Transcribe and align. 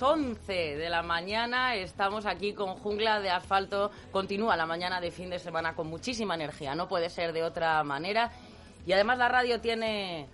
Las 0.00 0.02
11 0.02 0.76
de 0.76 0.88
la 0.88 1.02
mañana. 1.02 1.74
Estamos 1.74 2.24
aquí 2.24 2.54
con 2.54 2.74
Jungla 2.76 3.20
de 3.20 3.28
Asfalto. 3.28 3.90
Continúa 4.10 4.56
la 4.56 4.64
mañana 4.64 4.98
de 4.98 5.10
fin 5.10 5.28
de 5.28 5.38
semana 5.38 5.74
con 5.74 5.88
muchísima 5.88 6.34
energía. 6.34 6.74
No 6.74 6.88
puede 6.88 7.10
ser 7.10 7.34
de 7.34 7.42
otra 7.42 7.84
manera. 7.84 8.30
Y 8.86 8.92
además 8.92 9.18
la 9.18 9.28
radio 9.28 9.60
tiene, 9.60 10.26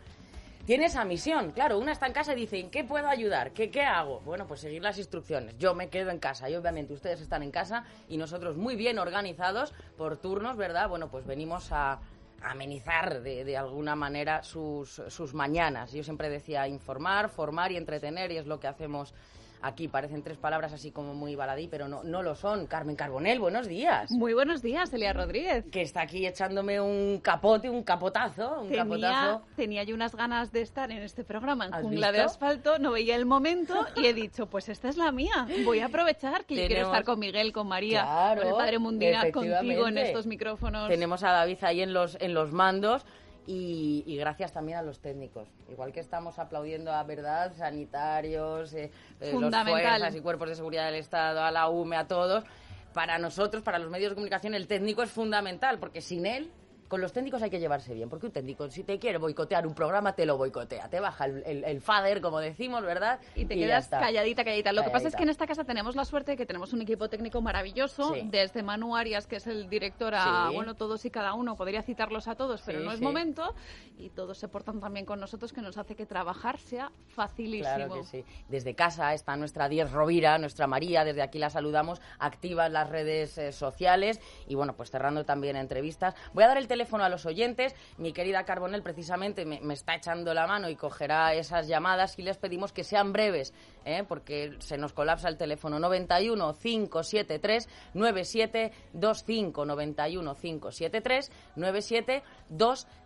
tiene 0.66 0.86
esa 0.86 1.04
misión. 1.04 1.50
Claro, 1.50 1.78
una 1.80 1.90
está 1.90 2.06
en 2.06 2.12
casa 2.12 2.32
y 2.34 2.36
dice, 2.36 2.60
¿en 2.60 2.70
qué 2.70 2.84
puedo 2.84 3.08
ayudar? 3.08 3.50
¿Qué, 3.50 3.70
¿Qué 3.70 3.82
hago? 3.82 4.20
Bueno, 4.20 4.46
pues 4.46 4.60
seguir 4.60 4.82
las 4.82 4.98
instrucciones. 4.98 5.58
Yo 5.58 5.74
me 5.74 5.88
quedo 5.88 6.10
en 6.10 6.20
casa 6.20 6.48
y 6.48 6.54
obviamente 6.54 6.92
ustedes 6.94 7.20
están 7.20 7.42
en 7.42 7.50
casa 7.50 7.84
y 8.08 8.18
nosotros 8.18 8.56
muy 8.56 8.76
bien 8.76 9.00
organizados 9.00 9.74
por 9.96 10.16
turnos, 10.16 10.56
¿verdad? 10.56 10.88
Bueno, 10.88 11.08
pues 11.08 11.26
venimos 11.26 11.72
a 11.72 11.98
amenizar 12.40 13.20
de, 13.20 13.44
de, 13.44 13.56
alguna 13.56 13.96
manera 13.96 14.44
sus, 14.44 15.02
sus 15.08 15.34
mañanas. 15.34 15.92
Yo 15.92 16.04
siempre 16.04 16.28
decía 16.28 16.68
informar, 16.68 17.30
formar 17.30 17.72
y 17.72 17.76
entretener 17.76 18.30
y 18.30 18.36
es 18.36 18.46
lo 18.46 18.60
que 18.60 18.68
hacemos 18.68 19.12
aquí. 19.62 19.88
Parecen 19.88 20.22
tres 20.22 20.38
palabras 20.38 20.72
así 20.72 20.90
como 20.90 21.14
muy 21.14 21.34
baladí, 21.36 21.68
pero 21.68 21.88
no, 21.88 22.02
no 22.04 22.22
lo 22.22 22.34
son. 22.34 22.66
Carmen 22.66 22.96
Carbonel, 22.96 23.38
buenos 23.40 23.68
días. 23.68 24.10
Muy 24.10 24.34
buenos 24.34 24.62
días, 24.62 24.92
Elia 24.92 25.12
Rodríguez. 25.12 25.64
Que 25.70 25.82
está 25.82 26.02
aquí 26.02 26.26
echándome 26.26 26.80
un 26.80 27.20
capote, 27.22 27.70
un 27.70 27.82
capotazo, 27.82 28.62
un 28.62 28.68
tenía, 28.68 28.84
capotazo. 28.84 29.42
Tenía 29.56 29.82
yo 29.84 29.94
unas 29.94 30.14
ganas 30.14 30.52
de 30.52 30.62
estar 30.62 30.90
en 30.90 31.02
este 31.02 31.24
programa 31.24 31.66
en 31.66 31.74
¿Has 31.74 31.82
Jungla 31.82 32.12
de? 32.12 32.20
Asfalto, 32.20 32.78
no 32.78 32.92
veía 32.92 33.16
el 33.16 33.26
momento 33.26 33.86
y 33.96 34.06
he 34.06 34.14
dicho, 34.14 34.46
pues 34.46 34.68
esta 34.68 34.88
es 34.88 34.96
la 34.96 35.12
mía. 35.12 35.46
Voy 35.64 35.80
a 35.80 35.86
aprovechar 35.86 36.44
que 36.44 36.56
yo 36.56 36.66
quiero 36.66 36.86
estar 36.86 37.04
con 37.04 37.18
Miguel, 37.18 37.52
con 37.52 37.68
María, 37.68 38.02
Claro, 38.02 38.42
con 38.42 38.50
el 38.50 38.56
Padre 38.56 38.78
Mundina, 38.78 39.30
contigo 39.30 39.88
en 39.88 39.98
estos 39.98 40.26
micrófonos. 40.26 40.88
Tenemos 40.88 41.22
a 41.22 41.30
David 41.30 41.58
ahí 41.62 41.82
en 41.82 41.92
los, 41.92 42.16
en 42.20 42.34
los 42.34 42.52
mandos 42.52 43.04
y, 43.46 44.02
y 44.06 44.16
gracias 44.16 44.52
también 44.52 44.78
a 44.78 44.82
los 44.82 45.00
técnicos. 45.00 45.48
Igual 45.70 45.92
que 45.92 46.00
estamos 46.00 46.38
aplaudiendo 46.38 46.92
a 46.92 47.02
verdad, 47.04 47.52
sanitarios, 47.56 48.74
eh, 48.74 48.90
eh, 49.20 49.32
los 49.32 49.54
fuerzas 49.54 50.14
y 50.14 50.20
cuerpos 50.20 50.48
de 50.48 50.54
seguridad 50.56 50.86
del 50.86 50.96
Estado, 50.96 51.42
a 51.42 51.50
la 51.50 51.68
UME, 51.68 51.96
a 51.96 52.06
todos. 52.06 52.44
Para 52.92 53.18
nosotros, 53.18 53.62
para 53.62 53.78
los 53.78 53.90
medios 53.90 54.10
de 54.10 54.14
comunicación, 54.14 54.54
el 54.54 54.66
técnico 54.66 55.02
es 55.02 55.10
fundamental 55.10 55.78
porque 55.78 56.00
sin 56.00 56.26
él. 56.26 56.50
Con 56.88 57.00
los 57.00 57.12
técnicos 57.12 57.42
hay 57.42 57.50
que 57.50 57.58
llevarse 57.58 57.94
bien, 57.94 58.08
porque 58.08 58.26
un 58.26 58.32
técnico, 58.32 58.68
si 58.70 58.84
te 58.84 58.98
quiere 58.98 59.18
boicotear 59.18 59.66
un 59.66 59.74
programa, 59.74 60.14
te 60.14 60.24
lo 60.24 60.36
boicotea. 60.36 60.88
Te 60.88 61.00
baja 61.00 61.24
el, 61.24 61.42
el, 61.44 61.64
el 61.64 61.80
fader, 61.80 62.20
como 62.20 62.38
decimos, 62.38 62.82
¿verdad? 62.82 63.18
Y 63.34 63.44
te 63.44 63.56
quedas 63.56 63.88
calladita, 63.88 64.44
calladita. 64.44 64.72
Lo 64.72 64.84
que 64.84 64.90
pasa 64.90 65.08
es 65.08 65.16
que 65.16 65.24
en 65.24 65.28
esta 65.30 65.46
casa 65.46 65.64
tenemos 65.64 65.96
la 65.96 66.04
suerte 66.04 66.32
de 66.32 66.36
que 66.36 66.46
tenemos 66.46 66.72
un 66.72 66.82
equipo 66.82 67.08
técnico 67.08 67.40
maravilloso, 67.40 68.14
Sí. 68.14 68.22
desde 68.30 68.62
Manu 68.62 68.96
Arias, 68.96 69.26
que 69.26 69.36
es 69.36 69.46
el 69.46 69.68
director, 69.68 70.14
a, 70.14 70.48
Sí. 70.48 70.54
bueno, 70.54 70.74
todos 70.74 71.04
y 71.04 71.10
cada 71.10 71.34
uno, 71.34 71.56
podría 71.56 71.82
citarlos 71.82 72.28
a 72.28 72.36
todos, 72.36 72.62
pero 72.64 72.78
Sí, 72.78 72.84
no 72.84 72.92
es 72.92 73.00
momento, 73.00 73.54
y 73.98 74.10
todos 74.10 74.38
se 74.38 74.46
portan 74.46 74.78
también 74.80 75.06
con 75.06 75.18
nosotros, 75.18 75.52
que 75.52 75.62
nos 75.62 75.78
hace 75.78 75.96
que 75.96 76.06
trabajar 76.06 76.58
sea 76.58 76.92
facilísimo. 77.08 77.74
Claro 77.74 77.94
que 77.94 78.04
sí. 78.04 78.24
Desde 78.48 78.74
casa 78.74 79.12
está 79.14 79.36
nuestra 79.36 79.68
Diez 79.68 79.90
Rovira, 79.90 80.38
nuestra 80.38 80.66
María, 80.66 81.04
desde 81.04 81.22
aquí 81.22 81.38
la 81.38 81.50
saludamos, 81.50 82.00
activa 82.18 82.66
en 82.66 82.74
las 82.74 82.88
redes 82.88 83.36
eh, 83.38 83.50
sociales 83.52 84.20
y 84.46 84.54
bueno, 84.54 84.74
pues 84.76 84.90
cerrando 84.90 85.24
también 85.24 85.56
entrevistas. 85.56 86.14
Voy 86.32 86.44
a 86.44 86.48
dar 86.48 86.58
el 86.58 86.68
teléfono 86.68 86.75
a 86.80 87.08
los 87.08 87.26
oyentes. 87.26 87.74
Mi 87.98 88.12
querida 88.12 88.44
Carbonel 88.44 88.82
precisamente 88.82 89.44
me, 89.44 89.60
me 89.60 89.74
está 89.74 89.94
echando 89.94 90.34
la 90.34 90.46
mano 90.46 90.68
y 90.68 90.76
cogerá 90.76 91.34
esas 91.34 91.66
llamadas 91.68 92.18
y 92.18 92.22
les 92.22 92.36
pedimos 92.38 92.72
que 92.72 92.84
sean 92.84 93.12
breves, 93.12 93.54
¿eh? 93.84 94.04
porque 94.06 94.56
se 94.58 94.76
nos 94.76 94.92
colapsa 94.92 95.28
el 95.28 95.36
teléfono 95.36 95.78
91 95.78 96.54
573 96.54 97.68
9725 97.94 99.64
91 99.64 100.34
573 100.34 101.32
9725. 101.56 103.05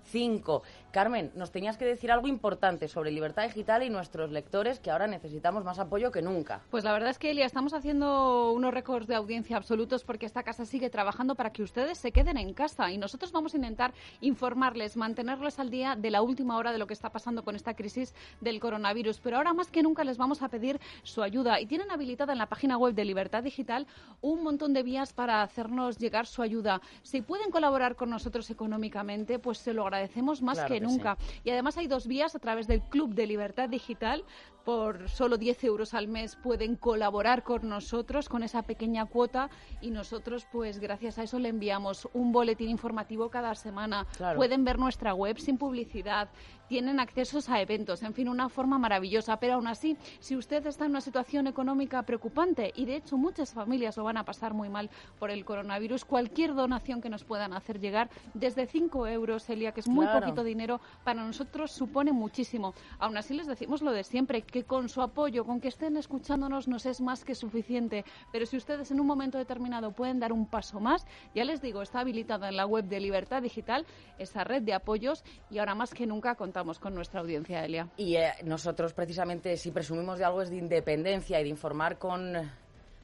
Carmen, 0.91 1.31
nos 1.37 1.53
tenías 1.53 1.77
que 1.77 1.85
decir 1.85 2.11
algo 2.11 2.27
importante 2.27 2.89
sobre 2.89 3.13
libertad 3.13 3.45
digital 3.45 3.85
y 3.85 3.91
nuestros 3.91 4.33
lectores 4.33 4.81
que 4.81 4.91
ahora 4.91 5.07
necesitamos 5.07 5.63
más 5.63 5.79
apoyo 5.79 6.11
que 6.11 6.21
nunca. 6.21 6.63
Pues 6.71 6.83
la 6.83 6.93
verdad 6.93 7.11
es 7.11 7.19
que, 7.19 7.31
Elia, 7.31 7.47
estamos 7.47 7.75
haciendo 7.75 8.53
unos 8.53 8.75
récords 8.75 9.07
de 9.07 9.15
audiencia 9.15 9.57
absolutos 9.57 10.03
porque 10.03 10.27
esta 10.27 10.43
casa 10.43 10.65
sigue 10.65 10.91
trabajando 10.91 11.37
para 11.37 11.53
que 11.53 11.63
ustedes 11.63 11.99
se 11.99 12.11
queden 12.11 12.37
en 12.39 12.55
casa 12.55 12.91
y 12.91 12.99
nosotros 12.99 13.31
vamos 13.31 13.55
a 13.55 13.59
intentar 13.59 13.95
informarles, 14.21 14.97
mantenerles 14.97 15.61
al 15.61 15.71
día 15.71 15.95
de 15.95 16.11
la 16.11 16.23
última 16.23 16.57
hora 16.57 16.73
de 16.73 16.79
lo 16.79 16.87
que 16.87 16.95
está 16.95 17.11
pasando 17.11 17.45
con 17.45 17.55
esta 17.55 17.75
crisis 17.75 18.15
del 18.41 18.59
coronavirus. 18.59 19.21
Pero 19.21 19.37
ahora 19.37 19.53
más 19.53 19.71
que 19.71 19.83
nunca 19.83 20.03
les 20.03 20.19
vamos 20.19 20.43
a 20.43 20.49
pedir 20.49 20.81
su 21.05 21.23
ayuda 21.23 21.61
y 21.61 21.67
tienen 21.67 21.91
habilitada 21.91 22.33
en 22.33 22.39
la 22.39 22.47
página 22.47 22.77
web 22.77 22.95
de 22.95 23.05
Libertad 23.05 23.45
Digital 23.45 23.87
un 24.23 24.43
montón 24.43 24.73
de 24.73 24.83
vías 24.83 25.13
para 25.13 25.43
hacernos 25.43 25.99
llegar 25.99 26.27
su 26.27 26.43
ayuda. 26.43 26.81
Si 27.03 27.23
pueden 27.23 27.51
colaborar 27.51 27.95
con 27.95 28.11
nosotros 28.11 28.51
económicamente, 28.51 29.39
pues 29.39 29.59
se 29.59 29.73
lo 29.73 29.85
agradecemos 29.91 30.41
más 30.41 30.59
Claro 30.59 30.69
que 30.69 30.81
que 30.81 30.87
nunca. 30.87 31.19
Y 31.45 31.51
además 31.51 31.77
hay 31.77 31.87
dos 31.87 32.07
vías 32.07 32.35
a 32.35 32.39
través 32.39 32.67
del 32.67 32.81
Club 32.81 33.15
de 33.15 33.27
Libertad 33.27 33.69
Digital. 33.69 34.25
Por 34.65 35.09
solo 35.09 35.37
10 35.39 35.65
euros 35.65 35.95
al 35.95 36.07
mes 36.07 36.37
pueden 36.37 36.77
colaborar 36.77 37.43
con 37.43 37.69
nosotros 37.69 38.29
con 38.29 38.43
esa 38.43 38.63
pequeña 38.63 39.07
cuota 39.07 39.51
y 39.81 39.91
nosotros, 39.91 40.47
pues 40.53 40.79
gracias 40.79 41.19
a 41.19 41.23
eso, 41.23 41.39
le 41.39 41.49
enviamos 41.49 42.09
un 42.13 42.33
boletín 42.33 42.69
informativo 42.69 43.31
cada 43.31 43.55
semana. 43.55 44.07
Claro. 44.17 44.37
Pueden 44.37 44.65
ver 44.65 44.79
nuestra 44.79 45.15
web 45.15 45.39
sin 45.39 45.57
publicidad, 45.59 46.29
tienen 46.69 47.01
accesos 47.01 47.49
a 47.49 47.61
eventos, 47.61 48.03
en 48.03 48.15
fin, 48.15 48.29
una 48.29 48.49
forma 48.49 48.79
maravillosa. 48.79 49.39
Pero 49.41 49.55
aún 49.55 49.67
así, 49.67 49.97
si 50.21 50.37
usted 50.37 50.65
está 50.67 50.85
en 50.85 50.93
una 50.93 51.01
situación 51.01 51.47
económica 51.47 52.03
preocupante, 52.03 52.73
y 52.77 52.85
de 52.85 52.97
hecho 52.97 53.17
muchas 53.17 53.53
familias 53.53 53.97
lo 53.97 54.05
van 54.05 54.19
a 54.19 54.25
pasar 54.25 54.55
muy 54.55 54.69
mal 54.69 54.89
por 55.19 55.31
el 55.31 55.45
coronavirus, 55.45 56.05
cualquier 56.05 56.55
donación 56.55 57.01
que 57.01 57.09
nos 57.09 57.25
puedan 57.25 57.55
hacer 57.55 57.81
llegar, 57.81 58.09
desde 58.35 58.67
5 58.67 59.07
euros, 59.09 59.49
Elia, 59.51 59.73
que 59.73 59.81
es 59.81 59.89
muy 59.89 60.07
Claro. 60.07 60.21
poquito 60.21 60.45
dinero, 60.45 60.81
para 61.03 61.25
nosotros 61.25 61.73
supone 61.73 62.13
muchísimo. 62.13 62.75
Aún 62.99 63.17
así 63.17 63.35
les 63.35 63.47
decimos 63.47 63.83
lo 63.83 63.93
de 63.93 64.05
siempre, 64.05 64.43
que 64.51 64.65
con 64.65 64.89
su 64.89 65.03
apoyo, 65.03 65.45
con 65.45 65.61
que 65.61 65.69
estén 65.69 65.97
escuchándonos, 65.97 66.69
nos 66.69 66.87
es 66.87 67.01
más 67.01 67.25
que 67.25 67.35
suficiente. 67.35 68.05
Pero 68.33 68.47
si 68.47 68.57
ustedes 68.57 68.91
en 68.91 69.01
un 69.01 69.07
momento 69.07 69.39
determinado 69.39 69.93
pueden 69.93 70.21
dar 70.21 70.33
un 70.33 70.47
paso 70.47 70.81
más, 70.81 71.07
ya 71.35 71.45
les 71.45 71.61
digo, 71.61 71.83
está 71.83 72.01
habilitada 72.01 72.49
en 72.49 72.57
la 72.57 72.67
web 72.67 72.85
de 72.85 73.01
Libertad 73.01 73.43
Digital 73.43 73.87
esa 74.19 74.45
red 74.45 74.63
de 74.63 74.75
apoyos 74.75 75.25
y 75.51 75.59
ahora 75.59 75.75
más 75.75 75.93
que 75.95 76.07
nunca 76.07 76.35
contamos 76.35 76.79
con 76.79 76.95
nuestra 76.95 77.21
audiencia, 77.21 77.65
Elia. 77.65 77.89
Y 77.97 78.17
eh, 78.17 78.33
nosotros 78.45 78.93
precisamente 78.93 79.57
si 79.57 79.71
presumimos 79.71 80.19
de 80.19 80.25
algo 80.25 80.43
es 80.43 80.51
de 80.51 80.57
independencia 80.57 81.41
y 81.41 81.45
de 81.45 81.49
informar 81.49 81.99
con 81.99 82.33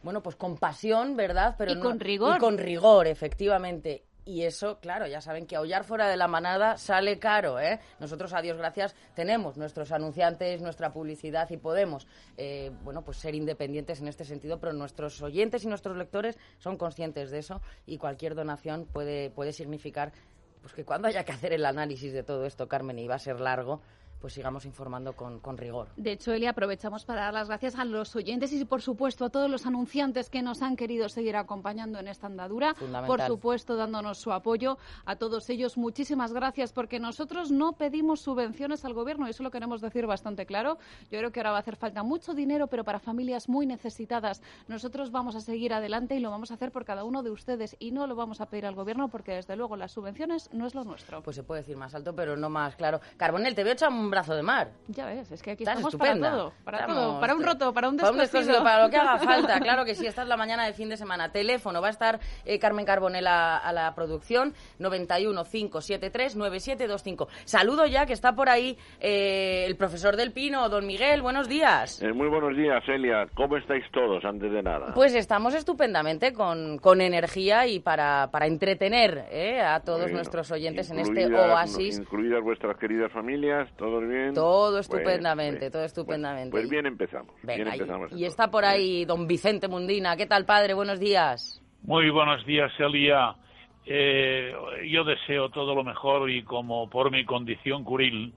bueno, 0.03 0.23
pues 0.23 0.37
con 0.37 0.57
pasión, 0.57 1.17
¿verdad? 1.17 1.57
Pero 1.59 1.73
Y 1.73 1.75
no- 1.75 1.81
con 1.81 1.99
rigor. 1.99 2.37
Y 2.37 2.39
con 2.39 2.59
rigor, 2.59 3.07
efectivamente. 3.09 4.05
Y 4.26 4.42
eso, 4.42 4.81
claro, 4.81 5.06
ya 5.06 5.20
saben 5.20 5.47
que 5.47 5.54
aullar 5.54 5.84
fuera 5.84 6.09
de 6.09 6.16
la 6.16 6.26
manada 6.26 6.76
sale 6.78 7.20
caro, 7.20 7.60
¿eh? 7.60 7.78
Nosotros, 8.00 8.32
a 8.32 8.42
Dios 8.42 8.59
gracias, 8.59 8.97
tenemos 9.14 9.56
nuestros 9.56 9.92
anunciantes, 9.92 10.60
nuestra 10.60 10.92
publicidad 10.92 11.48
y 11.51 11.56
podemos, 11.59 12.09
eh, 12.36 12.72
bueno, 12.83 13.03
pues 13.04 13.18
ser 13.18 13.36
independientes 13.36 14.01
en 14.01 14.09
este 14.09 14.24
sentido, 14.24 14.59
pero 14.59 14.72
nuestros 14.72 15.22
oyentes 15.22 15.62
y 15.62 15.68
nuestros 15.68 15.97
lectores 15.97 16.36
son 16.59 16.77
conscientes 16.77 17.30
de 17.30 17.39
eso 17.39 17.62
y 17.86 17.98
cualquier 17.98 18.34
donación 18.34 18.86
puede, 18.86 19.30
puede 19.30 19.53
significar 19.53 20.12
pues 20.60 20.74
que 20.74 20.84
cuando 20.84 21.06
haya 21.06 21.22
que 21.22 21.30
hacer 21.30 21.53
el 21.53 21.65
análisis 21.65 22.12
de 22.12 22.24
todo 22.24 22.47
esto, 22.47 22.66
Carmen, 22.66 22.98
y 22.98 23.06
va 23.06 23.15
a 23.15 23.21
ser 23.21 23.39
largo, 23.39 23.80
pues 24.21 24.34
sigamos 24.34 24.65
informando 24.65 25.15
con, 25.15 25.41
con 25.41 25.57
rigor. 25.59 25.89
De 25.97 26.13
hecho, 26.13 26.33
Elia, 26.33 26.51
aprovechamos 26.51 27.04
para 27.04 27.22
dar 27.22 27.34
las 27.34 27.48
gracias 27.48 27.77
a 27.77 27.84
los 27.84 28.15
oyentes 28.16 28.53
y, 28.53 28.65
por 28.65 28.83
supuesto, 28.83 29.27
a 29.27 29.30
todos 29.30 29.51
los 29.51 29.66
anunciantes 29.66 30.30
que 30.30 30.42
nos 30.42 30.63
han 30.63 30.77
querido 30.77 31.09
seguir 31.09 31.36
acompañando 31.36 31.98
en 31.98 32.09
esta 32.09 32.27
andadura. 32.27 32.74
Por 33.07 33.21
supuesto, 33.22 33.77
dándonos 33.77 34.18
su 34.18 34.33
apoyo. 34.33 34.78
A 35.04 35.16
todos 35.16 35.48
ellos, 35.51 35.77
muchísimas 35.77 36.33
gracias, 36.33 36.72
porque 36.72 36.98
nosotros 36.98 37.51
no 37.51 37.74
pedimos 37.74 38.21
subvenciones 38.21 38.84
al 38.84 38.95
gobierno, 38.95 39.27
y 39.27 39.30
eso 39.30 39.42
lo 39.42 39.51
queremos 39.51 39.80
decir 39.80 40.07
bastante 40.07 40.47
claro. 40.47 40.78
Yo 41.10 41.18
creo 41.18 41.30
que 41.30 41.41
ahora 41.41 41.51
va 41.51 41.57
a 41.59 41.60
hacer 41.60 41.77
falta 41.77 42.03
mucho 42.03 42.34
dinero, 42.34 42.66
pero 42.68 42.84
para 42.84 42.98
familias 42.98 43.48
muy 43.48 43.66
necesitadas. 43.66 44.42
Nosotros 44.68 45.10
vamos 45.10 45.36
a 45.36 45.41
seguir 45.41 45.72
adelante 45.74 46.16
y 46.16 46.21
lo 46.21 46.30
vamos 46.30 46.51
a 46.51 46.54
hacer 46.54 46.72
por 46.72 46.84
cada 46.84 47.04
uno 47.04 47.22
de 47.22 47.30
ustedes, 47.30 47.77
y 47.78 47.92
no 47.92 48.07
lo 48.07 48.16
vamos 48.16 48.41
a 48.41 48.47
pedir 48.47 48.66
al 48.66 48.74
gobierno, 48.74 49.09
porque, 49.09 49.33
desde 49.33 49.57
luego, 49.57 49.77
las 49.77 49.92
subvenciones 49.92 50.48
no 50.53 50.66
es 50.66 50.74
lo 50.74 50.84
nuestro. 50.84 51.22
Pues 51.22 51.36
se 51.36 51.42
puede 51.42 51.60
decir 51.60 51.77
más 51.77 51.95
alto, 51.95 52.15
pero 52.15 52.36
no 52.36 52.48
más 52.48 52.77
claro. 52.77 53.01
Carbonel, 53.16 53.54
te 53.54 53.63
veo 53.63 53.72
hecha 53.72 53.89
un 53.89 54.05
un 54.06 54.10
brazo 54.10 54.34
de 54.34 54.42
mar. 54.42 54.68
Ya 54.88 55.06
ves, 55.06 55.30
es 55.30 55.42
que 55.42 55.50
aquí 55.53 55.64
estamos 55.64 55.92
estupenda. 55.92 56.28
para 56.30 56.36
todo. 56.42 56.53
Para 56.64 56.78
Estamos- 56.78 56.97
todo. 57.03 57.20
Para 57.20 57.34
un 57.34 57.42
roto, 57.42 57.72
para 57.74 57.88
un 57.88 57.97
Para 57.97 58.10
un 58.12 58.18
descosido. 58.18 58.41
descosido, 58.41 58.64
para 58.64 58.82
lo 58.84 58.91
que 58.91 58.97
haga 58.97 59.18
falta, 59.53 59.60
claro 59.60 59.84
que 59.84 59.94
sí. 59.94 60.06
Esta 60.06 60.22
es 60.22 60.28
la 60.28 60.36
mañana 60.36 60.64
de 60.66 60.72
fin 60.72 60.88
de 60.88 60.97
semana. 60.97 61.30
Teléfono, 61.30 61.80
va 61.82 61.88
a 61.88 61.91
estar 61.91 62.20
eh, 62.44 62.58
Carmen 62.58 62.84
Carbonella 62.86 63.56
a 63.58 63.72
la 63.72 63.94
producción, 63.94 64.54
91 64.78 65.44
573 65.44 66.36
9725. 66.36 67.28
Saludo 67.44 67.86
ya 67.86 68.06
que 68.06 68.12
está 68.12 68.32
por 68.34 68.48
ahí 68.48 68.78
eh, 69.00 69.64
el 69.66 69.76
profesor 69.76 70.16
del 70.16 70.32
Pino, 70.32 70.68
don 70.68 70.86
Miguel, 70.86 71.22
buenos 71.22 71.48
días. 71.48 72.00
Eh, 72.03 72.12
muy 72.12 72.28
buenos 72.28 72.56
días, 72.56 72.82
Elia. 72.88 73.26
¿Cómo 73.34 73.56
estáis 73.56 73.84
todos, 73.92 74.24
antes 74.24 74.50
de 74.53 74.62
nada? 74.62 74.92
Pues 74.94 75.14
estamos 75.14 75.54
estupendamente 75.54 76.32
con, 76.32 76.78
con 76.78 77.00
energía 77.00 77.66
y 77.66 77.80
para, 77.80 78.28
para 78.30 78.47
entretener 78.47 79.26
eh, 79.30 79.60
a 79.60 79.80
todos 79.80 80.03
Bueno, 80.03 80.16
nuestros 80.16 80.50
oyentes 80.50 80.91
en 80.91 81.00
este 81.00 81.26
oasis. 81.34 81.98
Incluidas 81.98 82.42
vuestras 82.42 82.76
queridas 82.78 83.10
familias, 83.12 83.68
¿todos 83.76 83.96
bien? 84.04 84.34
Todo 84.34 84.78
estupendamente, 84.78 85.59
Bueno, 85.59 85.71
todo 85.71 85.81
bueno. 85.81 85.87
estupendamente. 85.87 86.51
Pues 86.51 86.69
bien 86.69 86.87
empezamos. 86.87 87.34
Venga, 87.43 87.65
bien 87.65 87.69
y- 87.69 87.81
empezamos 87.81 88.13
y, 88.13 88.25
está 88.25 88.51
por 88.51 88.65
ahí 88.65 89.04
don 89.04 89.27
Vicente 89.27 89.69
Mundina. 89.69 90.16
¿Qué 90.16 90.27
tal, 90.27 90.45
padre? 90.45 90.75
Buenos 90.75 90.98
días. 91.01 91.63
Muy 91.83 92.10
buenos 92.10 92.45
días, 92.47 92.72
Elia. 92.78 93.37
Eh, 93.84 94.53
yo 94.91 95.04
deseo 95.04 95.48
todo 95.51 95.75
lo 95.75 95.84
mejor 95.84 96.28
y 96.28 96.43
como 96.43 96.91
por 96.91 97.10
mi 97.13 97.25
condición 97.25 97.84
curil, 97.84 98.34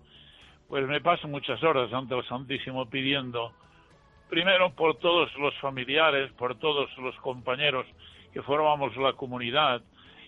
pues 0.68 0.88
me 0.88 1.02
paso 1.02 1.28
muchas 1.28 1.62
horas 1.64 1.92
ante 1.92 2.16
el 2.16 2.24
Santísimo 2.28 2.88
pidiendo, 2.88 3.52
primero 4.30 4.72
por 4.76 4.98
todos 5.00 5.30
los 5.40 5.58
familiares, 5.60 6.32
por 6.34 6.56
todos 6.60 6.96
los 7.00 7.16
compañeros 7.18 7.88
que 8.32 8.44
formamos 8.44 8.96
la 8.98 9.14
comunidad 9.14 9.82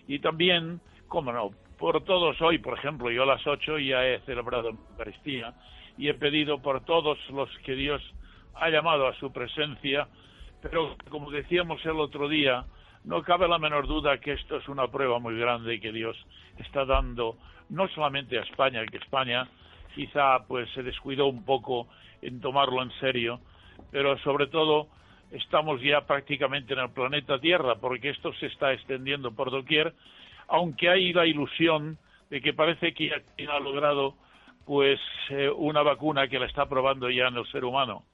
y 0.08 0.18
también, 0.18 0.80
cómo 1.06 1.32
no, 1.32 1.50
por 1.82 2.04
todos 2.04 2.40
hoy, 2.40 2.58
por 2.58 2.78
ejemplo, 2.78 3.10
yo 3.10 3.24
a 3.24 3.26
las 3.26 3.44
ocho 3.44 3.76
ya 3.76 4.06
he 4.06 4.20
celebrado 4.20 4.68
Eucaristía 4.68 5.52
y 5.98 6.08
he 6.08 6.14
pedido 6.14 6.62
por 6.62 6.84
todos 6.84 7.18
los 7.30 7.50
que 7.64 7.74
Dios 7.74 8.00
ha 8.54 8.70
llamado 8.70 9.08
a 9.08 9.14
su 9.16 9.32
presencia, 9.32 10.06
pero 10.60 10.96
como 11.08 11.32
decíamos 11.32 11.84
el 11.84 11.98
otro 11.98 12.28
día, 12.28 12.66
no 13.02 13.24
cabe 13.24 13.48
la 13.48 13.58
menor 13.58 13.88
duda 13.88 14.18
que 14.18 14.34
esto 14.34 14.58
es 14.58 14.68
una 14.68 14.86
prueba 14.86 15.18
muy 15.18 15.36
grande 15.36 15.80
que 15.80 15.90
Dios 15.90 16.16
está 16.58 16.84
dando 16.84 17.36
no 17.68 17.88
solamente 17.88 18.38
a 18.38 18.42
España, 18.42 18.86
que 18.86 18.98
España 18.98 19.48
quizá 19.92 20.46
pues 20.46 20.70
se 20.74 20.84
descuidó 20.84 21.26
un 21.26 21.44
poco 21.44 21.88
en 22.20 22.40
tomarlo 22.40 22.80
en 22.80 22.92
serio, 23.00 23.40
pero 23.90 24.16
sobre 24.18 24.46
todo 24.46 24.86
estamos 25.32 25.82
ya 25.82 26.02
prácticamente 26.02 26.74
en 26.74 26.78
el 26.78 26.90
planeta 26.90 27.40
Tierra, 27.40 27.74
porque 27.74 28.10
esto 28.10 28.32
se 28.34 28.46
está 28.46 28.72
extendiendo 28.72 29.32
por 29.32 29.50
doquier, 29.50 29.92
aunque 30.48 30.88
hay 30.88 31.12
la 31.12 31.26
ilusión 31.26 31.98
de 32.30 32.40
que 32.40 32.52
parece 32.52 32.94
que 32.94 33.08
ya 33.08 33.54
ha 33.54 33.60
logrado 33.60 34.14
pues 34.64 35.00
eh, 35.30 35.50
una 35.50 35.82
vacuna 35.82 36.28
que 36.28 36.38
la 36.38 36.46
está 36.46 36.66
probando 36.66 37.10
ya 37.10 37.28
en 37.28 37.36
el 37.36 37.46
ser 37.50 37.64
humano. 37.64 38.04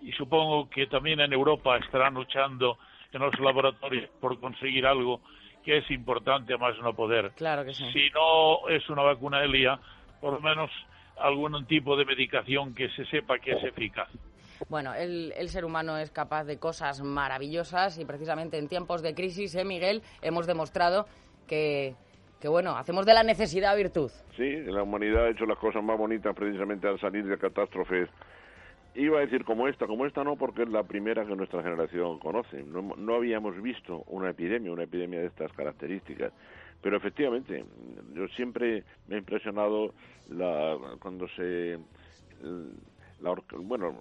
Y 0.00 0.12
supongo 0.12 0.70
que 0.70 0.86
también 0.86 1.20
en 1.20 1.32
Europa 1.32 1.76
estarán 1.76 2.14
luchando 2.14 2.78
en 3.12 3.20
los 3.20 3.38
laboratorios 3.38 4.08
por 4.20 4.38
conseguir 4.40 4.86
algo 4.86 5.20
que 5.64 5.78
es 5.78 5.90
importante 5.90 6.54
a 6.54 6.58
más 6.58 6.78
no 6.78 6.94
poder. 6.94 7.32
Claro 7.36 7.64
que 7.64 7.74
sí. 7.74 7.84
Si 7.92 8.08
no 8.10 8.68
es 8.68 8.88
una 8.88 9.02
vacuna 9.02 9.44
Elia, 9.44 9.78
por 10.20 10.34
lo 10.34 10.40
menos 10.40 10.70
algún 11.18 11.66
tipo 11.66 11.96
de 11.96 12.04
medicación 12.04 12.74
que 12.74 12.88
se 12.90 13.04
sepa 13.06 13.38
que 13.38 13.52
es 13.52 13.64
eficaz. 13.64 14.08
Bueno, 14.68 14.94
el, 14.94 15.32
el 15.36 15.48
ser 15.48 15.64
humano 15.64 15.96
es 15.96 16.10
capaz 16.10 16.44
de 16.44 16.58
cosas 16.58 17.00
maravillosas 17.02 17.98
y 17.98 18.04
precisamente 18.04 18.58
en 18.58 18.68
tiempos 18.68 19.02
de 19.02 19.14
crisis, 19.14 19.54
¿eh, 19.54 19.64
Miguel? 19.64 20.02
Hemos 20.22 20.46
demostrado 20.46 21.06
que, 21.46 21.94
que, 22.40 22.48
bueno, 22.48 22.76
hacemos 22.76 23.06
de 23.06 23.14
la 23.14 23.22
necesidad 23.22 23.76
virtud. 23.76 24.10
Sí, 24.36 24.56
la 24.64 24.82
humanidad 24.82 25.26
ha 25.26 25.30
hecho 25.30 25.46
las 25.46 25.58
cosas 25.58 25.82
más 25.82 25.98
bonitas 25.98 26.34
precisamente 26.34 26.88
al 26.88 26.98
salir 27.00 27.26
de 27.26 27.38
catástrofes. 27.38 28.08
Iba 28.94 29.18
a 29.18 29.20
decir 29.20 29.44
como 29.44 29.68
esta, 29.68 29.86
como 29.86 30.04
esta 30.06 30.24
no, 30.24 30.36
porque 30.36 30.62
es 30.62 30.68
la 30.68 30.82
primera 30.82 31.24
que 31.24 31.36
nuestra 31.36 31.62
generación 31.62 32.18
conoce. 32.18 32.62
No, 32.64 32.82
no 32.96 33.14
habíamos 33.14 33.60
visto 33.62 34.02
una 34.08 34.30
epidemia, 34.30 34.72
una 34.72 34.82
epidemia 34.82 35.20
de 35.20 35.26
estas 35.26 35.52
características. 35.52 36.32
Pero 36.82 36.96
efectivamente, 36.96 37.64
yo 38.14 38.26
siempre 38.28 38.84
me 39.06 39.16
ha 39.16 39.18
impresionado 39.18 39.94
la, 40.28 40.76
cuando 41.00 41.28
se... 41.36 41.78
La, 43.20 43.34
bueno, 43.58 43.96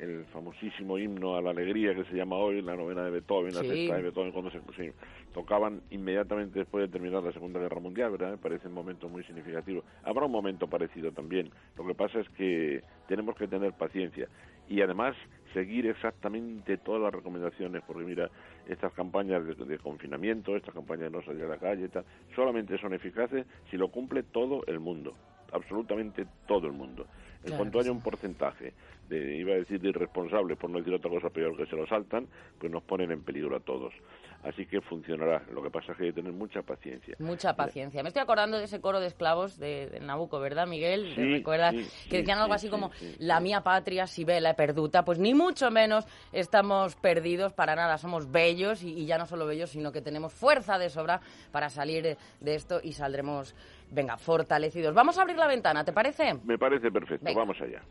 el 0.00 0.24
famosísimo 0.26 0.98
himno 0.98 1.36
a 1.36 1.42
la 1.42 1.50
alegría 1.50 1.94
que 1.94 2.04
se 2.04 2.14
llama 2.14 2.36
hoy, 2.36 2.62
la 2.62 2.76
novena 2.76 3.04
de 3.04 3.10
Beethoven, 3.10 3.54
la 3.54 3.62
sexta 3.62 3.96
de 3.96 4.02
Beethoven, 4.02 4.32
cuando 4.32 4.50
se, 4.50 4.60
se 4.76 4.92
tocaban 5.32 5.82
inmediatamente 5.90 6.60
después 6.60 6.82
de 6.82 6.92
terminar 6.92 7.22
la 7.22 7.32
Segunda 7.32 7.60
Guerra 7.60 7.80
Mundial, 7.80 8.12
¿verdad? 8.12 8.30
Me 8.32 8.38
parece 8.38 8.68
un 8.68 8.74
momento 8.74 9.08
muy 9.08 9.24
significativo. 9.24 9.84
Habrá 10.04 10.26
un 10.26 10.32
momento 10.32 10.68
parecido 10.68 11.12
también. 11.12 11.50
Lo 11.76 11.86
que 11.86 11.94
pasa 11.94 12.20
es 12.20 12.28
que 12.30 12.82
tenemos 13.06 13.36
que 13.36 13.48
tener 13.48 13.72
paciencia 13.72 14.28
y 14.68 14.82
además 14.82 15.16
seguir 15.54 15.86
exactamente 15.86 16.76
todas 16.76 17.00
las 17.00 17.12
recomendaciones, 17.12 17.82
porque 17.86 18.04
mira, 18.04 18.30
estas 18.68 18.92
campañas 18.92 19.44
de, 19.46 19.54
de 19.54 19.78
confinamiento, 19.78 20.56
estas 20.56 20.74
campañas 20.74 21.10
de 21.10 21.18
no 21.18 21.22
salir 21.22 21.44
a 21.44 21.48
la 21.48 21.58
calle, 21.58 21.88
tal, 21.88 22.04
solamente 22.34 22.78
son 22.78 22.92
eficaces 22.92 23.46
si 23.70 23.76
lo 23.76 23.88
cumple 23.88 24.22
todo 24.22 24.62
el 24.66 24.78
mundo, 24.78 25.14
absolutamente 25.52 26.26
todo 26.46 26.66
el 26.66 26.72
mundo. 26.72 27.06
En 27.38 27.50
Claro 27.50 27.56
cuanto 27.58 27.80
haya 27.80 27.92
un 27.92 28.00
porcentaje 28.00 28.72
de, 29.08 29.36
iba 29.36 29.52
a 29.54 29.56
decir, 29.58 29.80
de 29.80 29.88
irresponsables, 29.90 30.58
por 30.58 30.68
no 30.70 30.78
decir 30.78 30.92
otra 30.92 31.10
cosa 31.10 31.30
peor, 31.30 31.56
que 31.56 31.66
se 31.66 31.76
lo 31.76 31.86
saltan, 31.86 32.26
pues 32.58 32.70
nos 32.70 32.82
ponen 32.82 33.10
en 33.12 33.22
peligro 33.22 33.56
a 33.56 33.60
todos. 33.60 33.94
Así 34.42 34.66
que 34.66 34.80
funcionará. 34.80 35.42
Lo 35.52 35.62
que 35.62 35.70
pasa 35.70 35.92
es 35.92 35.98
que 35.98 36.04
hay 36.04 36.10
que 36.10 36.16
tener 36.16 36.32
mucha 36.32 36.62
paciencia. 36.62 37.16
Mucha 37.18 37.54
paciencia. 37.56 38.02
Me 38.02 38.08
estoy 38.10 38.22
acordando 38.22 38.56
de 38.58 38.64
ese 38.64 38.80
coro 38.80 39.00
de 39.00 39.06
esclavos 39.08 39.58
de, 39.58 39.88
de 39.88 39.98
Nabucco, 40.00 40.38
¿verdad, 40.38 40.66
Miguel? 40.68 41.12
¿Te 41.14 41.22
Sí, 41.22 41.32
recuerdas? 41.32 41.74
sí, 41.74 42.08
que 42.08 42.18
decían 42.18 42.38
algo 42.38 42.52
sí, 42.52 42.56
así 42.56 42.66
sí, 42.66 42.70
como, 42.70 42.90
la 43.18 43.40
mía 43.40 43.62
patria 43.62 44.06
si 44.06 44.24
vela 44.24 44.54
perduta. 44.54 45.04
Pues 45.04 45.18
ni 45.18 45.34
mucho 45.34 45.70
menos 45.72 46.06
estamos 46.32 46.94
perdidos 46.96 47.52
para 47.52 47.74
nada. 47.74 47.98
Somos 47.98 48.30
bellos 48.30 48.82
y, 48.84 48.90
y 48.92 49.06
ya 49.06 49.18
no 49.18 49.26
solo 49.26 49.44
bellos, 49.46 49.70
sino 49.70 49.90
que 49.90 50.02
tenemos 50.02 50.32
fuerza 50.32 50.78
de 50.78 50.88
sobra 50.90 51.20
para 51.50 51.68
salir 51.68 52.16
de 52.40 52.54
esto 52.54 52.78
y 52.82 52.92
saldremos, 52.92 53.56
venga, 53.90 54.16
fortalecidos. 54.16 54.94
Vamos 54.94 55.18
a 55.18 55.22
abrir 55.22 55.36
la 55.36 55.46
ventana, 55.46 55.84
¿te 55.84 55.92
parece? 55.92 56.34
Me 56.44 56.58
parece 56.58 56.90
perfecto. 56.90 57.24
Venga. 57.24 57.40
Vamos 57.40 57.60
allá. 57.60 57.82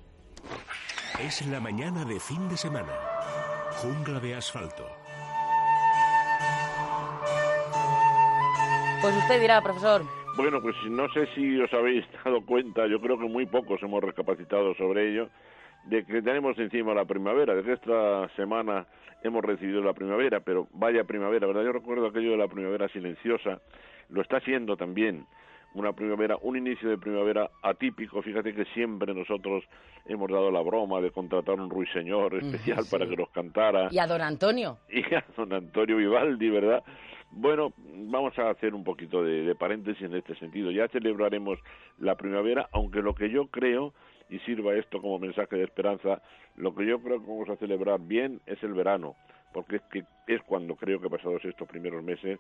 Es 1.20 1.46
la 1.48 1.60
mañana 1.60 2.06
de 2.06 2.20
fin 2.20 2.48
de 2.50 2.58
semana. 2.58 2.94
Jungla 3.82 4.20
de 4.20 4.36
asfalto. 4.36 4.86
Pues 9.02 9.16
usted 9.16 9.40
dirá, 9.40 9.62
profesor. 9.62 10.02
Bueno, 10.36 10.62
pues 10.62 10.76
no 10.90 11.08
sé 11.14 11.28
si 11.34 11.60
os 11.60 11.74
habéis 11.74 12.06
dado 12.26 12.46
cuenta, 12.46 12.86
yo 12.88 13.00
creo 13.00 13.18
que 13.18 13.28
muy 13.28 13.46
pocos 13.46 13.82
hemos 13.82 14.04
recapacitado 14.04 14.76
sobre 14.76 15.12
ello, 15.12 15.30
de 15.86 16.06
que 16.06 16.22
tenemos 16.22 16.58
encima 16.60 16.94
la 16.94 17.06
primavera, 17.06 17.56
de 17.56 17.64
que 17.64 17.74
esta 17.74 18.28
semana 18.36 18.86
hemos 19.24 19.44
recibido 19.44 19.82
la 19.82 19.94
primavera, 19.94 20.40
pero 20.42 20.68
vaya 20.74 21.04
primavera, 21.04 21.48
¿verdad? 21.48 21.64
Yo 21.64 21.72
recuerdo 21.72 22.08
aquello 22.08 22.32
de 22.32 22.38
la 22.38 22.48
primavera 22.48 22.88
silenciosa, 22.90 23.60
lo 24.10 24.22
está 24.22 24.40
siendo 24.42 24.78
también 24.78 25.26
una 25.80 25.94
primavera, 25.94 26.38
un 26.42 26.58
inicio 26.58 26.90
de 26.90 26.98
primavera 26.98 27.50
atípico. 27.62 28.22
Fíjate 28.22 28.54
que 28.54 28.66
siempre 28.74 29.14
nosotros 29.14 29.64
hemos 30.06 30.30
dado 30.30 30.52
la 30.52 30.62
broma 30.62 31.02
de 31.02 31.12
contratar 31.12 31.60
un 31.60 31.70
ruiseñor 31.70 32.36
especial 32.36 32.84
sí. 32.84 32.92
para 32.92 33.08
que 33.08 33.16
nos 33.16 33.30
cantara 33.30 33.90
Y 33.92 34.00
a 34.00 34.08
don 34.08 34.22
Antonio. 34.22 34.78
y 34.90 35.02
a 35.14 35.24
don 35.36 35.54
Antonio 35.54 35.98
Vivaldi, 35.98 36.50
¿verdad? 36.50 36.84
Bueno, 37.30 37.74
vamos 37.78 38.38
a 38.40 38.50
hacer 38.50 38.74
un 38.74 38.84
poquito 38.84 39.24
de, 39.24 39.44
de 39.44 39.56
paréntesis 39.56 40.02
en 40.04 40.16
este 40.16 40.36
sentido. 40.36 40.72
Ya 40.72 40.88
celebraremos 40.88 41.60
la 42.00 42.16
primavera, 42.16 42.70
aunque 42.72 43.02
lo 43.02 43.14
que 43.14 43.30
yo 43.30 43.48
creo, 43.48 43.94
y 44.30 44.40
sirva 44.40 44.76
esto 44.76 45.02
como 45.02 45.20
mensaje 45.20 45.56
de 45.56 45.64
esperanza, 45.64 46.22
lo 46.56 46.74
que 46.76 46.86
yo 46.86 47.00
creo 47.00 47.22
que 47.22 47.28
vamos 47.28 47.50
a 47.50 47.56
celebrar 47.58 48.00
bien 48.00 48.42
es 48.46 48.62
el 48.64 48.74
verano, 48.74 49.16
porque 49.54 49.78
es 49.78 49.82
que 49.92 50.04
es 50.28 50.42
cuando 50.44 50.76
creo 50.76 51.00
que 51.00 51.10
pasados 51.10 51.44
estos 51.46 51.68
primeros 51.68 52.04
meses 52.04 52.40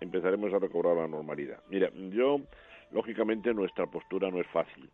empezaremos 0.00 0.52
a 0.52 0.58
recobrar 0.58 0.96
la 0.96 1.08
normalidad. 1.08 1.60
Mira, 1.68 1.90
yo, 2.10 2.40
lógicamente, 2.90 3.52
nuestra 3.54 3.86
postura 3.86 4.30
no 4.30 4.40
es 4.40 4.46
fácil. 4.48 4.88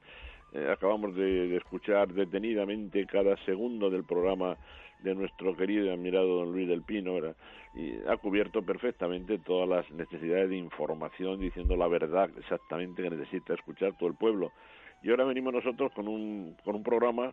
Eh, 0.52 0.68
acabamos 0.70 1.14
de, 1.14 1.56
escuchar 1.56 2.12
detenidamente 2.12 3.06
cada 3.06 3.36
segundo 3.44 3.88
del 3.88 4.04
programa 4.04 4.56
de 5.00 5.14
nuestro 5.14 5.56
querido 5.56 5.86
y 5.86 5.88
admirado 5.88 6.40
don 6.40 6.52
Luis 6.52 6.68
del 6.68 6.82
Pino, 6.82 7.18
y 7.74 7.94
ha 8.06 8.16
cubierto 8.18 8.62
perfectamente 8.62 9.38
todas 9.38 9.68
las 9.68 9.90
necesidades 9.90 10.50
de 10.50 10.56
información, 10.56 11.40
diciendo 11.40 11.74
la 11.74 11.88
verdad 11.88 12.30
exactamente 12.38 13.02
que 13.02 13.10
necesita 13.10 13.54
escuchar 13.54 13.96
todo 13.96 14.08
el 14.08 14.14
pueblo. 14.14 14.52
Y 15.02 15.10
ahora 15.10 15.24
venimos 15.24 15.54
nosotros 15.54 15.90
con 15.92 16.06
un, 16.06 16.54
con 16.64 16.76
un 16.76 16.82
programa 16.82 17.32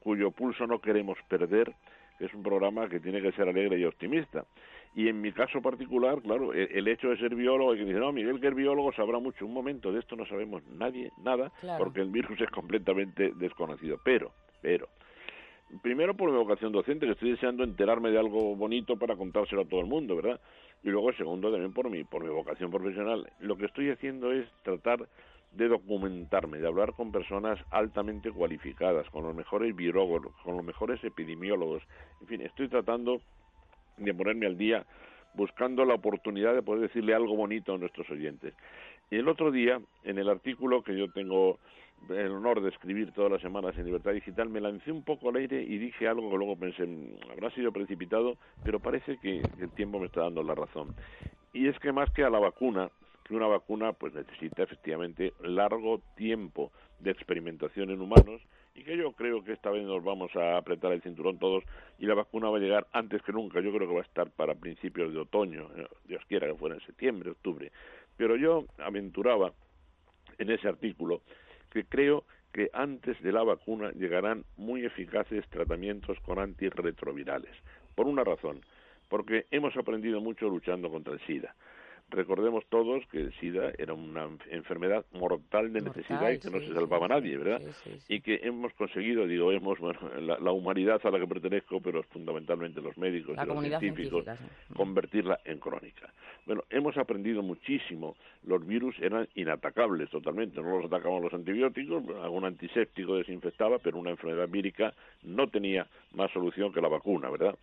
cuyo 0.00 0.30
pulso 0.32 0.66
no 0.66 0.80
queremos 0.80 1.18
perder, 1.28 1.72
que 2.18 2.26
es 2.26 2.34
un 2.34 2.42
programa 2.42 2.88
que 2.88 3.00
tiene 3.00 3.22
que 3.22 3.32
ser 3.32 3.48
alegre 3.48 3.78
y 3.78 3.84
optimista. 3.84 4.44
Y 4.96 5.08
en 5.08 5.20
mi 5.20 5.30
caso 5.30 5.60
particular, 5.60 6.22
claro, 6.22 6.54
el, 6.54 6.68
el 6.72 6.88
hecho 6.88 7.10
de 7.10 7.18
ser 7.18 7.34
biólogo, 7.34 7.74
y 7.74 7.78
que 7.78 7.84
dice, 7.84 7.98
no, 8.00 8.12
Miguel 8.12 8.40
que 8.40 8.48
es 8.48 8.54
biólogo 8.54 8.92
sabrá 8.94 9.18
mucho. 9.18 9.44
Un 9.44 9.52
momento, 9.52 9.92
de 9.92 10.00
esto 10.00 10.16
no 10.16 10.24
sabemos 10.24 10.62
nadie, 10.68 11.12
nada, 11.22 11.52
Claro. 11.60 11.84
porque 11.84 12.00
el 12.00 12.08
virus 12.08 12.40
es 12.40 12.48
completamente 12.50 13.32
desconocido. 13.36 14.00
Pero, 14.02 14.32
pero, 14.62 14.88
primero 15.82 16.16
por 16.16 16.30
mi 16.30 16.36
vocación 16.38 16.72
docente, 16.72 17.04
que 17.04 17.12
estoy 17.12 17.32
deseando 17.32 17.62
enterarme 17.62 18.10
de 18.10 18.18
algo 18.18 18.56
bonito 18.56 18.96
para 18.96 19.16
contárselo 19.16 19.62
a 19.62 19.64
todo 19.66 19.80
el 19.80 19.86
mundo, 19.86 20.16
¿verdad? 20.16 20.40
Y 20.82 20.88
luego, 20.88 21.12
segundo, 21.12 21.50
también 21.50 21.74
por 21.74 21.90
mi, 21.90 22.04
por 22.04 22.22
mi 22.24 22.30
vocación 22.30 22.70
profesional. 22.70 23.30
Lo 23.40 23.58
que 23.58 23.66
estoy 23.66 23.90
haciendo 23.90 24.32
es 24.32 24.48
tratar 24.62 25.06
de 25.52 25.68
documentarme, 25.68 26.56
de 26.58 26.68
hablar 26.68 26.94
con 26.94 27.12
personas 27.12 27.58
altamente 27.70 28.30
cualificadas, 28.32 29.08
con 29.10 29.24
los 29.24 29.34
mejores 29.34 29.76
virólogos, 29.76 30.34
con 30.42 30.56
los 30.56 30.64
mejores 30.64 31.04
epidemiólogos. 31.04 31.82
En 32.22 32.26
fin, 32.28 32.40
estoy 32.40 32.68
tratando 32.68 33.20
de 33.96 34.14
ponerme 34.14 34.46
al 34.46 34.56
día 34.56 34.84
buscando 35.34 35.84
la 35.84 35.94
oportunidad 35.94 36.54
de 36.54 36.62
poder 36.62 36.82
decirle 36.82 37.14
algo 37.14 37.36
bonito 37.36 37.74
a 37.74 37.78
nuestros 37.78 38.08
oyentes. 38.10 38.54
Y 39.10 39.16
el 39.16 39.28
otro 39.28 39.50
día, 39.50 39.80
en 40.04 40.18
el 40.18 40.28
artículo 40.28 40.82
que 40.82 40.96
yo 40.96 41.10
tengo 41.10 41.58
el 42.08 42.30
honor 42.30 42.60
de 42.60 42.70
escribir 42.70 43.12
todas 43.12 43.30
las 43.30 43.40
semanas 43.40 43.76
en 43.76 43.84
Libertad 43.84 44.12
Digital, 44.12 44.48
me 44.48 44.60
lancé 44.60 44.92
un 44.92 45.02
poco 45.02 45.28
al 45.28 45.36
aire 45.36 45.62
y 45.62 45.78
dije 45.78 46.08
algo 46.08 46.30
que 46.30 46.36
luego 46.36 46.56
pensé, 46.56 46.86
mm, 46.86 47.30
habrá 47.32 47.50
sido 47.50 47.72
precipitado, 47.72 48.36
pero 48.64 48.80
parece 48.80 49.18
que 49.18 49.42
el 49.60 49.70
tiempo 49.70 49.98
me 49.98 50.06
está 50.06 50.22
dando 50.22 50.42
la 50.42 50.54
razón. 50.54 50.94
Y 51.52 51.68
es 51.68 51.78
que 51.78 51.92
más 51.92 52.10
que 52.10 52.24
a 52.24 52.30
la 52.30 52.38
vacuna, 52.38 52.90
que 53.24 53.34
una 53.34 53.46
vacuna 53.46 53.92
pues 53.92 54.14
necesita 54.14 54.62
efectivamente 54.62 55.32
largo 55.42 56.00
tiempo 56.16 56.70
de 57.00 57.10
experimentación 57.10 57.90
en 57.90 58.00
humanos 58.00 58.40
y 58.76 58.84
que 58.84 58.96
yo 58.96 59.12
creo 59.12 59.42
que 59.42 59.52
esta 59.52 59.70
vez 59.70 59.84
nos 59.84 60.04
vamos 60.04 60.34
a 60.36 60.58
apretar 60.58 60.92
el 60.92 61.00
cinturón 61.00 61.38
todos 61.38 61.64
y 61.98 62.04
la 62.04 62.14
vacuna 62.14 62.50
va 62.50 62.58
a 62.58 62.60
llegar 62.60 62.86
antes 62.92 63.22
que 63.22 63.32
nunca. 63.32 63.60
Yo 63.60 63.72
creo 63.72 63.88
que 63.88 63.94
va 63.94 64.00
a 64.00 64.04
estar 64.04 64.30
para 64.30 64.54
principios 64.54 65.12
de 65.12 65.20
otoño, 65.20 65.70
eh, 65.76 65.86
Dios 66.04 66.22
quiera 66.28 66.46
que 66.46 66.54
fuera 66.54 66.74
en 66.74 66.82
septiembre, 66.82 67.30
octubre. 67.30 67.72
Pero 68.18 68.36
yo 68.36 68.66
aventuraba 68.78 69.52
en 70.38 70.50
ese 70.50 70.68
artículo 70.68 71.22
que 71.70 71.84
creo 71.84 72.24
que 72.52 72.68
antes 72.74 73.20
de 73.22 73.32
la 73.32 73.42
vacuna 73.42 73.92
llegarán 73.92 74.44
muy 74.56 74.84
eficaces 74.84 75.48
tratamientos 75.48 76.18
con 76.20 76.38
antirretrovirales. 76.38 77.54
Por 77.94 78.06
una 78.06 78.24
razón, 78.24 78.60
porque 79.08 79.46
hemos 79.50 79.74
aprendido 79.76 80.20
mucho 80.20 80.48
luchando 80.48 80.90
contra 80.90 81.14
el 81.14 81.20
SIDA. 81.20 81.54
Recordemos 82.08 82.64
todos 82.68 83.04
que 83.08 83.18
el 83.18 83.32
SIDA 83.34 83.72
era 83.78 83.92
una 83.92 84.28
enfermedad 84.50 85.04
mortal 85.12 85.72
de 85.72 85.80
necesidad 85.80 86.30
y 86.30 86.38
que 86.38 86.50
no 86.50 86.60
se 86.60 86.72
salvaba 86.72 87.06
a 87.06 87.08
nadie, 87.08 87.36
¿verdad? 87.36 87.60
y 88.08 88.20
que 88.20 88.40
hemos 88.44 88.72
conseguido, 88.74 89.26
digo, 89.26 89.50
hemos, 89.50 89.80
bueno, 89.80 89.98
la, 90.20 90.52
humanidad 90.52 91.00
a 91.04 91.10
la 91.10 91.18
que 91.18 91.26
pertenezco, 91.26 91.80
pero 91.80 92.04
fundamentalmente 92.04 92.80
los 92.80 92.96
médicos 92.96 93.36
y 93.42 93.46
los 93.46 93.60
científicos, 93.60 94.24
convertirla 94.74 95.40
en 95.44 95.58
crónica. 95.58 96.12
Bueno, 96.46 96.62
hemos 96.70 96.96
aprendido 96.96 97.42
muchísimo. 97.42 98.14
Los 98.44 98.64
virus 98.64 98.94
eran 99.00 99.28
inatacables 99.34 100.08
totalmente, 100.08 100.62
no 100.62 100.76
los 100.76 100.86
atacaban 100.86 101.22
los 101.22 101.34
antibióticos, 101.34 102.04
algún 102.22 102.44
antiséptico 102.44 103.16
desinfectaba, 103.16 103.78
pero 103.80 103.98
una 103.98 104.10
enfermedad 104.10 104.48
vírica 104.48 104.94
no 105.24 105.48
tenía 105.48 105.88
más 106.14 106.30
solución 106.30 106.72
que 106.72 106.80
la 106.80 106.88
vacuna, 106.88 107.30
¿verdad? 107.30 107.56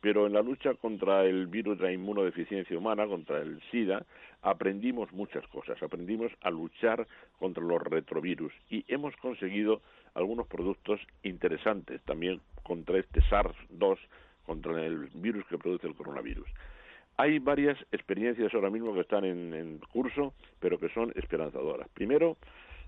Pero 0.00 0.26
en 0.26 0.32
la 0.32 0.42
lucha 0.42 0.74
contra 0.74 1.24
el 1.24 1.46
virus 1.46 1.78
de 1.78 1.84
la 1.84 1.92
inmunodeficiencia 1.92 2.76
humana, 2.78 3.06
contra 3.06 3.40
el 3.40 3.60
SIDA, 3.70 4.04
aprendimos 4.42 5.12
muchas 5.12 5.46
cosas. 5.48 5.82
Aprendimos 5.82 6.32
a 6.42 6.50
luchar 6.50 7.06
contra 7.38 7.62
los 7.62 7.82
retrovirus 7.82 8.52
y 8.70 8.84
hemos 8.88 9.16
conseguido 9.16 9.80
algunos 10.14 10.46
productos 10.46 11.00
interesantes 11.22 12.00
también 12.02 12.40
contra 12.62 12.98
este 12.98 13.20
SARS-2, 13.22 13.98
contra 14.44 14.84
el 14.84 15.08
virus 15.14 15.44
que 15.46 15.58
produce 15.58 15.86
el 15.86 15.94
coronavirus. 15.94 16.48
Hay 17.18 17.38
varias 17.38 17.78
experiencias 17.92 18.52
ahora 18.54 18.70
mismo 18.70 18.92
que 18.92 19.00
están 19.00 19.24
en, 19.24 19.54
en 19.54 19.78
curso, 19.78 20.34
pero 20.60 20.78
que 20.78 20.90
son 20.90 21.12
esperanzadoras. 21.16 21.88
Primero, 21.94 22.36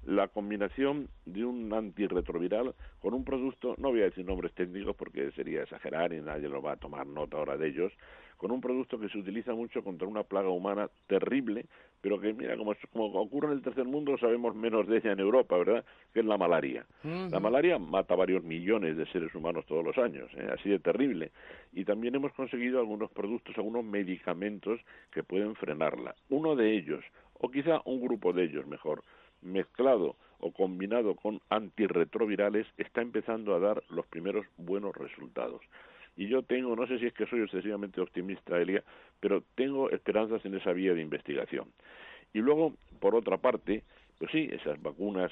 la 0.09 0.29
combinación 0.29 1.09
de 1.27 1.45
un 1.45 1.71
antirretroviral 1.75 2.75
con 2.99 3.13
un 3.13 3.25
producto, 3.25 3.75
no 3.77 3.91
voy 3.91 4.01
a 4.01 4.05
decir 4.05 4.25
nombres 4.25 4.55
técnicos 4.55 4.97
porque 4.97 5.31
sería 5.33 5.63
exagerar 5.63 6.15
y 6.15 6.21
nadie 6.23 6.49
lo 6.49 6.63
va 6.63 6.73
a 6.73 6.77
tomar 6.77 7.07
nota 7.07 7.37
ahora 7.37 7.59
de 7.59 7.69
ellos, 7.69 7.93
con 8.39 8.51
un 8.51 8.63
producto 8.63 8.99
que 8.99 9.11
se 9.11 9.19
utiliza 9.19 9.53
mucho 9.53 9.85
contra 9.85 10.09
una 10.09 10.23
plaga 10.23 10.49
humana 10.49 10.89
terrible, 11.09 11.67
pero 12.01 12.19
que, 12.19 12.33
mira, 12.33 12.57
como, 12.57 12.75
como 12.91 13.21
ocurre 13.21 13.49
en 13.49 13.55
el 13.55 13.63
tercer 13.63 13.85
mundo, 13.85 14.17
sabemos 14.17 14.55
menos 14.55 14.87
de 14.87 14.97
ella 14.97 15.13
en 15.13 15.21
Europa, 15.21 15.59
¿verdad? 15.59 15.85
Que 16.15 16.21
es 16.21 16.27
la 16.27 16.39
malaria. 16.39 16.87
La 17.03 17.41
malaria 17.41 17.79
mata 17.79 18.15
varios 18.15 18.43
millones 18.43 18.97
de 18.97 19.05
seres 19.07 19.35
humanos 19.35 19.67
todos 19.67 19.85
los 19.85 19.99
años, 19.99 20.31
¿eh? 20.39 20.49
así 20.55 20.71
de 20.71 20.79
terrible. 20.79 21.33
Y 21.75 21.85
también 21.85 22.15
hemos 22.15 22.33
conseguido 22.33 22.79
algunos 22.79 23.11
productos, 23.11 23.59
algunos 23.59 23.85
medicamentos 23.85 24.81
que 25.11 25.23
pueden 25.23 25.55
frenarla. 25.55 26.15
Uno 26.31 26.57
de 26.57 26.75
ellos, 26.75 27.05
o 27.35 27.51
quizá 27.51 27.83
un 27.85 28.01
grupo 28.01 28.33
de 28.33 28.45
ellos 28.45 28.67
mejor, 28.67 29.03
mezclado 29.43 30.17
o 30.41 30.53
combinado 30.53 31.15
con 31.15 31.41
antirretrovirales 31.51 32.67
está 32.77 33.03
empezando 33.03 33.55
a 33.55 33.59
dar 33.59 33.83
los 33.89 34.07
primeros 34.07 34.47
buenos 34.57 34.97
resultados. 34.97 35.61
Y 36.17 36.29
yo 36.29 36.43
tengo, 36.43 36.75
no 36.75 36.87
sé 36.87 36.99
si 36.99 37.07
es 37.07 37.13
que 37.13 37.27
soy 37.27 37.43
excesivamente 37.43 38.01
optimista, 38.01 38.61
Elia, 38.61 38.83
pero 39.21 39.43
tengo 39.55 39.91
esperanzas 39.91 40.45
en 40.45 40.55
esa 40.55 40.73
vía 40.73 40.95
de 40.95 41.03
investigación. 41.03 41.67
Y 42.33 42.41
luego, 42.41 42.75
por 43.01 43.15
otra 43.15 43.37
parte, 43.39 43.85
pues 44.19 44.33
sí, 44.33 44.49
esas 44.51 44.83
vacunas 44.83 45.31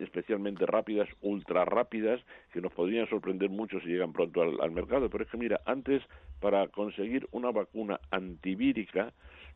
especialmente 0.00 0.66
rápidas, 0.66 1.08
ultra 1.22 1.64
rápidas, 1.64 2.20
que 2.52 2.60
nos 2.60 2.72
podrían 2.72 3.08
sorprender 3.08 3.48
mucho 3.48 3.80
si 3.80 3.88
llegan 3.88 4.12
pronto 4.12 4.42
al, 4.42 4.60
al 4.60 4.70
mercado. 4.72 5.08
Pero 5.08 5.24
es 5.24 5.30
que 5.30 5.38
mira, 5.38 5.60
antes 5.64 6.02
para 6.40 6.68
conseguir 6.68 7.26
una 7.32 7.50
vacuna 7.50 7.98
antivírica, 8.10 9.12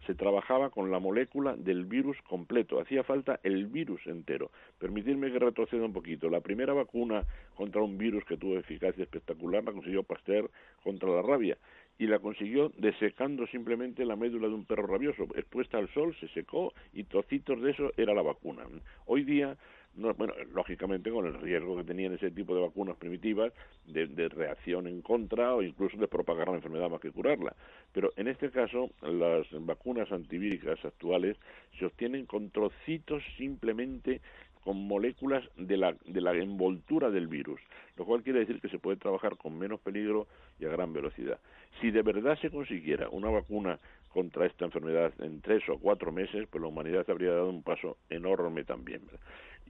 se 0.06 0.14
trabajaba 0.14 0.70
con 0.70 0.90
la 0.90 0.98
molécula 0.98 1.56
del 1.56 1.84
virus 1.84 2.16
completo, 2.22 2.80
hacía 2.80 3.04
falta 3.04 3.40
el 3.42 3.66
virus 3.66 4.06
entero. 4.06 4.50
Permitidme 4.78 5.30
que 5.30 5.38
retroceda 5.38 5.84
un 5.84 5.92
poquito. 5.92 6.30
La 6.30 6.40
primera 6.40 6.72
vacuna 6.72 7.24
contra 7.54 7.82
un 7.82 7.98
virus 7.98 8.24
que 8.24 8.36
tuvo 8.36 8.58
eficacia 8.58 9.02
espectacular 9.02 9.62
la 9.64 9.72
consiguió 9.72 10.02
Pasteur 10.02 10.50
contra 10.82 11.10
la 11.10 11.22
rabia 11.22 11.58
y 11.98 12.06
la 12.06 12.18
consiguió 12.18 12.72
desecando 12.78 13.46
simplemente 13.48 14.06
la 14.06 14.16
médula 14.16 14.48
de 14.48 14.54
un 14.54 14.64
perro 14.64 14.86
rabioso. 14.86 15.24
Expuesta 15.34 15.76
al 15.76 15.92
sol, 15.92 16.16
se 16.18 16.28
secó 16.28 16.72
y 16.94 17.04
trocitos 17.04 17.60
de 17.60 17.72
eso 17.72 17.92
era 17.98 18.14
la 18.14 18.22
vacuna. 18.22 18.64
Hoy 19.04 19.22
día 19.24 19.58
bueno, 19.94 20.32
lógicamente 20.52 21.10
con 21.10 21.26
el 21.26 21.34
riesgo 21.34 21.76
que 21.76 21.84
tenían 21.84 22.14
ese 22.14 22.30
tipo 22.30 22.54
de 22.54 22.62
vacunas 22.62 22.96
primitivas 22.96 23.52
de, 23.86 24.06
de, 24.06 24.28
reacción 24.28 24.86
en 24.86 25.02
contra 25.02 25.54
o 25.54 25.62
incluso 25.62 25.96
de 25.96 26.08
propagar 26.08 26.48
la 26.48 26.56
enfermedad 26.56 26.88
más 26.88 27.00
que 27.00 27.10
curarla. 27.10 27.54
Pero 27.92 28.12
en 28.16 28.28
este 28.28 28.50
caso, 28.50 28.90
las 29.02 29.46
vacunas 29.64 30.10
antivíricas 30.12 30.84
actuales 30.84 31.36
se 31.78 31.86
obtienen 31.86 32.26
con 32.26 32.50
trocitos 32.50 33.22
simplemente 33.36 34.20
con 34.64 34.86
moléculas 34.86 35.44
de 35.56 35.76
la, 35.76 35.96
de 36.04 36.20
la 36.20 36.34
envoltura 36.34 37.10
del 37.10 37.28
virus, 37.28 37.60
lo 37.96 38.04
cual 38.04 38.22
quiere 38.22 38.40
decir 38.40 38.60
que 38.60 38.68
se 38.68 38.78
puede 38.78 38.98
trabajar 38.98 39.36
con 39.36 39.58
menos 39.58 39.80
peligro 39.80 40.26
y 40.58 40.66
a 40.66 40.68
gran 40.68 40.92
velocidad. 40.92 41.38
Si 41.80 41.90
de 41.90 42.02
verdad 42.02 42.38
se 42.38 42.50
consiguiera 42.50 43.08
una 43.08 43.30
vacuna 43.30 43.78
contra 44.10 44.46
esta 44.46 44.64
enfermedad 44.64 45.12
en 45.20 45.40
tres 45.40 45.66
o 45.68 45.78
cuatro 45.78 46.12
meses, 46.12 46.46
pues 46.50 46.60
la 46.60 46.68
humanidad 46.68 47.08
habría 47.08 47.30
dado 47.30 47.48
un 47.48 47.62
paso 47.62 47.96
enorme 48.10 48.64
también. 48.64 49.02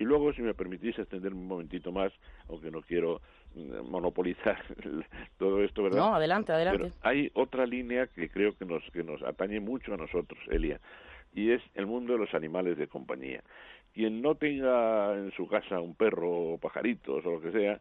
Y 0.01 0.05
luego, 0.05 0.33
si 0.33 0.41
me 0.41 0.55
permitís 0.55 0.99
extenderme 0.99 1.39
un 1.39 1.47
momentito 1.47 1.93
más, 1.93 2.11
aunque 2.49 2.71
no 2.71 2.81
quiero 2.81 3.21
mm, 3.55 3.91
monopolizar 3.91 4.65
todo 5.39 5.63
esto, 5.63 5.83
¿verdad? 5.83 5.99
No, 5.99 6.15
adelante, 6.15 6.53
adelante. 6.53 6.85
Pero 6.85 6.95
hay 7.03 7.31
otra 7.35 7.67
línea 7.67 8.07
que 8.07 8.31
creo 8.31 8.57
que 8.57 8.65
nos, 8.65 8.83
que 8.93 9.05
nos 9.05 9.23
atañe 9.23 9.61
mucho 9.61 9.93
a 9.93 9.99
nosotros, 9.99 10.41
Elia, 10.49 10.81
y 11.35 11.51
es 11.51 11.61
el 11.75 11.85
mundo 11.85 12.15
de 12.15 12.19
los 12.19 12.33
animales 12.33 12.79
de 12.79 12.89
compañía. 12.89 13.45
Quien 13.93 14.23
no 14.23 14.37
tenga 14.37 15.15
en 15.19 15.33
su 15.33 15.47
casa 15.47 15.81
un 15.81 15.95
perro 15.95 16.55
o 16.55 16.59
pajaritos 16.59 17.27
o 17.27 17.33
lo 17.33 17.41
que 17.43 17.53
sea, 17.53 17.79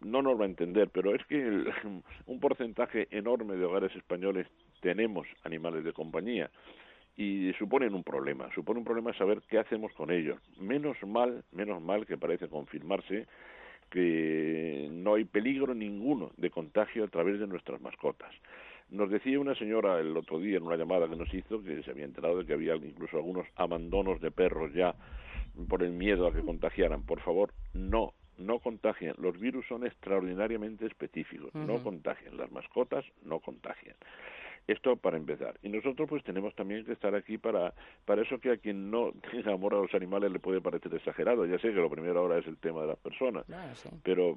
no 0.00 0.22
nos 0.22 0.40
va 0.40 0.46
a 0.46 0.48
entender, 0.48 0.90
pero 0.92 1.14
es 1.14 1.24
que 1.26 1.38
un 2.26 2.40
porcentaje 2.40 3.06
enorme 3.12 3.54
de 3.54 3.64
hogares 3.64 3.94
españoles 3.94 4.48
tenemos 4.80 5.28
animales 5.44 5.84
de 5.84 5.92
compañía 5.92 6.50
y 7.20 7.52
suponen 7.58 7.94
un 7.94 8.02
problema, 8.02 8.48
supone 8.54 8.78
un 8.78 8.84
problema 8.86 9.12
saber 9.12 9.42
qué 9.46 9.58
hacemos 9.58 9.92
con 9.92 10.10
ellos. 10.10 10.40
Menos 10.58 10.96
mal, 11.06 11.44
menos 11.52 11.82
mal 11.82 12.06
que 12.06 12.16
parece 12.16 12.48
confirmarse 12.48 13.26
que 13.90 14.88
no 14.90 15.16
hay 15.16 15.26
peligro 15.26 15.74
ninguno 15.74 16.30
de 16.38 16.48
contagio 16.48 17.04
a 17.04 17.08
través 17.08 17.38
de 17.38 17.46
nuestras 17.46 17.78
mascotas. 17.82 18.32
Nos 18.88 19.10
decía 19.10 19.38
una 19.38 19.54
señora 19.54 20.00
el 20.00 20.16
otro 20.16 20.38
día 20.38 20.56
en 20.56 20.62
una 20.62 20.76
llamada 20.76 21.10
que 21.10 21.16
nos 21.16 21.32
hizo 21.34 21.62
que 21.62 21.82
se 21.82 21.90
había 21.90 22.06
enterado 22.06 22.38
de 22.38 22.46
que 22.46 22.54
había 22.54 22.74
incluso 22.76 23.18
algunos 23.18 23.46
abandonos 23.54 24.18
de 24.22 24.30
perros 24.30 24.72
ya 24.72 24.94
por 25.68 25.82
el 25.82 25.90
miedo 25.90 26.26
a 26.26 26.32
que 26.32 26.40
contagiaran. 26.40 27.02
Por 27.02 27.20
favor, 27.20 27.52
no, 27.74 28.14
no 28.38 28.60
contagian. 28.60 29.14
Los 29.18 29.38
virus 29.38 29.66
son 29.66 29.84
extraordinariamente 29.84 30.86
específicos, 30.86 31.54
no 31.54 31.82
contagian. 31.82 32.38
Las 32.38 32.50
mascotas 32.50 33.04
no 33.22 33.40
contagian. 33.40 33.96
Esto 34.66 34.96
para 34.96 35.16
empezar. 35.16 35.58
Y 35.62 35.68
nosotros 35.68 36.08
pues 36.08 36.22
tenemos 36.24 36.54
también 36.54 36.84
que 36.84 36.92
estar 36.92 37.14
aquí 37.14 37.38
para, 37.38 37.74
para 38.04 38.22
eso 38.22 38.38
que 38.38 38.52
a 38.52 38.56
quien 38.56 38.90
no 38.90 39.12
tenga 39.30 39.52
amor 39.52 39.74
a 39.74 39.78
los 39.78 39.94
animales 39.94 40.30
le 40.30 40.38
puede 40.38 40.60
parecer 40.60 40.94
exagerado. 40.94 41.46
Ya 41.46 41.58
sé 41.58 41.68
que 41.68 41.80
lo 41.80 41.90
primero 41.90 42.20
ahora 42.20 42.38
es 42.38 42.46
el 42.46 42.56
tema 42.56 42.82
de 42.82 42.88
las 42.88 42.98
personas, 42.98 43.44
pero 44.02 44.36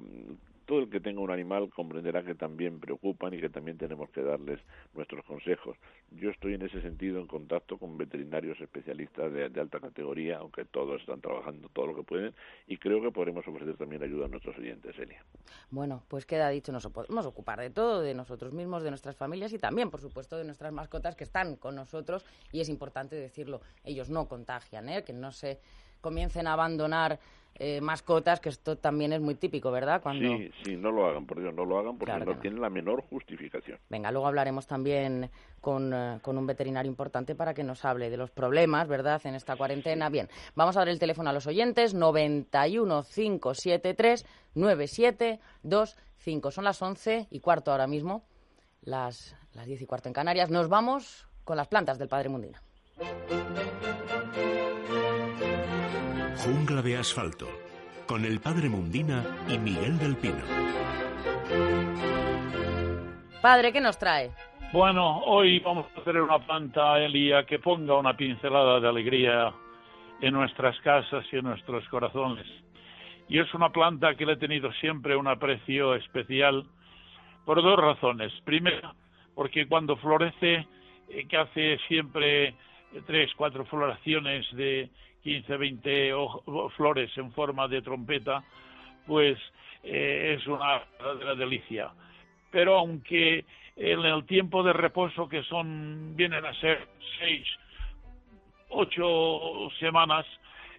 todo 0.66 0.80
el 0.80 0.90
que 0.90 1.00
tenga 1.00 1.20
un 1.20 1.30
animal 1.30 1.70
comprenderá 1.70 2.22
que 2.22 2.34
también 2.34 2.80
preocupan 2.80 3.34
y 3.34 3.40
que 3.40 3.48
también 3.48 3.78
tenemos 3.78 4.10
que 4.10 4.22
darles 4.22 4.60
nuestros 4.94 5.24
consejos. 5.24 5.76
Yo 6.10 6.30
estoy 6.30 6.54
en 6.54 6.62
ese 6.62 6.80
sentido 6.80 7.20
en 7.20 7.26
contacto 7.26 7.78
con 7.78 7.96
veterinarios 7.98 8.60
especialistas 8.60 9.32
de, 9.32 9.60
alta 9.60 9.80
categoría, 9.80 10.38
aunque 10.38 10.64
todos 10.64 11.00
están 11.00 11.20
trabajando 11.20 11.68
todo 11.68 11.88
lo 11.88 11.96
que 11.96 12.02
pueden, 12.02 12.34
y 12.66 12.76
creo 12.76 13.02
que 13.02 13.10
podremos 13.10 13.46
ofrecer 13.46 13.76
también 13.76 14.02
ayuda 14.02 14.26
a 14.26 14.28
nuestros 14.28 14.56
oyentes, 14.58 14.98
Elia. 14.98 15.22
Bueno, 15.70 16.02
pues 16.08 16.26
queda 16.26 16.48
dicho, 16.48 16.72
nos 16.72 16.86
podemos 16.88 17.26
ocupar 17.26 17.60
de 17.60 17.70
todo, 17.70 18.00
de 18.00 18.14
nosotros 18.14 18.52
mismos, 18.52 18.82
de 18.82 18.90
nuestras 18.90 19.16
familias 19.16 19.52
y 19.52 19.58
también, 19.58 19.90
por 19.90 20.00
supuesto, 20.00 20.36
de 20.36 20.44
nuestras 20.44 20.72
mascotas 20.72 21.16
que 21.16 21.24
están 21.24 21.56
con 21.56 21.74
nosotros, 21.74 22.24
y 22.52 22.60
es 22.60 22.68
importante 22.68 23.16
decirlo, 23.16 23.60
ellos 23.84 24.10
no 24.10 24.28
contagian, 24.28 24.88
¿eh? 24.88 25.04
que 25.04 25.12
no 25.12 25.32
se 25.32 25.58
comiencen 26.04 26.46
a 26.46 26.52
abandonar 26.52 27.18
eh, 27.56 27.80
mascotas, 27.80 28.40
que 28.40 28.50
esto 28.50 28.76
también 28.76 29.12
es 29.14 29.20
muy 29.20 29.36
típico, 29.36 29.70
¿verdad? 29.70 30.02
Cuando... 30.02 30.36
Sí, 30.36 30.50
sí, 30.62 30.76
no 30.76 30.90
lo 30.90 31.06
hagan, 31.06 31.24
por 31.24 31.40
Dios, 31.40 31.54
no 31.54 31.64
lo 31.64 31.78
hagan 31.78 31.96
porque 31.96 32.12
no, 32.12 32.36
tienen 32.38 32.60
la 32.60 32.68
menor 32.68 33.02
justificación. 33.08 33.78
Venga, 33.88 34.10
luego 34.10 34.26
hablaremos 34.26 34.66
también 34.66 35.30
con, 35.62 35.94
eh, 35.94 36.18
con, 36.20 36.36
un 36.36 36.46
veterinario 36.46 36.90
importante 36.90 37.34
para 37.34 37.54
que 37.54 37.64
nos 37.64 37.84
hable 37.86 38.10
de 38.10 38.18
los 38.18 38.30
problemas, 38.30 38.86
¿verdad?, 38.86 39.22
en 39.24 39.34
esta 39.34 39.56
cuarentena. 39.56 40.10
Bien, 40.10 40.28
vamos 40.54 40.76
a 40.76 40.80
dar 40.80 40.88
el 40.90 40.98
teléfono 40.98 41.30
a 41.30 41.32
los 41.32 41.46
oyentes, 41.46 41.94
91 41.94 43.04
573 43.04 44.26
9725. 44.54 46.50
Son 46.50 46.64
las 46.64 46.82
11 46.82 47.28
y 47.30 47.40
cuarto 47.40 47.70
ahora 47.72 47.86
mismo, 47.86 48.24
las, 48.82 49.36
las 49.54 49.64
10 49.64 49.80
y 49.80 49.86
cuarto 49.86 50.08
en 50.08 50.12
Canarias. 50.12 50.50
Nos 50.50 50.68
vamos 50.68 51.28
con 51.44 51.56
las 51.56 51.68
plantas 51.68 51.98
del 51.98 52.08
Padre 52.08 52.28
Mundina. 52.28 52.60
Jungla 56.44 56.82
de 56.82 56.98
asfalto, 56.98 57.48
con 58.06 58.26
el 58.26 58.38
padre 58.38 58.68
Mundina 58.68 59.24
y 59.48 59.56
Miguel 59.56 59.96
del 59.96 60.14
Pino. 60.14 60.44
Padre, 63.40 63.72
¿qué 63.72 63.80
nos 63.80 63.98
trae? 63.98 64.30
Bueno, 64.70 65.20
hoy 65.20 65.60
vamos 65.60 65.86
a 65.96 66.00
hacer 66.00 66.20
una 66.20 66.38
planta, 66.40 66.98
Elia, 66.98 67.46
que 67.46 67.60
ponga 67.60 67.96
una 67.96 68.14
pincelada 68.14 68.78
de 68.78 68.86
alegría 68.86 69.54
en 70.20 70.34
nuestras 70.34 70.78
casas 70.80 71.24
y 71.32 71.36
en 71.36 71.44
nuestros 71.44 71.88
corazones. 71.88 72.46
Y 73.26 73.38
es 73.38 73.54
una 73.54 73.70
planta 73.70 74.14
que 74.14 74.26
le 74.26 74.34
he 74.34 74.36
tenido 74.36 74.70
siempre 74.74 75.16
un 75.16 75.28
aprecio 75.28 75.94
especial 75.94 76.66
por 77.46 77.62
dos 77.62 77.78
razones. 77.78 78.30
Primero, 78.44 78.94
porque 79.34 79.66
cuando 79.66 79.96
florece, 79.96 80.66
eh, 81.08 81.26
que 81.26 81.36
hace 81.38 81.78
siempre 81.88 82.54
tres, 83.06 83.32
cuatro 83.34 83.64
floraciones 83.64 84.44
de 84.52 84.90
15, 85.24 85.56
20 85.56 86.12
flores 86.76 87.10
en 87.16 87.32
forma 87.32 87.66
de 87.66 87.80
trompeta, 87.80 88.44
pues 89.06 89.38
eh, 89.82 90.36
es 90.38 90.46
una 90.46 90.82
verdadera 90.98 91.34
delicia. 91.34 91.90
Pero 92.50 92.76
aunque 92.76 93.44
en 93.74 94.00
el 94.00 94.24
tiempo 94.26 94.62
de 94.62 94.74
reposo, 94.74 95.26
que 95.28 95.42
son 95.44 96.14
vienen 96.14 96.44
a 96.44 96.52
ser 96.60 96.86
seis, 97.18 97.46
ocho 98.68 99.70
semanas, 99.80 100.26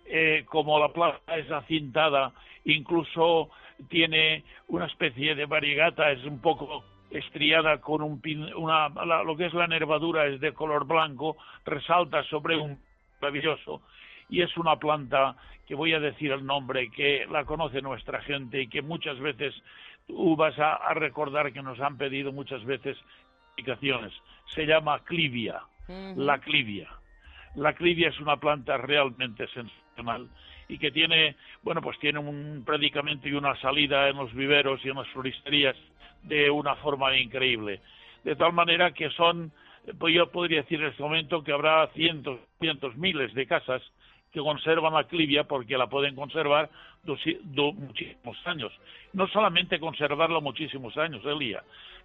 eh, 0.05 0.45
como 0.45 0.79
la 0.79 0.89
planta 0.89 1.37
es 1.37 1.49
acintada, 1.51 2.31
incluso 2.65 3.49
tiene 3.89 4.43
una 4.67 4.85
especie 4.85 5.33
de 5.33 5.45
variegata, 5.47 6.11
es 6.11 6.23
un 6.23 6.39
poco 6.39 6.85
estriada 7.09 7.81
con 7.81 8.03
un 8.03 8.21
una, 8.55 8.89
lo 9.23 9.35
que 9.35 9.47
es 9.47 9.53
la 9.53 9.67
nervadura 9.67 10.27
es 10.27 10.39
de 10.39 10.53
color 10.53 10.85
blanco, 10.85 11.35
resalta 11.65 12.23
sobre 12.25 12.57
un 12.57 12.79
maravilloso 13.19 13.81
y 14.29 14.41
es 14.41 14.55
una 14.57 14.77
planta 14.77 15.35
que 15.67 15.75
voy 15.75 15.93
a 15.93 15.99
decir 15.99 16.31
el 16.31 16.45
nombre, 16.45 16.89
que 16.91 17.25
la 17.29 17.45
conoce 17.45 17.81
nuestra 17.81 18.21
gente 18.21 18.61
y 18.61 18.67
que 18.67 18.81
muchas 18.81 19.19
veces 19.19 19.53
tú 20.07 20.35
vas 20.35 20.57
a, 20.59 20.93
recordar 20.93 21.51
que 21.51 21.61
nos 21.61 21.79
han 21.79 21.97
pedido 21.97 22.31
muchas 22.31 22.63
veces 22.65 22.97
explicaciones. 23.47 24.13
Se 24.47 24.65
llama 24.65 24.99
clivia, 25.03 25.61
la 26.15 26.39
clivia. 26.39 26.89
La 27.55 27.73
clivia 27.73 28.09
es 28.09 28.19
una 28.19 28.37
planta 28.37 28.77
realmente 28.77 29.47
sensacional 29.47 30.29
y 30.67 30.77
que 30.77 30.91
tiene, 30.91 31.35
bueno, 31.63 31.81
pues 31.81 31.97
tiene 31.99 32.19
un 32.19 32.63
predicamento 32.65 33.27
y 33.27 33.33
una 33.33 33.55
salida 33.61 34.09
en 34.09 34.17
los 34.17 34.33
viveros 34.33 34.83
y 34.83 34.89
en 34.89 34.97
las 34.97 35.07
floristerías 35.09 35.75
de 36.23 36.49
una 36.49 36.75
forma 36.75 37.15
increíble. 37.17 37.81
De 38.23 38.35
tal 38.35 38.53
manera 38.53 38.91
que 38.91 39.09
son, 39.11 39.51
pues 39.99 40.13
yo 40.13 40.29
podría 40.31 40.63
decir 40.63 40.81
en 40.81 40.87
este 40.87 41.03
momento 41.03 41.43
que 41.43 41.53
habrá 41.53 41.87
cientos, 41.93 42.39
cientos, 42.59 42.95
miles 42.97 43.33
de 43.33 43.45
casas 43.45 43.81
que 44.35 44.41
conservan 44.41 44.93
la 44.93 45.05
clivia 45.05 45.45
porque 45.45 45.77
la 45.77 45.87
pueden 45.87 46.13
conservar 46.13 46.69
muchísimos 47.05 48.37
años. 48.45 48.73
No 49.13 49.27
solamente 49.29 49.79
conservarla 49.79 50.41
muchísimos 50.41 50.97
años, 50.97 51.25
Elia, 51.25 51.63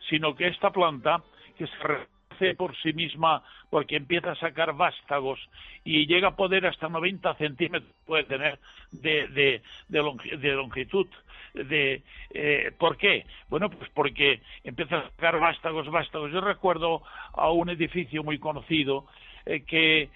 sino 0.09 0.37
que 0.37 0.47
esta 0.47 0.71
planta, 0.71 1.25
que 1.59 1.67
se 1.67 1.77
rehace 1.79 2.55
por 2.57 2.77
sí 2.77 2.93
misma 2.93 3.43
porque 3.69 3.97
empieza 3.97 4.31
a 4.31 4.37
sacar 4.37 4.75
vástagos 4.75 5.41
y 5.83 6.07
llega 6.07 6.29
a 6.29 6.37
poder 6.37 6.67
hasta 6.67 6.89
90 6.89 7.35
centímetros, 7.35 7.93
puede 8.07 8.23
tener 8.25 8.61
de, 8.93 9.61
de, 9.89 10.53
longitud. 10.53 11.09
De, 11.53 12.03
eh, 12.31 12.71
¿Por 12.79 12.97
qué? 12.97 13.27
Bueno, 13.49 13.71
pues 13.71 13.91
porque 13.93 14.41
empieza 14.63 14.99
a 14.99 15.11
sacar 15.11 15.41
vástagos, 15.41 15.91
vástagos. 15.91 16.31
Yo 16.31 16.41
recuerdo 16.41 17.03
a 17.33 17.51
un 17.51 17.71
edificio 17.71 18.23
muy 18.23 18.39
conocido 18.39 19.07
eh, 19.51 19.65
que 19.65 20.09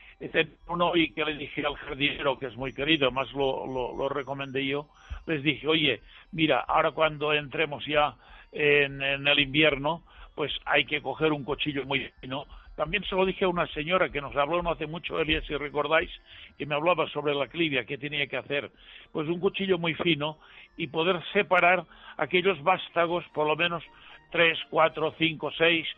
uno 0.68 0.94
y 0.94 1.10
que 1.10 1.24
le 1.24 1.34
dije 1.34 1.66
al 1.66 1.74
jardinero, 1.74 2.38
que 2.38 2.46
es 2.46 2.56
muy 2.56 2.72
querido, 2.72 3.06
además 3.06 3.32
lo, 3.32 3.66
lo, 3.66 4.08
recomendé 4.08 4.64
yo, 4.64 4.86
les 5.26 5.42
dije, 5.42 5.66
oye, 5.66 6.00
mira, 6.30 6.60
ahora 6.60 6.92
cuando 6.92 7.32
entremos 7.32 7.84
ya 7.84 8.14
en, 8.52 9.02
el 9.02 9.40
invierno, 9.40 10.04
pues 10.36 10.52
hay 10.64 10.84
que 10.84 11.02
coger 11.02 11.32
un 11.32 11.42
cuchillo 11.42 11.84
muy 11.84 12.12
fino. 12.20 12.46
También 12.76 13.02
se 13.04 13.16
lo 13.16 13.26
dije 13.26 13.44
a 13.44 13.48
una 13.48 13.66
señora 13.66 14.08
que 14.08 14.20
nos 14.20 14.36
habló 14.36 14.62
no 14.62 14.70
hace 14.70 14.86
mucho, 14.86 15.18
Elia, 15.18 15.42
si 15.42 15.56
recordáis, 15.56 16.10
que 16.56 16.66
me 16.66 16.76
hablaba 16.76 17.08
sobre 17.08 17.34
la 17.34 17.48
clivia, 17.48 17.84
que 17.84 17.98
tenía 17.98 18.28
que 18.28 18.36
hacer. 18.36 18.70
Pues 19.10 19.28
un 19.28 19.40
cuchillo 19.40 19.78
muy 19.78 19.94
fino 19.94 20.38
y 20.76 20.86
poder 20.86 21.20
separar 21.32 21.84
aquellos 22.18 22.62
vástagos, 22.62 23.24
por 23.34 23.48
lo 23.48 23.56
menos 23.56 23.82
tres, 24.30 24.58
cuatro, 24.70 25.12
cinco, 25.18 25.50
seis, 25.58 25.88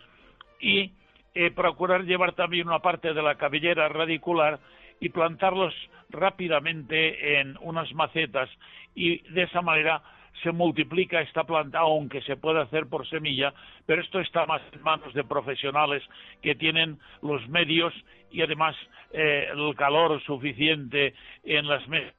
y 0.58 0.90
eh, 1.38 1.50
procurar 1.50 2.04
llevar 2.04 2.32
también 2.32 2.66
una 2.66 2.78
parte 2.78 3.12
de 3.12 3.22
la 3.22 3.34
cabellera 3.34 3.90
radicular 3.90 4.58
y 5.00 5.10
plantarlos 5.10 5.74
rápidamente 6.08 7.38
en 7.38 7.58
unas 7.60 7.92
macetas. 7.92 8.48
Y 8.94 9.18
de 9.34 9.42
esa 9.42 9.60
manera 9.60 10.00
se 10.42 10.50
multiplica 10.50 11.20
esta 11.20 11.44
planta, 11.44 11.80
aunque 11.80 12.22
se 12.22 12.38
puede 12.38 12.62
hacer 12.62 12.86
por 12.86 13.06
semilla, 13.06 13.52
pero 13.84 14.00
esto 14.00 14.18
está 14.18 14.46
más 14.46 14.62
en 14.72 14.82
manos 14.82 15.12
de 15.12 15.24
profesionales 15.24 16.02
que 16.40 16.54
tienen 16.54 16.98
los 17.20 17.46
medios 17.50 17.92
y 18.30 18.40
además 18.40 18.74
eh, 19.12 19.48
el 19.52 19.76
calor 19.76 20.18
suficiente 20.22 21.12
en 21.44 21.68
las 21.68 21.86
mesas 21.86 22.14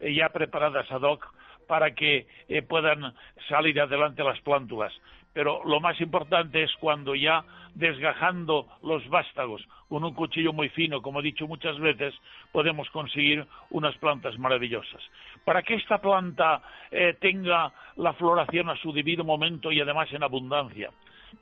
eh, 0.00 0.12
ya 0.12 0.28
preparadas 0.28 0.92
ad 0.92 1.00
hoc 1.00 1.26
para 1.66 1.94
que 1.94 2.26
puedan 2.68 3.14
salir 3.48 3.80
adelante 3.80 4.22
las 4.24 4.40
plántulas 4.40 4.92
pero 5.32 5.62
lo 5.64 5.80
más 5.80 6.00
importante 6.00 6.62
es 6.62 6.72
cuando 6.80 7.14
ya 7.14 7.44
desgajando 7.74 8.66
los 8.82 9.08
vástagos 9.08 9.64
con 9.88 10.04
un 10.04 10.14
cuchillo 10.14 10.52
muy 10.52 10.68
fino, 10.70 11.00
como 11.00 11.20
he 11.20 11.22
dicho 11.22 11.46
muchas 11.46 11.78
veces, 11.78 12.14
podemos 12.52 12.90
conseguir 12.90 13.46
unas 13.70 13.96
plantas 13.98 14.38
maravillosas. 14.38 15.02
Para 15.44 15.62
que 15.62 15.74
esta 15.74 15.98
planta 15.98 16.60
eh, 16.90 17.16
tenga 17.20 17.72
la 17.96 18.12
floración 18.14 18.68
a 18.68 18.76
su 18.76 18.92
debido 18.92 19.24
momento 19.24 19.72
y 19.72 19.80
además 19.80 20.12
en 20.12 20.22
abundancia, 20.22 20.90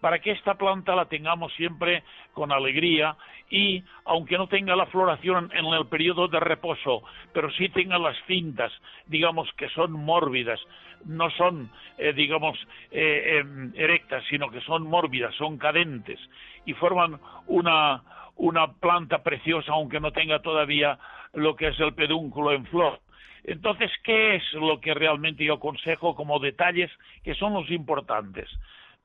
para 0.01 0.19
que 0.19 0.33
esta 0.33 0.55
planta 0.55 0.95
la 0.95 1.07
tengamos 1.07 1.53
siempre 1.55 2.03
con 2.33 2.53
alegría 2.53 3.17
y 3.51 3.83
aunque 4.05 4.39
no 4.39 4.49
tenga 4.49 4.75
la 4.77 4.87
floración 4.87 5.51
en 5.55 5.67
el 5.67 5.87
periodo 5.87 6.29
de 6.29 6.41
reposo, 6.41 7.03
pero 7.33 7.51
sí 7.53 7.69
tenga 7.69 7.99
las 7.99 8.17
cintas, 8.27 8.73
digamos 9.07 9.53
que 9.57 9.69
son 9.71 9.93
mórbidas, 9.93 10.61
no 11.05 11.31
son, 11.31 11.71
eh, 11.99 12.13
digamos, 12.13 12.59
eh, 12.91 13.39
em, 13.39 13.73
erectas, 13.77 14.25
sino 14.29 14.51
que 14.51 14.61
son 14.63 14.83
mórbidas, 14.85 15.35
son 15.37 15.59
cadentes 15.59 16.19
y 16.65 16.73
forman 16.75 17.21
una, 17.47 18.03
una 18.37 18.73
planta 18.73 19.23
preciosa, 19.23 19.73
aunque 19.73 20.01
no 20.01 20.11
tenga 20.11 20.41
todavía 20.41 20.99
lo 21.35 21.55
que 21.55 21.69
es 21.69 21.81
el 21.81 21.95
pedúnculo 21.95 22.53
en 22.53 22.67
flor. 22.67 23.01
Entonces, 23.45 23.93
¿qué 24.03 24.37
es 24.37 24.53
lo 24.55 24.81
que 24.81 24.93
realmente 24.93 25.45
yo 25.45 25.55
aconsejo 25.55 26.17
como 26.17 26.41
detalles 26.41 26.91
que 27.23 27.35
son 27.37 27.55
los 27.55 27.71
importantes? 27.71 28.49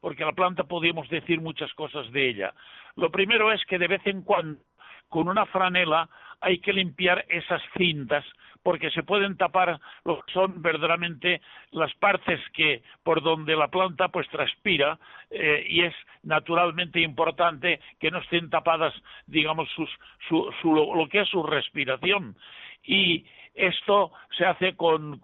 Porque 0.02 0.26
la 0.26 0.34
planta 0.34 0.64
podemos 0.66 1.08
decir 1.10 1.40
muchas 1.40 1.74
cosas 1.74 2.12
de 2.12 2.30
ella. 2.30 2.54
Lo 2.96 3.10
primero 3.12 3.52
es 3.52 3.64
que 3.66 3.78
de 3.78 3.88
vez 3.88 4.02
en 4.06 4.24
cuando, 4.24 4.60
con 5.08 5.30
una 5.30 5.46
franela, 5.46 6.10
hay 6.42 6.60
que 6.60 6.74
limpiar 6.74 7.24
esas 7.30 7.62
cintas 7.78 8.26
porque 8.64 8.92
se 8.92 9.04
pueden 9.04 9.38
tapar 9.38 9.80
lo 10.06 10.22
que 10.22 10.34
son 10.34 10.62
verdaderamente 10.62 11.42
las 11.72 11.94
partes 11.96 12.40
que 12.54 12.84
por 13.04 13.22
donde 13.22 13.56
la 13.56 13.70
planta 13.70 14.10
pues 14.10 14.28
transpira 14.30 15.00
eh, 15.30 15.66
y 15.68 15.82
es 15.84 15.96
naturalmente 16.24 17.00
importante 17.00 17.80
que 18.00 18.12
no 18.12 18.20
estén 18.20 18.50
tapadas 18.50 18.94
digamos 19.26 19.70
sus, 19.76 19.90
su, 20.28 20.54
su, 20.62 20.74
lo 20.74 21.08
que 21.08 21.22
es 21.22 21.30
su 21.30 21.44
respiración 21.44 22.36
y 22.84 23.26
esto 23.54 24.12
se 24.38 24.46
hace 24.46 24.76
con, 24.76 25.20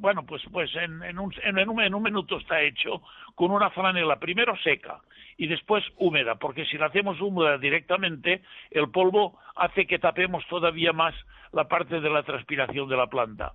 bueno, 0.00 0.24
pues, 0.24 0.42
pues 0.52 0.74
en, 0.76 1.02
en, 1.02 1.18
un, 1.18 1.34
en, 1.42 1.58
en 1.58 1.94
un 1.94 2.02
minuto 2.02 2.38
está 2.38 2.60
hecho 2.62 3.02
con 3.34 3.50
una 3.50 3.70
franela 3.70 4.16
primero 4.18 4.56
seca 4.58 5.00
y 5.36 5.46
después 5.46 5.84
húmeda, 5.96 6.36
porque 6.36 6.64
si 6.64 6.78
la 6.78 6.86
hacemos 6.86 7.20
húmeda 7.20 7.58
directamente, 7.58 8.42
el 8.70 8.90
polvo 8.90 9.38
hace 9.56 9.86
que 9.86 9.98
tapemos 9.98 10.46
todavía 10.46 10.92
más 10.92 11.14
la 11.52 11.68
parte 11.68 12.00
de 12.00 12.10
la 12.10 12.22
transpiración 12.22 12.88
de 12.88 12.96
la 12.96 13.08
planta. 13.08 13.52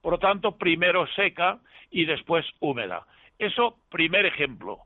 Por 0.00 0.14
lo 0.14 0.18
tanto, 0.18 0.56
primero 0.56 1.06
seca 1.08 1.58
y 1.90 2.06
después 2.06 2.46
húmeda. 2.60 3.06
Eso, 3.38 3.76
primer 3.90 4.26
ejemplo. 4.26 4.78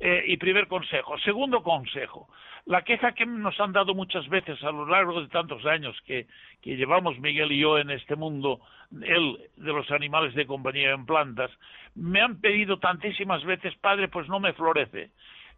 Eh, 0.00 0.24
y 0.26 0.36
primer 0.36 0.66
consejo. 0.66 1.18
Segundo 1.18 1.62
consejo, 1.62 2.28
la 2.66 2.82
queja 2.82 3.12
que 3.12 3.26
nos 3.26 3.58
han 3.60 3.72
dado 3.72 3.94
muchas 3.94 4.28
veces 4.28 4.62
a 4.62 4.70
lo 4.70 4.86
largo 4.86 5.20
de 5.20 5.28
tantos 5.28 5.64
años 5.66 6.00
que, 6.06 6.26
llevamos 6.62 7.18
Miguel 7.18 7.52
y 7.52 7.60
yo 7.60 7.78
en 7.78 7.90
este 7.90 8.16
mundo, 8.16 8.60
él 9.02 9.38
de 9.56 9.72
los 9.72 9.90
animales 9.90 10.34
de 10.34 10.46
compañía 10.46 10.92
en 10.92 11.06
plantas, 11.06 11.50
me 11.94 12.20
han 12.20 12.40
pedido 12.40 12.78
tantísimas 12.78 13.44
veces, 13.44 13.74
padre, 13.76 14.08
pues 14.08 14.28
no 14.28 14.38
me 14.40 14.52
florece. 14.52 15.10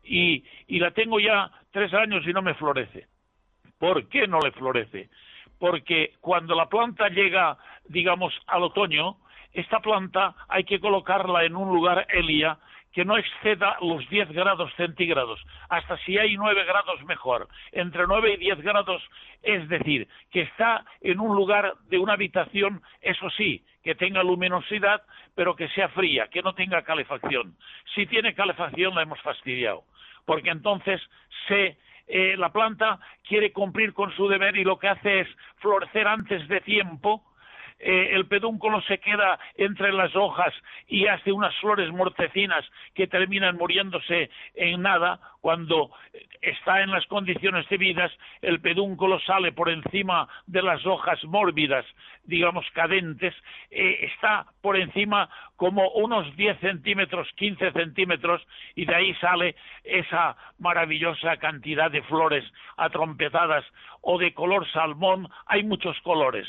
Y, 0.03 0.45
y 0.67 0.79
la 0.79 0.91
tengo 0.93 1.21
ya 1.21 1.51
tres 1.71 1.93
años 1.95 2.27
y 2.27 2.33
no 2.33 2.43
me 2.43 2.55
florece. 2.55 3.07
¿Por 3.79 4.09
qué 4.09 4.27
no 4.27 4.41
le 4.41 4.53
florece? 4.53 5.11
Porque 5.59 6.15
cuando 6.21 6.55
la 6.55 6.69
planta 6.69 7.09
llega, 7.09 7.59
digamos, 7.89 8.35
al 8.47 8.63
otoño, 8.63 9.19
esta 9.53 9.81
planta 9.81 10.35
hay 10.49 10.65
que 10.65 10.81
colocarla 10.81 11.45
en 11.45 11.55
un 11.55 11.69
lugar, 11.69 12.07
Elia, 12.11 12.59
que 12.95 13.05
no 13.05 13.19
exceda 13.19 13.77
los 13.81 14.09
10 14.09 14.31
grados 14.31 14.73
centígrados. 14.77 15.45
Hasta 15.69 15.99
si 15.99 16.17
hay 16.17 16.37
9 16.37 16.65
grados 16.65 17.05
mejor. 17.05 17.49
Entre 17.73 18.07
9 18.07 18.35
y 18.35 18.37
10 18.37 18.63
grados, 18.63 19.03
es 19.43 19.69
decir, 19.69 20.09
que 20.31 20.43
está 20.43 20.85
en 21.01 21.19
un 21.19 21.35
lugar 21.35 21.75
de 21.89 21.99
una 21.99 22.13
habitación, 22.13 22.83
eso 23.03 23.29
sí, 23.31 23.65
que 23.83 23.97
tenga 23.97 24.23
luminosidad, 24.23 25.03
pero 25.35 25.57
que 25.57 25.69
sea 25.71 25.89
fría, 25.89 26.29
que 26.29 26.43
no 26.43 26.55
tenga 26.55 26.83
calefacción. 26.83 27.57
Si 27.95 28.07
tiene 28.07 28.33
calefacción, 28.33 28.95
la 28.95 29.03
hemos 29.03 29.21
fastidiado. 29.23 29.83
Porque 30.25 30.51
entonces 30.51 31.03
se 31.49 31.77
eh, 32.07 32.37
la 32.37 32.53
planta 32.53 33.01
quiere 33.27 33.53
cumplir 33.53 33.93
con 33.93 34.15
su 34.15 34.29
deber 34.29 34.57
y 34.57 34.65
lo 34.65 34.79
que 34.79 34.89
hace 34.89 35.21
es 35.21 35.29
florecer 35.57 36.07
antes 36.07 36.47
de 36.49 36.61
tiempo 36.61 37.25
eh, 37.87 38.15
el 38.15 38.27
pedúnculo 38.27 38.81
se 38.81 38.97
queda 38.97 39.39
entre 39.57 39.93
las 39.93 40.17
hojas 40.17 40.55
y 40.89 41.07
hace 41.07 41.33
unas 41.33 41.55
flores 41.57 41.93
mortecinas 41.93 42.65
que 42.95 43.07
terminan 43.07 43.59
muriéndose 43.59 44.31
en 44.55 44.81
nada, 44.81 45.21
cuando 45.43 45.91
está 46.41 46.81
en 46.81 46.91
las 46.91 47.05
condiciones 47.09 47.69
debidas, 47.69 48.11
el 48.41 48.63
pedúnculo 48.63 49.21
sale 49.21 49.53
por 49.53 49.69
encima 49.69 50.27
de 50.47 50.63
las 50.63 50.87
hojas 50.87 51.23
mórbidas, 51.25 51.85
digamos 52.25 52.65
cadentes, 52.73 53.35
eh, 53.71 54.09
está 54.11 54.47
por 54.63 54.79
encima 54.79 55.29
como 55.57 55.91
unos 55.91 56.35
10 56.37 56.61
centímetros, 56.61 57.29
15 57.37 57.71
centímetros, 57.73 58.41
y 58.75 58.87
de 58.87 58.95
ahí 58.95 59.15
sale 59.17 59.57
esa 59.85 60.39
maravillosa 60.59 61.37
cantidad 61.37 61.91
de 61.91 62.01
flores 62.05 62.51
atrompetadas 62.79 63.67
o 64.01 64.17
de 64.17 64.33
color 64.33 64.67
salmón, 64.73 65.29
hay 65.45 65.65
muchos 65.65 66.01
colores 66.01 66.49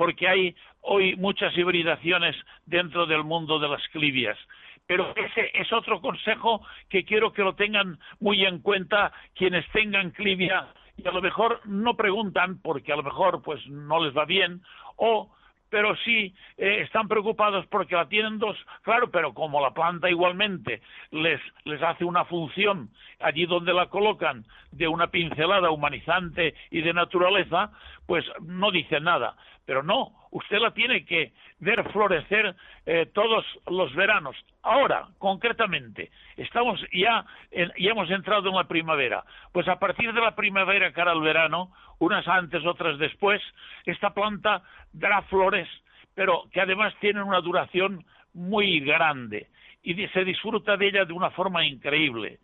porque 0.00 0.26
hay 0.26 0.56
hoy 0.82 1.16
muchas 1.16 1.56
hibridaciones 1.56 2.36
dentro 2.66 3.06
del 3.06 3.24
mundo 3.24 3.58
de 3.58 3.68
las 3.68 3.86
clivias. 3.88 4.38
Pero 4.86 5.14
ese 5.14 5.50
es 5.54 5.72
otro 5.72 6.00
consejo 6.00 6.66
que 6.88 7.04
quiero 7.04 7.32
que 7.32 7.42
lo 7.42 7.54
tengan 7.54 7.98
muy 8.18 8.44
en 8.44 8.58
cuenta 8.58 9.12
quienes 9.34 9.64
tengan 9.70 10.10
clivia 10.10 10.66
y 10.96 11.06
a 11.06 11.12
lo 11.12 11.22
mejor 11.22 11.60
no 11.64 11.94
preguntan 11.96 12.60
porque 12.60 12.92
a 12.92 12.96
lo 12.96 13.02
mejor 13.02 13.42
pues 13.42 13.64
no 13.68 14.04
les 14.04 14.16
va 14.16 14.24
bien 14.24 14.62
o 14.96 15.30
pero 15.70 15.96
sí 16.04 16.34
eh, 16.58 16.80
están 16.82 17.08
preocupados 17.08 17.64
porque 17.68 17.94
la 17.94 18.08
tienen 18.08 18.38
dos, 18.38 18.56
claro, 18.82 19.10
pero 19.10 19.32
como 19.32 19.60
la 19.60 19.72
planta 19.72 20.10
igualmente 20.10 20.82
les, 21.12 21.40
les 21.64 21.80
hace 21.80 22.04
una 22.04 22.24
función 22.24 22.90
allí 23.20 23.46
donde 23.46 23.72
la 23.72 23.86
colocan 23.86 24.44
de 24.72 24.88
una 24.88 25.06
pincelada 25.06 25.70
humanizante 25.70 26.54
y 26.70 26.82
de 26.82 26.92
naturaleza, 26.92 27.70
pues 28.10 28.24
no 28.40 28.72
dice 28.72 28.98
nada. 28.98 29.36
Pero 29.64 29.84
no, 29.84 30.10
usted 30.32 30.58
la 30.58 30.72
tiene 30.72 31.04
que 31.04 31.32
ver 31.60 31.88
florecer 31.92 32.56
eh, 32.84 33.06
todos 33.14 33.46
los 33.68 33.94
veranos. 33.94 34.34
Ahora, 34.64 35.06
concretamente, 35.18 36.10
estamos 36.36 36.84
ya, 36.92 37.24
ya 37.52 37.90
hemos 37.92 38.10
entrado 38.10 38.48
en 38.48 38.56
la 38.56 38.64
primavera. 38.66 39.22
Pues 39.52 39.68
a 39.68 39.78
partir 39.78 40.12
de 40.12 40.20
la 40.20 40.34
primavera 40.34 40.92
cara 40.92 41.12
al 41.12 41.20
verano, 41.20 41.70
unas 42.00 42.26
antes, 42.26 42.66
otras 42.66 42.98
después, 42.98 43.40
esta 43.86 44.12
planta 44.12 44.64
dará 44.92 45.22
flores, 45.22 45.68
pero 46.16 46.48
que 46.52 46.60
además 46.60 46.92
tienen 46.98 47.22
una 47.22 47.40
duración 47.40 48.04
muy 48.34 48.80
grande 48.80 49.46
y 49.84 49.94
se 50.08 50.24
disfruta 50.24 50.76
de 50.76 50.88
ella 50.88 51.04
de 51.04 51.12
una 51.12 51.30
forma 51.30 51.64
increíble. 51.64 52.40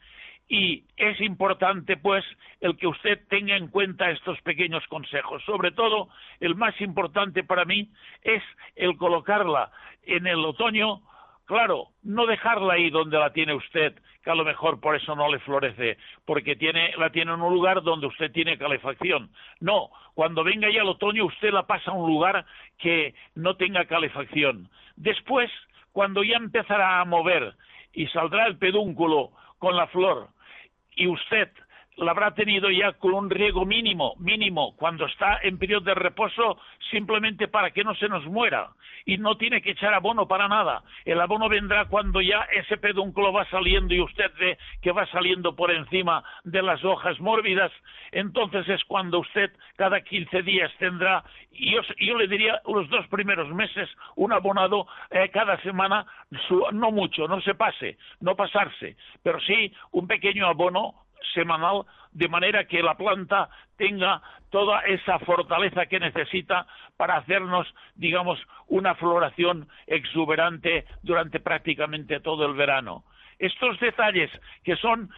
Y 0.48 0.84
es 0.96 1.20
importante, 1.20 1.96
pues, 1.96 2.24
el 2.60 2.76
que 2.76 2.86
usted 2.86 3.20
tenga 3.28 3.56
en 3.56 3.68
cuenta 3.68 4.10
estos 4.10 4.40
pequeños 4.42 4.86
consejos. 4.86 5.42
Sobre 5.44 5.72
todo, 5.72 6.08
el 6.40 6.54
más 6.54 6.80
importante 6.80 7.42
para 7.42 7.64
mí 7.64 7.88
es 8.22 8.42
el 8.76 8.96
colocarla 8.96 9.72
en 10.04 10.26
el 10.26 10.44
otoño, 10.44 11.02
claro, 11.46 11.88
no 12.02 12.26
dejarla 12.26 12.74
ahí 12.74 12.90
donde 12.90 13.18
la 13.18 13.32
tiene 13.32 13.54
usted, 13.54 13.94
que 14.22 14.30
a 14.30 14.34
lo 14.34 14.44
mejor 14.44 14.80
por 14.80 14.96
eso 14.96 15.14
no 15.14 15.30
le 15.30 15.38
florece, 15.40 15.98
porque 16.24 16.56
tiene, 16.56 16.92
la 16.96 17.10
tiene 17.10 17.32
en 17.32 17.40
un 17.40 17.52
lugar 17.52 17.82
donde 17.82 18.06
usted 18.06 18.32
tiene 18.32 18.58
calefacción. 18.58 19.30
No, 19.60 19.90
cuando 20.14 20.42
venga 20.44 20.70
ya 20.70 20.82
el 20.82 20.88
otoño 20.88 21.24
usted 21.26 21.52
la 21.52 21.66
pasa 21.66 21.90
a 21.90 21.94
un 21.94 22.08
lugar 22.08 22.44
que 22.78 23.14
no 23.34 23.56
tenga 23.56 23.84
calefacción. 23.84 24.68
Después, 24.96 25.50
cuando 25.92 26.22
ya 26.22 26.36
empezará 26.36 27.00
a 27.00 27.04
mover 27.04 27.54
y 27.92 28.06
saldrá 28.08 28.46
el 28.46 28.58
pedúnculo 28.58 29.30
con 29.58 29.76
la 29.76 29.86
flor, 29.88 30.28
y 30.96 31.06
usted 31.06 31.48
la 31.96 32.10
habrá 32.10 32.32
tenido 32.34 32.70
ya 32.70 32.92
con 32.92 33.14
un 33.14 33.30
riego 33.30 33.64
mínimo, 33.64 34.14
mínimo, 34.18 34.76
cuando 34.76 35.06
está 35.06 35.38
en 35.42 35.58
periodo 35.58 35.86
de 35.86 35.94
reposo, 35.94 36.58
simplemente 36.90 37.48
para 37.48 37.70
que 37.70 37.84
no 37.84 37.94
se 37.94 38.08
nos 38.08 38.24
muera. 38.26 38.70
Y 39.06 39.18
no 39.18 39.36
tiene 39.36 39.62
que 39.62 39.70
echar 39.70 39.94
abono 39.94 40.26
para 40.26 40.48
nada. 40.48 40.82
El 41.04 41.20
abono 41.20 41.48
vendrá 41.48 41.86
cuando 41.86 42.20
ya 42.20 42.46
ese 42.52 42.76
pedúnculo 42.76 43.32
va 43.32 43.48
saliendo 43.48 43.94
y 43.94 44.00
usted 44.00 44.30
ve 44.38 44.58
que 44.82 44.92
va 44.92 45.06
saliendo 45.06 45.54
por 45.54 45.70
encima 45.70 46.22
de 46.44 46.62
las 46.62 46.84
hojas 46.84 47.18
mórbidas. 47.20 47.72
Entonces 48.12 48.68
es 48.68 48.84
cuando 48.84 49.20
usted 49.20 49.50
cada 49.76 50.00
15 50.00 50.42
días 50.42 50.72
tendrá, 50.78 51.24
y 51.52 51.72
yo, 51.72 52.18
le 52.18 52.28
diría 52.28 52.60
los 52.66 52.88
dos 52.90 53.06
primeros 53.08 53.48
meses, 53.54 53.88
un 54.16 54.32
abonado 54.32 54.86
eh, 55.10 55.30
cada 55.32 55.60
semana, 55.62 56.04
no 56.72 56.90
mucho, 56.90 57.28
no 57.28 57.40
se 57.40 57.54
pase, 57.54 57.96
no 58.20 58.36
pasarse, 58.36 58.96
pero 59.22 59.40
sí 59.40 59.72
un 59.92 60.06
pequeño 60.06 60.46
abono 60.46 61.05
semanal, 61.34 61.84
de 62.12 62.28
manera 62.28 62.66
que 62.66 62.82
la 62.82 62.96
planta 62.96 63.48
tenga 63.76 64.22
toda 64.50 64.80
esa 64.82 65.18
fortaleza 65.20 65.86
que 65.86 66.00
necesita 66.00 66.66
para 66.96 67.16
hacernos, 67.16 67.66
digamos, 67.94 68.38
una 68.68 68.94
floración 68.94 69.68
exuberante 69.86 70.86
durante 71.02 71.40
prácticamente 71.40 72.20
todo 72.20 72.46
el 72.46 72.54
verano. 72.54 73.04
Estos 73.38 73.78
detalles 73.80 74.30
que 74.64 74.76
son 74.76 75.10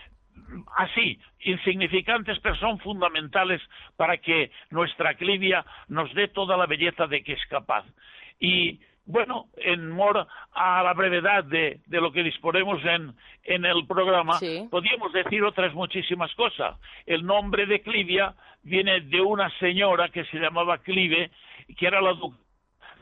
así, 0.77 1.19
insignificantes, 1.41 2.39
pero 2.41 2.57
son 2.57 2.79
fundamentales 2.79 3.61
para 3.97 4.19
que 4.19 4.51
nuestra 4.71 5.15
clivia 5.15 5.65
nos 5.89 6.13
dé 6.15 6.29
toda 6.29 6.57
la 6.57 6.67
belleza 6.67 7.07
de 7.07 7.23
que 7.23 7.35
es 7.35 7.47
capaz. 7.47 7.85
Y 8.41 8.81
bueno, 9.09 9.47
en 9.57 9.91
mor 9.91 10.29
a 10.53 10.83
la 10.83 10.93
brevedad 10.93 11.43
de, 11.43 11.81
lo 11.89 12.13
que 12.13 12.23
disponemos 12.23 12.85
en, 12.85 13.15
en 13.43 13.65
el 13.65 13.87
programa, 13.87 14.39
podríamos 14.71 15.15
decir 15.15 15.43
otras 15.43 15.73
muchísimas 15.73 16.35
cosas. 16.35 16.77
El 17.07 17.25
nombre 17.25 17.65
de 17.65 17.81
Clivia 17.81 18.35
viene 18.63 19.01
de 19.01 19.23
una 19.23 19.49
señora 19.59 20.11
que 20.11 20.27
se 20.27 20.39
llamaba 20.39 20.77
Clive, 20.79 21.31
que 21.77 21.87
era 21.87 22.03
la 22.03 22.13
duquesa 22.13 22.45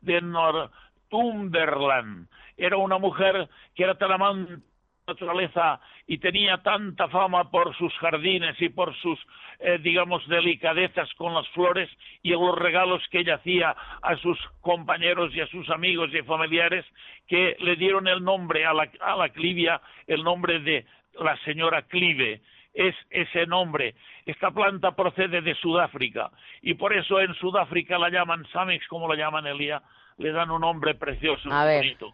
de 0.03 0.21
Northumberland. 0.21 2.29
Era 2.57 2.77
una 2.77 2.99
mujer 2.99 3.49
que 3.75 3.83
era 3.83 3.97
tan 3.97 4.13
amante 4.13 4.63
naturaleza 5.07 5.81
y 6.09 6.19
tenía 6.19 6.59
tanta 6.59 7.09
fama 7.09 7.49
por 7.51 7.77
sus 7.77 7.93
jardines 7.99 8.61
y 8.61 8.69
por 8.69 8.95
sus, 8.97 9.19
eh, 9.61 9.79
digamos, 9.81 10.27
delicadezas 10.27 11.09
con 11.15 11.33
las 11.33 11.49
flores 11.51 11.89
y 12.23 12.31
los 12.31 12.59
regalos 12.59 13.03
que 13.11 13.21
ella 13.21 13.37
hacía 13.37 13.71
a 14.03 14.17
sus 14.17 14.37
compañeros 14.61 15.33
y 15.35 15.41
a 15.41 15.47
sus 15.47 15.71
amigos 15.71 16.11
y 16.13 16.23
familiares 16.23 16.85
que 17.29 17.57
le 17.61 17.77
dieron 17.77 18.09
el 18.09 18.23
nombre 18.25 18.67
a 18.67 18.73
la, 18.73 18.91
a 19.01 19.17
la 19.17 19.29
clivia, 19.29 19.81
el 20.09 20.25
nombre 20.25 20.59
de 20.59 20.85
la 21.21 21.37
señora 21.45 21.83
Clive 21.83 22.41
es 22.75 22.95
ese 23.11 23.47
nombre. 23.47 23.95
Esta 24.27 24.51
planta 24.51 24.97
procede 24.97 25.41
de 25.41 25.55
Sudáfrica 25.55 26.31
y 26.63 26.75
por 26.75 26.93
eso 26.93 27.21
en 27.21 27.33
Sudáfrica 27.35 27.97
la 27.97 28.11
llaman 28.11 28.45
Samex, 28.53 28.87
como 28.89 29.09
la 29.09 29.15
llaman 29.15 29.47
Elia, 29.47 29.83
le 30.19 30.33
dan 30.33 30.51
un 30.51 30.63
nombre 30.63 30.95
precioso, 30.97 31.49
bonito. 31.49 32.13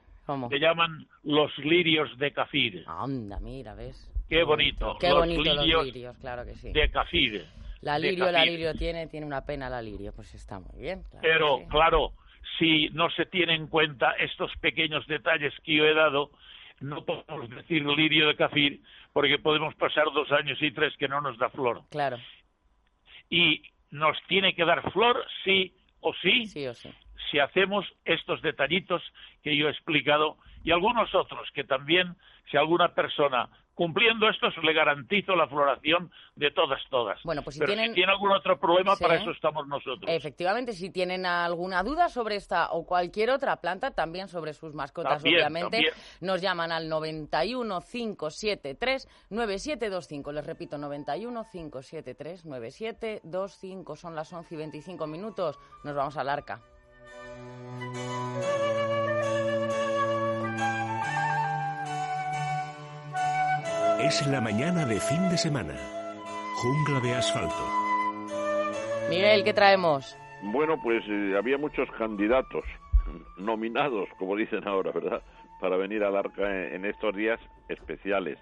Se 0.49 0.59
llaman 0.59 1.07
los 1.25 1.57
lirios 1.59 2.17
de 2.19 2.33
Cafir. 2.33 2.85
Anda, 2.87 3.41
mira, 3.41 3.75
¿ves? 3.75 4.09
Qué 4.29 4.45
bonito. 4.45 4.97
Qué 5.01 5.13
bonito 5.13 5.55
los 5.55 5.85
lirios, 5.85 6.17
claro 6.19 6.45
que 6.45 6.55
sí. 6.55 6.73
De 6.73 6.91
Cafir. 6.91 7.45
La 7.81 7.99
lirio, 7.99 8.31
la 8.31 8.45
lirio 8.45 8.73
tiene, 8.75 9.09
tiene 9.09 9.27
una 9.27 9.45
pena 9.45 9.69
la 9.69 9.83
lirio, 9.83 10.13
pues 10.15 10.33
está 10.35 10.61
muy 10.61 10.81
bien. 10.81 11.03
Pero, 11.21 11.67
claro, 11.69 12.13
si 12.59 12.89
no 12.91 13.11
se 13.11 13.27
tienen 13.27 13.63
en 13.63 13.67
cuenta 13.67 14.13
estos 14.13 14.53
pequeños 14.61 15.05
detalles 15.09 15.53
que 15.65 15.77
yo 15.77 15.85
he 15.85 15.95
dado, 15.95 16.31
no 16.81 17.05
podemos 17.05 17.51
decir 17.51 17.85
lirio 17.85 18.29
de 18.29 18.37
Cafir, 18.37 18.81
porque 19.13 19.39
podemos 19.39 19.75
pasar 19.75 20.05
dos 20.15 20.31
años 20.31 20.59
y 20.63 20.71
tres 20.71 20.97
que 20.97 21.09
no 21.09 21.21
nos 21.21 21.37
da 21.39 21.51
flor. 21.51 21.83
Claro. 21.91 22.19
Y 23.29 23.63
nos 23.91 24.17
tiene 24.29 24.55
que 24.55 24.65
dar 24.65 24.93
flor 24.93 25.25
sí 25.45 25.75
o 26.01 26.15
sí. 26.23 26.47
Sí 26.47 26.67
o 26.69 26.75
sí 26.75 26.91
si 27.33 27.41
hacemos 27.41 27.85
estos 28.05 28.41
detallitos 28.43 29.03
que 29.43 29.57
yo 29.57 29.67
he 29.67 29.71
explicado 29.73 30.37
y 30.63 30.71
algunos 30.71 31.13
otros 31.15 31.49
que 31.53 31.65
también, 31.65 32.15
si 32.51 32.57
alguna 32.57 32.95
persona 32.95 33.49
cumpliendo 33.75 34.29
esto 34.29 34.49
le 34.63 34.75
garantizo 34.75 35.35
la 35.35 35.49
floración 35.49 36.13
de 36.37 36.51
todas, 36.51 36.79
todas. 36.91 37.19
Bueno, 37.25 37.43
pues 37.43 37.55
si 37.55 37.61
Pero 37.61 37.73
tienen... 37.73 37.89
si 37.89 37.95
tiene 37.95 38.13
algún 38.13 38.31
otro 38.31 38.61
problema, 38.61 38.95
Sí. 38.97 39.03
para 39.03 39.17
eso 39.17 39.31
estamos 39.31 39.67
nosotros. 39.67 40.05
Efectivamente, 40.09 40.75
si 40.75 40.91
tienen 40.91 41.25
alguna 41.25 41.83
duda 41.83 42.11
sobre 42.11 42.37
esta 42.37 42.71
o 42.71 42.85
cualquier 42.85 43.31
otra 43.31 43.57
planta, 43.57 43.93
también 43.93 44.29
sobre 44.29 44.53
sus 44.53 44.75
mascotas, 44.75 45.15
También, 45.15 45.37
obviamente, 45.37 45.71
también. 45.79 45.95
nos 46.21 46.43
llaman 46.43 46.71
al 46.71 46.87
91 46.91 47.81
573 47.81 49.09
9725. 49.31 50.33
Les 50.33 50.47
repito, 50.47 50.77
91 50.77 51.47
573 51.51 52.45
9725. 52.45 53.97
Son 53.97 54.15
las 54.15 54.31
11 54.33 54.55
y 54.55 54.59
25 54.59 55.07
minutos. 55.07 55.59
Nos 55.83 55.95
vamos 55.95 56.17
al 56.19 56.29
arca. 56.29 56.61
Es 64.03 64.27
la 64.27 64.41
mañana 64.41 64.85
de 64.85 65.01
fin 65.01 65.29
de 65.31 65.39
semana. 65.39 65.75
Jungla 66.57 67.01
de 67.01 67.15
asfalto. 67.15 67.55
Miguel, 69.09 69.45
¿qué 69.45 69.55
traemos? 69.55 70.19
Bueno, 70.43 70.77
pues 70.83 71.03
eh, 71.09 71.35
había 71.39 71.57
muchos 71.57 71.89
candidatos 71.93 72.65
nominados, 73.37 74.09
como 74.19 74.37
dicen 74.37 74.67
ahora, 74.67 74.91
¿verdad? 74.93 75.23
Para 75.61 75.77
venir 75.77 76.03
al 76.03 76.17
arca 76.17 76.43
en, 76.43 76.75
en 76.75 76.85
estos 76.85 77.15
días 77.15 77.39
especiales. 77.69 78.39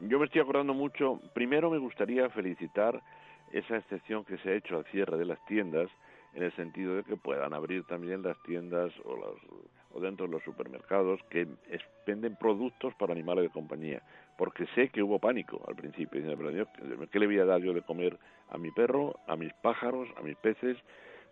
Yo 0.00 0.18
me 0.18 0.26
estoy 0.26 0.40
acordando 0.40 0.72
mucho, 0.72 1.20
primero 1.34 1.70
me 1.70 1.78
gustaría 1.78 2.30
felicitar 2.30 3.02
esa 3.52 3.76
excepción 3.76 4.24
que 4.24 4.38
se 4.38 4.50
ha 4.50 4.54
hecho 4.54 4.76
al 4.76 4.84
cierre 4.86 5.18
de 5.18 5.26
las 5.26 5.44
tiendas, 5.46 5.90
en 6.34 6.42
el 6.44 6.52
sentido 6.56 6.96
de 6.96 7.04
que 7.04 7.16
puedan 7.16 7.52
abrir 7.54 7.84
también 7.84 8.22
las 8.22 8.38
tiendas 8.42 8.92
o, 9.04 9.16
las- 9.16 9.42
o 9.92 10.00
dentro 10.00 10.26
de 10.26 10.32
los 10.32 10.42
supermercados 10.44 11.20
que 11.28 11.48
venden 12.06 12.36
productos 12.36 12.94
para 12.94 13.12
animales 13.12 13.44
de 13.44 13.50
compañía. 13.50 14.02
Porque 14.36 14.66
sé 14.74 14.88
que 14.88 15.02
hubo 15.02 15.18
pánico 15.18 15.62
al 15.66 15.74
principio. 15.74 16.20
Dicen, 16.20 16.36
"Pero 16.38 16.50
Dios, 16.52 16.68
¿Qué 17.10 17.18
le 17.18 17.26
voy 17.26 17.38
a 17.40 17.44
dar 17.44 17.60
yo 17.60 17.72
de 17.72 17.82
comer 17.82 18.16
a 18.48 18.58
mi 18.58 18.70
perro, 18.70 19.14
a 19.26 19.36
mis 19.36 19.52
pájaros, 19.54 20.08
a 20.16 20.22
mis 20.22 20.36
peces? 20.36 20.76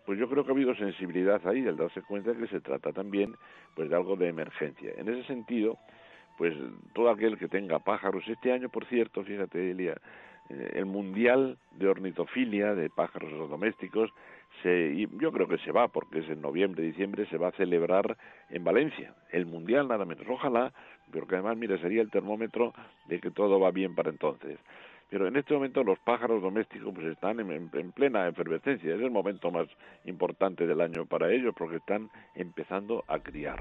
Pues 0.05 0.19
yo 0.19 0.27
creo 0.29 0.43
que 0.43 0.51
ha 0.51 0.53
habido 0.53 0.75
sensibilidad 0.75 1.45
ahí, 1.47 1.65
al 1.67 1.77
darse 1.77 2.01
cuenta 2.01 2.33
que 2.35 2.47
se 2.47 2.61
trata 2.61 2.91
también 2.91 3.35
pues 3.75 3.89
de 3.89 3.95
algo 3.95 4.15
de 4.15 4.27
emergencia. 4.27 4.91
En 4.97 5.07
ese 5.07 5.23
sentido, 5.27 5.77
pues 6.37 6.53
todo 6.93 7.09
aquel 7.09 7.37
que 7.37 7.47
tenga 7.47 7.79
pájaros, 7.79 8.23
este 8.27 8.51
año, 8.51 8.69
por 8.69 8.85
cierto, 8.85 9.23
fíjate, 9.23 9.71
Elia, 9.71 9.95
eh, 10.49 10.71
el 10.75 10.85
Mundial 10.85 11.57
de 11.71 11.87
Ornitofilia, 11.87 12.73
de 12.75 12.89
pájaros 12.89 13.31
domésticos, 13.49 14.11
se, 14.63 15.07
yo 15.19 15.31
creo 15.31 15.47
que 15.47 15.57
se 15.59 15.71
va, 15.71 15.87
porque 15.87 16.19
es 16.19 16.29
en 16.29 16.41
noviembre, 16.41 16.83
diciembre, 16.83 17.25
se 17.27 17.37
va 17.37 17.49
a 17.49 17.51
celebrar 17.53 18.17
en 18.49 18.63
Valencia. 18.63 19.13
El 19.31 19.45
Mundial, 19.45 19.87
nada 19.87 20.05
menos. 20.05 20.25
Ojalá, 20.29 20.73
pero 21.11 21.27
que 21.27 21.35
además, 21.35 21.57
mira, 21.57 21.77
sería 21.79 22.01
el 22.01 22.11
termómetro 22.11 22.73
de 23.07 23.19
que 23.19 23.31
todo 23.31 23.59
va 23.59 23.71
bien 23.71 23.95
para 23.95 24.09
entonces. 24.09 24.59
Pero 25.09 25.27
en 25.27 25.35
este 25.37 25.55
momento 25.55 25.83
los 25.83 25.97
pájaros 25.99 26.41
domésticos 26.41 26.93
pues 26.93 27.07
están 27.07 27.39
en 27.39 27.91
plena 27.91 28.27
efervescencia. 28.27 28.93
Es 28.93 29.01
el 29.01 29.09
momento 29.09 29.49
más 29.49 29.67
importante 30.05 30.67
del 30.67 30.81
año 30.81 31.05
para 31.07 31.31
ellos 31.31 31.55
porque 31.57 31.77
están 31.77 32.11
empezando 32.35 33.03
a 33.07 33.17
criar. 33.17 33.59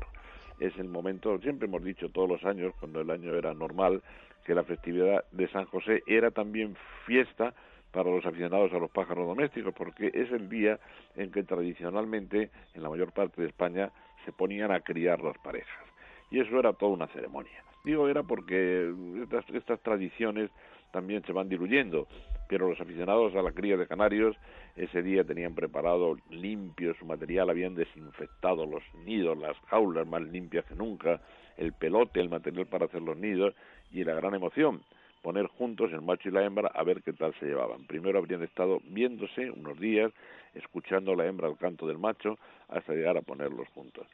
Es 0.61 0.77
el 0.77 0.89
momento, 0.89 1.39
siempre 1.39 1.69
hemos 1.69 1.85
dicho 1.85 2.11
todos 2.11 2.29
los 2.29 2.45
años, 2.45 2.75
cuando 2.81 3.01
el 3.01 3.11
año 3.11 3.33
era 3.35 3.55
normal, 3.55 4.03
que 4.45 4.55
la 4.55 4.65
festividad 4.65 5.25
de 5.31 5.49
San 5.49 5.67
José 5.67 6.03
era 6.07 6.31
también 6.31 6.77
fiesta 7.07 7.55
para 7.93 8.11
los 8.11 8.25
aficionados 8.25 8.73
a 8.73 8.79
los 8.79 8.91
pájaros 8.91 9.27
domésticos, 9.27 9.75
porque 9.75 10.11
es 10.13 10.31
el 10.33 10.49
día 10.49 10.79
en 11.17 11.31
que 11.31 11.43
tradicionalmente 11.43 12.51
en 12.75 12.83
la 12.83 12.91
mayor 12.91 13.13
parte 13.13 13.43
de 13.43 13.49
España 13.49 13.91
se 14.25 14.33
ponían 14.33 14.71
a 14.71 14.81
criar 14.81 15.21
las 15.23 15.39
parejas. 15.39 15.85
Y 16.31 16.41
eso 16.41 16.59
era 16.59 16.73
toda 16.73 16.93
una 16.93 17.07
ceremonia. 17.09 17.65
Digo 17.85 18.09
era 18.09 18.23
porque 18.23 18.93
estas, 19.23 19.49
estas 19.51 19.81
tradiciones 19.81 20.51
también 20.91 21.23
se 21.25 21.33
van 21.33 21.49
diluyendo, 21.49 22.07
pero 22.49 22.69
los 22.69 22.81
aficionados 22.81 23.35
a 23.35 23.43
la 23.43 23.53
cría 23.53 23.77
de 23.77 23.87
canarios 23.87 24.37
ese 24.77 25.03
día 25.03 25.25
tenían 25.25 25.55
preparado 25.55 26.17
limpio 26.31 26.95
su 26.95 27.05
material, 27.05 27.51
habían 27.51 27.75
desinfectado 27.75 28.67
los 28.67 28.83
nidos, 29.05 29.37
las 29.39 29.57
jaulas 29.67 30.07
más 30.07 30.23
limpias 30.23 30.65
que 30.65 30.75
nunca, 30.75 31.21
el 31.57 31.73
pelote, 31.73 32.21
el 32.21 32.29
material 32.29 32.67
para 32.67 32.87
hacer 32.87 33.03
los 33.03 33.17
nidos 33.17 33.55
y 33.93 34.05
la 34.05 34.15
gran 34.15 34.35
emoción, 34.35 34.83
poner 35.29 35.47
juntos 35.59 35.93
el 35.93 36.01
macho 36.01 36.31
y 36.31 36.33
la 36.33 36.43
hembra 36.43 36.69
a 36.75 36.83
ver 36.85 37.03
qué 37.03 37.13
tal 37.13 37.35
se 37.39 37.45
llevaban. 37.45 37.85
Primero 37.87 38.19
habrían 38.19 38.43
estado 38.43 38.81
viéndose 38.85 39.51
unos 39.51 39.79
días, 39.79 40.11
escuchando 40.55 41.15
la 41.15 41.27
hembra 41.27 41.49
al 41.49 41.59
canto 41.59 41.87
del 41.87 41.99
macho, 41.99 42.39
hasta 42.69 42.95
llegar 42.95 43.19
a 43.19 43.21
ponerlos 43.21 43.69
juntos. 43.75 44.07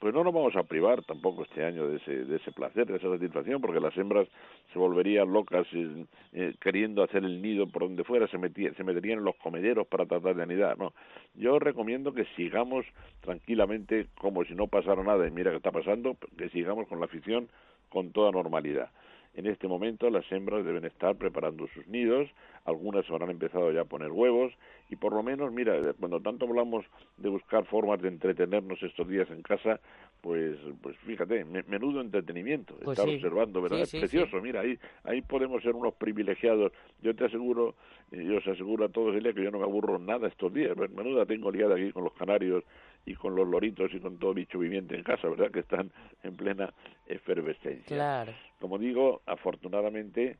Pues 0.00 0.14
no 0.14 0.24
nos 0.24 0.32
vamos 0.32 0.56
a 0.56 0.62
privar 0.62 1.02
tampoco 1.04 1.42
este 1.42 1.62
año 1.62 1.86
de 1.88 1.98
ese, 1.98 2.24
de 2.24 2.36
ese 2.36 2.52
placer, 2.52 2.86
de 2.86 2.96
esa 2.96 3.10
satisfacción, 3.10 3.60
porque 3.60 3.80
las 3.80 3.94
hembras 3.98 4.26
se 4.72 4.78
volverían 4.78 5.30
locas 5.30 5.66
eh, 5.74 6.06
eh, 6.32 6.54
queriendo 6.58 7.02
hacer 7.02 7.22
el 7.22 7.42
nido 7.42 7.66
por 7.66 7.82
donde 7.82 8.02
fuera, 8.02 8.26
se, 8.28 8.38
metía- 8.38 8.72
se 8.74 8.82
meterían 8.82 9.18
en 9.18 9.24
los 9.26 9.36
comederos 9.36 9.86
para 9.88 10.06
tratar 10.06 10.34
de 10.34 10.42
anidar. 10.42 10.78
No, 10.78 10.94
yo 11.34 11.58
recomiendo 11.58 12.14
que 12.14 12.24
sigamos 12.34 12.86
tranquilamente 13.20 14.06
como 14.16 14.42
si 14.44 14.54
no 14.54 14.68
pasara 14.68 15.02
nada, 15.04 15.28
y 15.28 15.30
mira 15.30 15.50
que 15.50 15.58
está 15.58 15.70
pasando, 15.70 16.16
que 16.38 16.48
sigamos 16.48 16.88
con 16.88 16.98
la 16.98 17.04
afición 17.04 17.50
con 17.90 18.10
toda 18.12 18.32
normalidad. 18.32 18.88
En 19.34 19.46
este 19.46 19.66
momento 19.66 20.10
las 20.10 20.30
hembras 20.30 20.64
deben 20.64 20.84
estar 20.84 21.16
preparando 21.16 21.66
sus 21.68 21.86
nidos, 21.86 22.28
algunas 22.64 23.08
habrán 23.10 23.30
empezado 23.30 23.72
ya 23.72 23.80
a 23.80 23.84
poner 23.86 24.10
huevos 24.12 24.52
y 24.90 24.96
por 24.96 25.14
lo 25.14 25.22
menos, 25.22 25.50
mira, 25.52 25.94
cuando 25.98 26.20
tanto 26.20 26.44
hablamos 26.44 26.84
de 27.16 27.30
buscar 27.30 27.64
formas 27.64 28.00
de 28.02 28.08
entretenernos 28.08 28.82
estos 28.82 29.08
días 29.08 29.30
en 29.30 29.42
casa, 29.42 29.80
pues, 30.20 30.58
pues 30.82 30.96
fíjate, 30.98 31.44
me- 31.46 31.62
menudo 31.62 32.02
entretenimiento, 32.02 32.74
Pues 32.76 32.98
estar 32.98 33.08
sí. 33.08 33.16
observando, 33.16 33.62
¿verdad? 33.62 33.78
Sí, 33.78 33.82
es 33.84 33.90
sí, 33.90 33.98
precioso, 34.00 34.40
mira, 34.42 34.60
ahí, 34.60 34.78
ahí 35.04 35.22
podemos 35.22 35.62
ser 35.62 35.74
unos 35.74 35.94
privilegiados. 35.94 36.70
Yo 37.00 37.16
te 37.16 37.24
aseguro, 37.24 37.74
y 38.12 38.24
yo 38.24 38.36
os 38.36 38.46
aseguro 38.46 38.84
a 38.84 38.88
todos, 38.90 39.16
Elia, 39.16 39.32
que 39.32 39.42
yo 39.42 39.50
no 39.50 39.58
me 39.58 39.64
aburro 39.64 39.98
nada 39.98 40.28
estos 40.28 40.52
días. 40.52 40.76
Menuda 40.76 41.24
tengo 41.24 41.50
liada 41.50 41.74
aquí 41.74 41.90
con 41.90 42.04
los 42.04 42.12
canarios 42.12 42.62
y 43.04 43.14
con 43.14 43.34
los 43.34 43.46
loritos 43.46 43.92
y 43.94 44.00
con 44.00 44.18
todo 44.18 44.34
bicho 44.34 44.58
viviente 44.58 44.96
en 44.96 45.02
casa, 45.02 45.28
¿verdad? 45.28 45.50
Que 45.50 45.60
están 45.60 45.90
en 46.22 46.36
plena 46.36 46.72
efervescencia. 47.06 47.96
Claro. 47.96 48.32
Como 48.60 48.78
digo, 48.78 49.22
afortunadamente, 49.26 50.36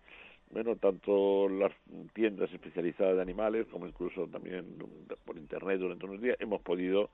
bueno, 0.50 0.76
tanto 0.76 1.48
las 1.48 1.72
tiendas 2.12 2.52
especializadas 2.52 3.16
de 3.16 3.22
animales 3.22 3.66
como 3.72 3.86
incluso 3.86 4.26
también 4.28 4.66
por 5.24 5.36
internet 5.36 5.78
durante 5.80 6.04
unos 6.04 6.20
días 6.20 6.36
hemos 6.40 6.60
podido 6.60 7.10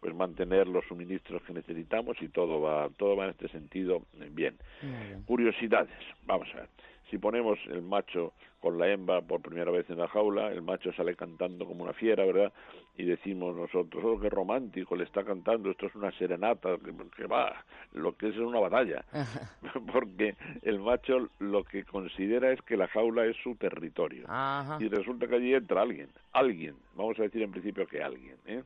pues 0.00 0.14
mantener 0.14 0.66
los 0.66 0.84
suministros 0.86 1.42
que 1.42 1.52
necesitamos 1.52 2.20
y 2.20 2.28
todo 2.28 2.60
va 2.60 2.90
todo 2.96 3.16
va 3.16 3.24
en 3.24 3.30
este 3.30 3.48
sentido 3.48 4.02
bien. 4.32 4.56
Curiosidades, 5.26 5.96
vamos 6.26 6.48
a 6.54 6.56
ver. 6.58 6.68
Si 7.12 7.18
ponemos 7.18 7.58
el 7.66 7.82
macho 7.82 8.32
con 8.58 8.78
la 8.78 8.88
hembra 8.88 9.20
por 9.20 9.42
primera 9.42 9.70
vez 9.70 9.84
en 9.90 9.98
la 9.98 10.08
jaula, 10.08 10.50
el 10.50 10.62
macho 10.62 10.94
sale 10.94 11.14
cantando 11.14 11.66
como 11.66 11.84
una 11.84 11.92
fiera, 11.92 12.24
¿verdad? 12.24 12.50
Y 12.96 13.04
decimos 13.04 13.54
nosotros, 13.54 14.02
oh, 14.02 14.18
qué 14.18 14.30
romántico, 14.30 14.96
le 14.96 15.04
está 15.04 15.22
cantando, 15.22 15.70
esto 15.70 15.84
es 15.84 15.94
una 15.94 16.10
serenata, 16.12 16.78
que, 16.78 16.90
que 17.14 17.26
va, 17.26 17.66
lo 17.92 18.16
que 18.16 18.30
es 18.30 18.36
una 18.38 18.60
batalla. 18.60 19.04
Porque 19.92 20.36
el 20.62 20.80
macho 20.80 21.28
lo 21.38 21.64
que 21.64 21.84
considera 21.84 22.50
es 22.50 22.62
que 22.62 22.78
la 22.78 22.88
jaula 22.88 23.26
es 23.26 23.36
su 23.42 23.56
territorio. 23.56 24.24
Ajá. 24.26 24.78
Y 24.80 24.88
resulta 24.88 25.28
que 25.28 25.34
allí 25.34 25.52
entra 25.52 25.82
alguien, 25.82 26.08
alguien, 26.32 26.76
vamos 26.94 27.18
a 27.18 27.24
decir 27.24 27.42
en 27.42 27.50
principio 27.50 27.86
que 27.86 28.02
alguien, 28.02 28.38
¿eh? 28.46 28.62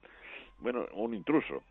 bueno, 0.60 0.86
un 0.94 1.14
intruso. 1.14 1.64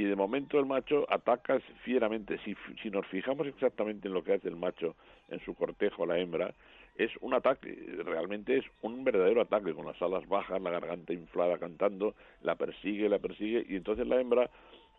Y 0.00 0.04
de 0.04 0.16
momento 0.16 0.58
el 0.58 0.64
macho 0.64 1.04
ataca 1.10 1.60
fieramente. 1.84 2.38
Si, 2.42 2.56
si 2.82 2.88
nos 2.88 3.06
fijamos 3.08 3.46
exactamente 3.46 4.08
en 4.08 4.14
lo 4.14 4.24
que 4.24 4.32
hace 4.32 4.48
el 4.48 4.56
macho 4.56 4.96
en 5.28 5.40
su 5.40 5.54
cortejo 5.54 6.04
a 6.04 6.06
la 6.06 6.18
hembra, 6.18 6.54
es 6.96 7.10
un 7.20 7.34
ataque, 7.34 7.76
realmente 8.02 8.56
es 8.56 8.64
un 8.80 9.04
verdadero 9.04 9.42
ataque, 9.42 9.74
con 9.74 9.84
las 9.84 10.00
alas 10.00 10.26
bajas, 10.26 10.62
la 10.62 10.70
garganta 10.70 11.12
inflada 11.12 11.58
cantando, 11.58 12.14
la 12.40 12.54
persigue, 12.54 13.10
la 13.10 13.18
persigue, 13.18 13.66
y 13.68 13.76
entonces 13.76 14.06
la 14.06 14.18
hembra 14.18 14.48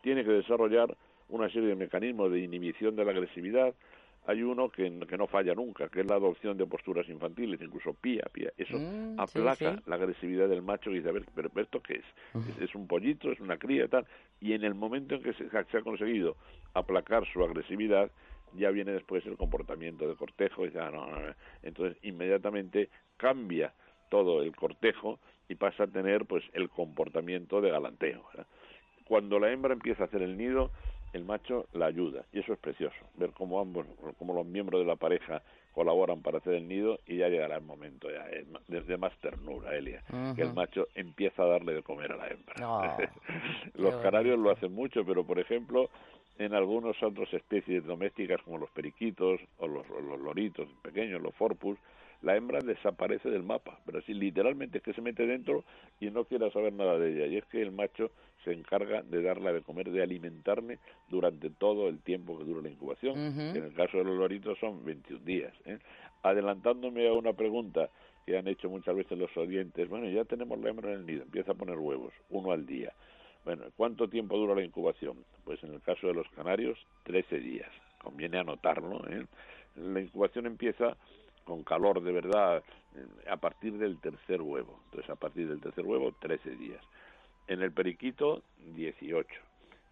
tiene 0.04 0.24
que 0.24 0.30
desarrollar 0.30 0.96
una 1.30 1.50
serie 1.50 1.70
de 1.70 1.76
mecanismos 1.76 2.32
de 2.32 2.42
inhibición 2.42 2.96
de 2.96 3.04
la 3.04 3.10
agresividad. 3.10 3.74
Hay 4.28 4.44
uno 4.44 4.70
que, 4.70 5.00
que 5.08 5.18
no 5.18 5.28
falla 5.28 5.56
nunca, 5.56 5.90
que 5.90 6.02
es 6.02 6.06
la 6.06 6.16
adopción 6.16 6.58
de 6.58 6.66
posturas 6.68 7.08
infantiles, 7.10 7.60
incluso 7.62 7.94
pía, 7.94 8.24
pía. 8.32 8.52
Eso 8.58 8.78
Mm, 8.78 9.20
aplaca 9.20 9.76
sí. 9.76 9.82
la 9.88 9.96
agresividad 9.96 10.48
del 10.48 10.62
macho 10.62 10.92
y 10.92 10.96
dice, 10.96 11.10
a 11.10 11.12
ver, 11.12 11.26
pero 11.34 11.50
¿esto 11.56 11.82
qué 11.82 11.96
es? 11.96 12.06
¿Es, 12.48 12.58
es 12.70 12.76
un 12.76 12.88
pollito, 12.88 13.32
es 13.32 13.40
una 13.40 13.58
cría 13.58 13.86
y 13.86 13.88
tal. 13.88 14.06
Y 14.40 14.54
en 14.54 14.64
el 14.64 14.76
momento 14.76 15.16
en 15.16 15.24
que 15.24 15.34
se, 15.34 15.50
se 15.50 15.78
ha 15.78 15.82
conseguido 15.82 16.38
aplacar 16.74 17.26
su 17.32 17.44
agresividad, 17.44 18.12
ya 18.54 18.70
viene 18.70 18.92
después 18.92 19.26
el 19.26 19.38
comportamiento 19.38 20.08
de 20.08 20.16
cortejo 20.16 20.64
y 20.64 20.68
dice, 20.68 20.80
ah, 20.80 20.92
no, 20.92 21.08
no, 21.08 21.20
no. 21.20 21.34
entonces 21.64 21.98
inmediatamente 22.04 22.90
cambia 23.18 23.74
todo 24.10 24.42
el 24.44 24.56
cortejo 24.56 25.20
y 25.48 25.56
pasa 25.56 25.86
a 25.86 25.88
tener 25.88 26.26
pues 26.26 26.44
el 26.54 26.70
comportamiento 26.70 27.62
de 27.62 27.72
galanteo. 27.72 28.24
¿verdad? 28.30 28.48
Cuando 29.06 29.40
la 29.40 29.52
hembra 29.52 29.74
empieza 29.74 30.04
a 30.04 30.06
hacer 30.08 30.22
el 30.22 30.38
nido, 30.38 30.72
el 31.14 31.26
macho 31.26 31.68
la 31.74 31.88
ayuda 31.88 32.24
y 32.32 32.40
eso 32.40 32.54
es 32.54 32.60
precioso, 32.60 32.96
ver 33.16 33.32
cómo 33.32 33.60
ambos, 33.60 33.86
cómo 34.18 34.34
los 34.34 34.46
miembros 34.46 34.82
de 34.82 34.88
la 34.88 34.96
pareja 34.96 35.42
colaboran 35.74 36.22
para 36.22 36.40
hacer 36.40 36.54
el 36.54 36.68
nido 36.68 37.00
y 37.08 37.18
ya 37.18 37.30
llegará 37.30 37.58
el 37.58 37.64
momento 37.64 38.10
ya 38.10 38.28
eh, 38.30 38.46
de, 38.68 38.98
más 38.98 39.16
ternura, 39.20 39.76
Elia, 39.76 40.04
que 40.36 40.42
el 40.42 40.54
macho 40.54 40.88
empieza 40.96 41.44
a 41.44 41.48
darle 41.48 41.74
de 41.74 41.84
comer 41.84 42.12
a 42.12 42.18
la 42.18 42.28
hembra. 42.28 42.98
Los 43.76 43.96
canarios 43.98 44.38
lo 44.38 44.52
hacen 44.52 44.74
mucho, 44.74 45.06
pero 45.06 45.26
por 45.26 45.40
ejemplo, 45.40 45.90
en 46.38 46.54
algunas 46.54 47.02
otras 47.02 47.34
especies 47.34 47.86
domésticas 47.86 48.42
como 48.44 48.58
los 48.58 48.70
periquitos 48.72 49.40
o 49.60 49.68
los, 49.68 49.86
loritos 50.20 50.68
pequeños, 50.82 51.22
los 51.22 51.36
forpus, 51.36 51.78
la 52.22 52.36
hembra 52.36 52.60
desaparece 52.60 53.30
del 53.30 53.44
mapa, 53.44 53.80
pero 53.86 54.00
así 54.00 54.14
literalmente 54.14 54.78
es 54.78 54.84
que 54.84 54.94
se 54.94 55.02
mete 55.02 55.26
dentro 55.26 55.64
y 56.00 56.10
no 56.12 56.26
quiere 56.26 56.52
saber 56.52 56.74
nada 56.74 56.98
de 56.98 57.14
ella. 57.14 57.26
Y 57.28 57.38
es 57.38 57.46
que 57.46 57.62
el 57.62 57.72
macho 57.72 58.12
se 58.44 58.54
encarga 58.54 59.02
de 59.02 59.22
darle 59.22 59.54
de 59.54 59.62
comer, 59.62 59.90
de 59.90 60.04
alimentarme 60.04 60.80
durante 61.10 61.50
todo 61.50 61.88
el 61.88 62.00
tiempo 62.00 62.38
que 62.38 62.44
dura 62.44 62.62
la 62.62 62.70
incubación. 62.70 63.18
En 63.18 63.64
el 63.64 63.74
caso 63.74 63.98
de 63.98 64.04
los 64.04 64.18
loritos 64.18 64.58
son 64.60 64.84
21 64.86 65.24
días. 65.26 65.54
¿eh? 65.66 65.80
Adelantándome 66.24 67.08
a 67.08 67.14
una 67.14 67.34
pregunta 67.34 67.90
que 68.26 68.38
han 68.38 68.48
hecho 68.48 68.70
muchas 68.70 68.96
veces 68.96 69.18
los 69.18 69.36
oyentes, 69.36 69.90
bueno, 69.90 70.08
ya 70.10 70.24
tenemos 70.26 70.60
la 70.60 70.70
hembra 70.70 70.94
en 70.94 71.00
el 71.00 71.06
nido, 71.06 71.24
empieza 71.24 71.54
a 71.54 71.56
poner 71.56 71.78
huevos, 71.78 72.14
uno 72.30 72.52
al 72.52 72.68
día. 72.68 72.94
Bueno, 73.44 73.66
¿cuánto 73.76 74.08
tiempo 74.08 74.38
dura 74.38 74.54
la 74.54 74.64
incubación? 74.64 75.18
Pues 75.44 75.64
en 75.64 75.74
el 75.74 75.82
caso 75.82 76.06
de 76.06 76.14
los 76.14 76.28
canarios, 76.30 76.78
13 77.04 77.40
días. 77.40 77.70
Conviene 78.00 78.38
anotarlo. 78.38 79.02
¿eh? 79.10 79.26
La 79.76 80.00
incubación 80.00 80.46
empieza 80.46 80.96
con 81.46 81.64
calor 81.64 82.02
de 82.02 82.12
verdad 82.12 82.64
eh, 82.96 83.30
a 83.30 83.38
partir 83.38 83.78
del 83.78 84.00
tercer 84.00 84.42
huevo. 84.42 84.80
Entonces, 84.86 85.10
a 85.10 85.16
partir 85.16 85.48
del 85.48 85.62
tercer 85.62 85.86
huevo, 85.86 86.14
13 86.20 86.56
días. 86.56 86.84
En 87.48 87.62
el 87.62 87.72
periquito, 87.72 88.44
18. 88.76 89.28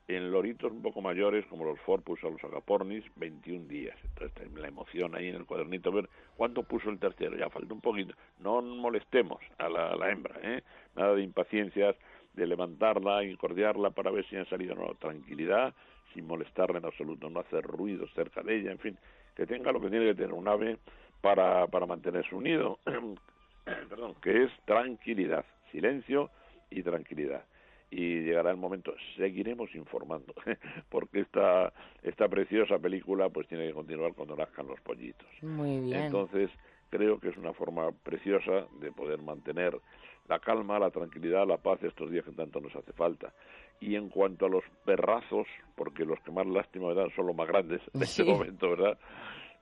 En 0.08 0.32
loritos 0.32 0.72
un 0.72 0.82
poco 0.82 1.02
mayores, 1.02 1.46
como 1.48 1.66
los 1.66 1.80
forpus 1.82 2.24
o 2.24 2.32
los 2.32 2.44
agapornis, 2.44 3.04
21 3.18 3.68
días. 3.68 3.98
Entonces, 4.04 4.52
la 4.54 4.68
emoción 4.68 5.16
ahí 5.16 5.30
en 5.30 5.36
el 5.36 5.46
cuadernito, 5.46 5.92
ver 5.92 6.10
cuánto 6.36 6.64
puso 6.64 6.90
el 6.90 7.00
tercero. 7.00 7.38
Ya 7.38 7.50
falta 7.50 7.74
un 7.74 7.82
poquito. 7.82 8.16
No 8.40 8.62
molestemos 8.62 9.40
a 9.58 9.70
la, 9.70 9.90
a 9.90 9.96
la 9.96 10.10
hembra, 10.10 10.40
¿eh? 10.42 10.64
Nada 10.96 11.14
de 11.14 11.22
impaciencias 11.22 11.96
de 12.34 12.48
levantarla, 12.48 13.24
incordiarla 13.24 13.92
para 13.92 14.12
ver 14.12 14.26
si 14.28 14.36
han 14.36 14.48
salido 14.50 14.74
o 14.74 14.78
no. 14.78 14.96
Tranquilidad, 14.96 15.74
sin 16.14 16.26
molestarla 16.26 16.80
en 16.80 16.86
absoluto, 16.86 17.30
no 17.30 17.40
hacer 17.40 17.64
ruido 17.64 18.08
cerca 18.16 18.42
de 18.42 18.58
ella, 18.58 18.72
en 18.72 18.80
fin, 18.80 18.98
que 19.36 19.46
tenga 19.46 19.72
lo 19.72 19.80
que 19.80 19.90
tiene 19.90 20.06
que 20.06 20.16
tener 20.16 20.34
un 20.34 20.48
ave 20.48 20.78
para, 21.22 21.68
para 21.68 21.86
mantener 21.86 22.26
su 22.28 22.42
nido, 22.42 22.80
perdón, 23.66 24.16
que 24.22 24.44
es 24.44 24.52
tranquilidad, 24.66 25.46
silencio 25.72 26.30
y 26.70 26.84
tranquilidad. 26.84 27.44
Y 27.92 28.22
llegará 28.22 28.52
el 28.52 28.58
momento, 28.58 28.94
seguiremos 29.18 29.74
informando, 29.74 30.34
porque 30.90 31.22
esta, 31.22 31.74
esta 32.04 32.28
preciosa 32.28 32.78
película 32.78 33.30
pues 33.30 33.48
tiene 33.48 33.68
que 33.68 33.74
continuar 33.74 34.14
cuando 34.14 34.36
nazcan 34.36 34.68
los 34.68 34.80
pollitos. 34.82 35.28
Muy 35.42 35.80
bien. 35.80 36.04
Entonces, 36.04 36.52
creo 36.90 37.20
que 37.20 37.30
es 37.30 37.38
una 37.38 37.54
forma 37.54 37.92
preciosa 37.92 38.68
de 38.80 38.92
poder 38.92 39.22
mantener 39.22 39.80
la 40.28 40.40
calma, 40.40 40.78
la 40.78 40.92
tranquilidad, 40.92 41.48
la 41.48 41.58
paz 41.58 41.82
estos 41.84 42.12
días 42.12 42.24
que 42.24 42.32
tanto 42.32 42.62
nos 42.62 42.76
hace 42.76 42.94
falta. 42.94 43.34
Y 43.82 43.96
en 43.96 44.10
cuanto 44.10 44.46
a 44.46 44.50
los 44.50 44.64
perrazos, 44.86 45.48
porque 45.76 46.06
los 46.06 46.20
que 46.20 46.32
más 46.32 46.46
lástima 46.46 46.90
me 46.90 46.94
dan 46.94 47.10
son 47.16 47.28
los 47.28 47.36
más 47.36 47.48
grandes 47.48 47.82
en 47.94 48.04
este 48.04 48.24
momento, 48.24 48.70
¿verdad? 48.70 48.98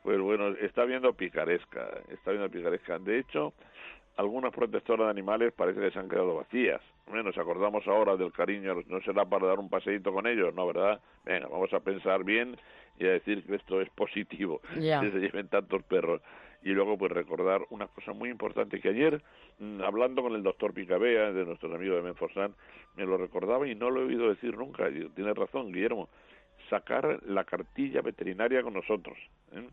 Pues 0.08 0.22
bueno, 0.22 0.56
está 0.62 0.86
viendo 0.86 1.12
picaresca, 1.12 1.86
está 2.08 2.32
viendo 2.32 2.50
picaresca. 2.50 2.98
De 2.98 3.20
hecho, 3.20 3.52
algunas 4.15 4.54
protectoras 4.54 5.08
de 5.08 5.12
animales 5.12 5.52
parece 5.52 5.82
que 5.82 5.91
se 5.91 6.00
han 6.00 6.08
quedado 6.08 6.34
vacías. 6.34 6.80
Nos 7.12 7.38
acordamos 7.38 7.86
ahora 7.89 8.15
del 8.15 8.32
cariño, 8.32 8.74
no 8.88 9.02
será 9.02 9.26
para 9.26 9.48
dar 9.48 9.60
un 9.60 9.70
paseíto 9.70 10.13
con 10.13 10.26
ellos, 10.26 10.56
¿no, 10.56 10.65
verdad? 10.65 11.02
Venga, 11.26 11.50
vamos 11.50 11.74
a 11.74 11.82
pensar 11.82 12.24
bien 12.24 12.56
y 12.98 13.06
a 13.06 13.12
decir 13.12 13.46
que 13.46 13.56
esto 13.56 13.82
es 13.82 13.89
positivo, 13.89 14.62
que 14.74 15.12
se 15.12 15.20
lleven 15.20 15.50
tantos 15.50 15.84
perros 15.84 16.22
y 16.63 16.70
luego 16.70 16.98
pues 16.98 17.12
recordar 17.12 17.63
una 17.70 17.88
cosa 17.88 18.13
muy 18.13 18.30
importante 18.30 18.80
que 18.80 18.88
ayer 18.88 19.22
mm, 19.60 19.82
hablando 19.82 20.24
con 20.24 20.36
el 20.36 20.41
doctor 20.41 20.74
Picabea 20.74 21.34
de 21.34 21.43
nuestros 21.43 21.74
amigos 21.76 21.98
de 21.98 22.04
Menforsan 22.04 22.56
me 22.96 23.06
lo 23.06 23.17
recordaba 23.17 23.67
y 23.67 23.76
no 23.76 23.89
lo 23.89 24.02
he 24.02 24.06
oído 24.06 24.30
decir 24.30 24.58
nunca 24.58 24.89
y 24.89 25.10
tiene 25.10 25.34
razón 25.34 25.72
Guillermo 25.72 26.08
sacar 26.70 27.20
la 27.26 27.43
cartilla 27.43 28.02
veterinaria 28.02 28.63
con 28.63 28.74
nosotros 28.74 29.17
¿eh? 29.52 29.67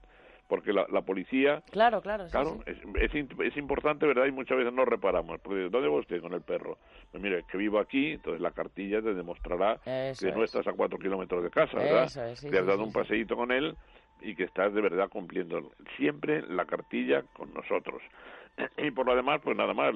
Porque 0.48 0.72
la, 0.72 0.86
la, 0.90 1.02
policía 1.02 1.62
claro 1.70 2.02
claro 2.02 2.26
claro 2.30 2.60
Es, 2.66 3.14
es, 3.14 3.56
importante 3.56 4.06
verdad 4.06 4.26
y 4.26 4.32
muchas 4.32 4.58
veces 4.58 4.72
no 4.72 4.84
reparamos 4.84 5.40
porque 5.40 5.68
dónde 5.70 5.88
va 5.88 5.98
usted 5.98 6.20
con 6.20 6.34
el 6.34 6.42
perro 6.42 6.78
pues 7.10 7.22
mire 7.22 7.44
que 7.50 7.56
vivo 7.56 7.78
aquí 7.78 8.12
entonces 8.12 8.40
la 8.40 8.50
cartilla 8.50 9.00
te 9.00 9.14
demostrará 9.14 9.78
que 9.84 10.32
no 10.34 10.44
estás 10.44 10.66
a 10.66 10.72
cuatro 10.72 10.98
kilómetros 10.98 11.42
de 11.42 11.50
casa 11.50 11.78
verdad 11.78 12.10
que 12.40 12.58
has 12.58 12.66
dado 12.66 12.84
un 12.84 12.92
paseíto 12.92 13.36
con 13.36 13.52
él 13.52 13.76
y 14.24 14.34
que 14.34 14.44
estás 14.44 14.72
de 14.74 14.80
verdad 14.80 15.08
cumpliendo 15.08 15.72
siempre 15.96 16.42
la 16.42 16.64
cartilla 16.64 17.22
con 17.34 17.52
nosotros. 17.54 18.02
Y 18.78 18.90
por 18.92 19.06
lo 19.06 19.16
demás, 19.16 19.40
pues 19.42 19.56
nada 19.56 19.74
más, 19.74 19.92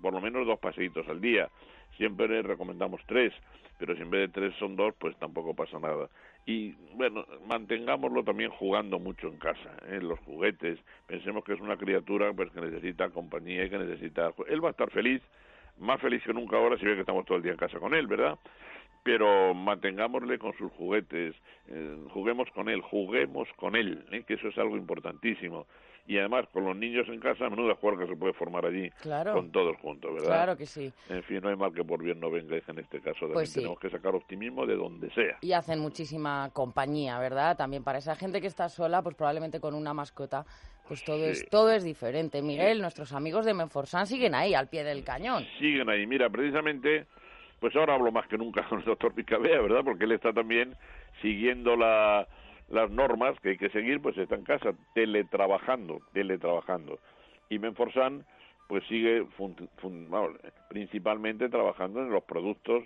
por 0.00 0.12
lo 0.12 0.20
menos 0.20 0.46
dos 0.46 0.58
paseitos 0.58 1.06
al 1.08 1.20
día. 1.20 1.48
Siempre 1.96 2.42
recomendamos 2.42 3.00
tres, 3.06 3.32
pero 3.78 3.94
si 3.94 4.02
en 4.02 4.10
vez 4.10 4.20
de 4.22 4.40
tres 4.40 4.54
son 4.58 4.76
dos, 4.76 4.94
pues 4.98 5.16
tampoco 5.18 5.54
pasa 5.54 5.78
nada. 5.78 6.08
Y 6.46 6.72
bueno, 6.94 7.24
mantengámoslo 7.46 8.24
también 8.24 8.50
jugando 8.50 8.98
mucho 8.98 9.28
en 9.28 9.36
casa, 9.38 9.76
en 9.86 9.94
¿eh? 9.94 10.00
los 10.02 10.18
juguetes. 10.20 10.78
Pensemos 11.06 11.44
que 11.44 11.52
es 11.52 11.60
una 11.60 11.76
criatura 11.76 12.32
pues 12.32 12.50
que 12.52 12.60
necesita 12.60 13.10
compañía 13.10 13.64
y 13.64 13.70
que 13.70 13.78
necesita... 13.78 14.32
Él 14.48 14.64
va 14.64 14.68
a 14.68 14.72
estar 14.72 14.90
feliz, 14.90 15.22
más 15.78 16.00
feliz 16.00 16.22
que 16.24 16.32
nunca 16.32 16.56
ahora 16.56 16.78
si 16.78 16.86
ve 16.86 16.94
que 16.94 17.00
estamos 17.00 17.26
todo 17.26 17.36
el 17.36 17.42
día 17.42 17.52
en 17.52 17.58
casa 17.58 17.78
con 17.78 17.94
él, 17.94 18.06
¿verdad? 18.06 18.38
pero 19.02 19.54
mantengámosle 19.54 20.38
con 20.38 20.56
sus 20.56 20.70
juguetes, 20.72 21.34
eh, 21.68 21.96
juguemos 22.12 22.50
con 22.50 22.68
él, 22.68 22.82
juguemos 22.82 23.48
con 23.56 23.76
él, 23.76 24.04
¿eh? 24.12 24.24
que 24.26 24.34
eso 24.34 24.48
es 24.48 24.58
algo 24.58 24.76
importantísimo. 24.76 25.66
Y 26.06 26.18
además, 26.18 26.46
con 26.52 26.64
los 26.64 26.76
niños 26.76 27.06
en 27.08 27.20
casa, 27.20 27.46
a 27.46 27.50
menudo 27.50 27.74
juego 27.76 27.98
que 27.98 28.06
se 28.06 28.16
puede 28.16 28.32
formar 28.32 28.66
allí, 28.66 28.90
con 29.32 29.50
todos 29.52 29.76
juntos, 29.78 30.12
¿verdad? 30.12 30.28
Claro 30.28 30.56
que 30.56 30.66
sí. 30.66 30.92
En 31.08 31.22
fin, 31.22 31.40
no 31.42 31.50
hay 31.50 31.56
mal 31.56 31.72
que 31.72 31.84
por 31.84 32.02
bien 32.02 32.18
no 32.18 32.30
venga, 32.30 32.56
en 32.66 32.78
este 32.78 33.00
caso. 33.00 33.28
Pues 33.32 33.52
Tenemos 33.52 33.78
que 33.78 33.90
sacar 33.90 34.14
optimismo 34.14 34.66
de 34.66 34.76
donde 34.76 35.10
sea. 35.12 35.38
Y 35.40 35.52
hacen 35.52 35.78
muchísima 35.78 36.50
compañía, 36.52 37.18
¿verdad? 37.18 37.56
También 37.56 37.84
para 37.84 37.98
esa 37.98 38.16
gente 38.16 38.40
que 38.40 38.48
está 38.48 38.68
sola, 38.68 39.02
pues 39.02 39.14
probablemente 39.14 39.60
con 39.60 39.74
una 39.74 39.94
mascota, 39.94 40.44
pues 40.88 41.04
todo 41.04 41.24
es 41.24 41.48
todo 41.48 41.70
es 41.70 41.84
diferente. 41.84 42.42
Miguel, 42.42 42.80
nuestros 42.80 43.12
amigos 43.12 43.46
de 43.46 43.54
Menforsan 43.54 44.06
siguen 44.06 44.34
ahí, 44.34 44.54
al 44.54 44.68
pie 44.68 44.82
del 44.82 45.04
cañón. 45.04 45.44
Siguen 45.58 45.88
ahí. 45.88 46.06
Mira, 46.06 46.28
precisamente 46.28 47.06
pues 47.60 47.76
ahora 47.76 47.94
hablo 47.94 48.10
más 48.10 48.26
que 48.26 48.38
nunca 48.38 48.64
con 48.68 48.80
el 48.80 48.84
doctor 48.84 49.14
Picabea, 49.14 49.60
¿verdad? 49.60 49.82
Porque 49.84 50.04
él 50.04 50.12
está 50.12 50.32
también 50.32 50.74
siguiendo 51.22 51.76
las 52.70 52.90
normas 52.90 53.38
que 53.40 53.50
hay 53.50 53.56
que 53.58 53.70
seguir, 53.70 54.00
pues 54.00 54.16
está 54.16 54.36
en 54.36 54.44
casa, 54.44 54.72
teletrabajando, 54.94 56.00
teletrabajando. 56.12 56.98
Y 57.48 57.58
Menforsan, 57.58 58.24
pues 58.68 58.84
sigue 58.86 59.26
principalmente 60.68 61.48
trabajando 61.48 62.00
en 62.00 62.10
los 62.10 62.22
productos 62.22 62.84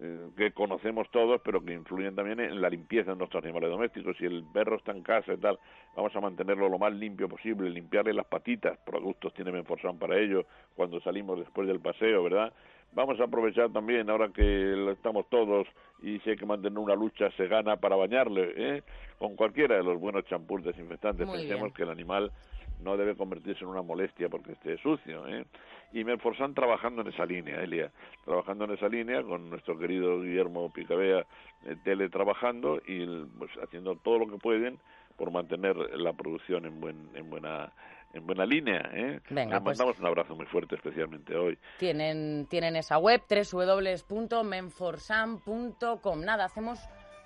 eh, 0.00 0.30
que 0.36 0.52
conocemos 0.52 1.10
todos, 1.10 1.40
pero 1.44 1.62
que 1.62 1.74
influyen 1.74 2.14
también 2.14 2.40
en 2.40 2.60
la 2.60 2.70
limpieza 2.70 3.10
de 3.10 3.16
nuestros 3.16 3.44
animales 3.44 3.68
domésticos. 3.68 4.16
Si 4.16 4.24
el 4.24 4.44
perro 4.52 4.76
está 4.76 4.92
en 4.92 5.02
casa 5.02 5.34
y 5.34 5.36
tal, 5.36 5.58
vamos 5.96 6.14
a 6.14 6.20
mantenerlo 6.20 6.68
lo 6.68 6.78
más 6.78 6.92
limpio 6.92 7.28
posible, 7.28 7.68
limpiarle 7.68 8.14
las 8.14 8.26
patitas, 8.26 8.78
productos 8.86 9.34
tiene 9.34 9.52
Menforsan 9.52 9.98
para 9.98 10.16
ello, 10.16 10.46
cuando 10.76 11.00
salimos 11.00 11.38
después 11.38 11.66
del 11.66 11.80
paseo, 11.80 12.22
¿verdad? 12.22 12.52
Vamos 12.92 13.20
a 13.20 13.24
aprovechar 13.24 13.70
también, 13.72 14.08
ahora 14.10 14.28
que 14.28 14.90
estamos 14.92 15.28
todos 15.28 15.66
y 16.02 16.18
si 16.20 16.30
hay 16.30 16.36
que 16.36 16.46
mantener 16.46 16.78
una 16.78 16.94
lucha, 16.94 17.30
se 17.36 17.46
gana 17.48 17.76
para 17.76 17.96
bañarle, 17.96 18.52
¿eh? 18.56 18.82
con 19.18 19.36
cualquiera 19.36 19.76
de 19.76 19.82
los 19.82 19.98
buenos 19.98 20.24
champús 20.26 20.62
desinfectantes. 20.62 21.28
Pensemos 21.28 21.72
que 21.72 21.82
el 21.82 21.90
animal 21.90 22.30
no 22.82 22.96
debe 22.96 23.16
convertirse 23.16 23.64
en 23.64 23.70
una 23.70 23.82
molestia 23.82 24.28
porque 24.28 24.52
esté 24.52 24.78
sucio. 24.78 25.26
¿eh? 25.28 25.44
Y 25.92 26.04
me 26.04 26.14
esforzan 26.14 26.54
trabajando 26.54 27.02
en 27.02 27.08
esa 27.08 27.26
línea, 27.26 27.62
Elia, 27.62 27.90
trabajando 28.24 28.64
en 28.64 28.72
esa 28.72 28.88
línea 28.88 29.22
con 29.22 29.50
nuestro 29.50 29.78
querido 29.78 30.20
Guillermo 30.20 30.70
Picabea, 30.72 31.26
eh, 31.66 31.76
teletrabajando 31.84 32.80
y 32.86 33.06
pues, 33.38 33.50
haciendo 33.62 33.96
todo 33.96 34.18
lo 34.18 34.28
que 34.28 34.38
pueden 34.38 34.78
por 35.16 35.32
mantener 35.32 35.76
la 35.98 36.12
producción 36.12 36.64
en, 36.64 36.80
buen, 36.80 37.10
en 37.14 37.28
buena 37.28 37.72
en 38.12 38.26
buena 38.26 38.44
línea. 38.46 38.80
¿eh? 38.92 39.20
Venga, 39.30 39.60
pues 39.60 39.78
mandamos 39.78 40.00
un 40.00 40.06
abrazo 40.06 40.34
muy 40.34 40.46
fuerte, 40.46 40.74
especialmente 40.76 41.36
hoy. 41.36 41.58
Tienen, 41.78 42.46
tienen 42.48 42.74
esa 42.76 42.98
web, 42.98 43.22
www.menforsam.com. 43.28 46.24
Nada, 46.24 46.44
hacemos 46.44 46.80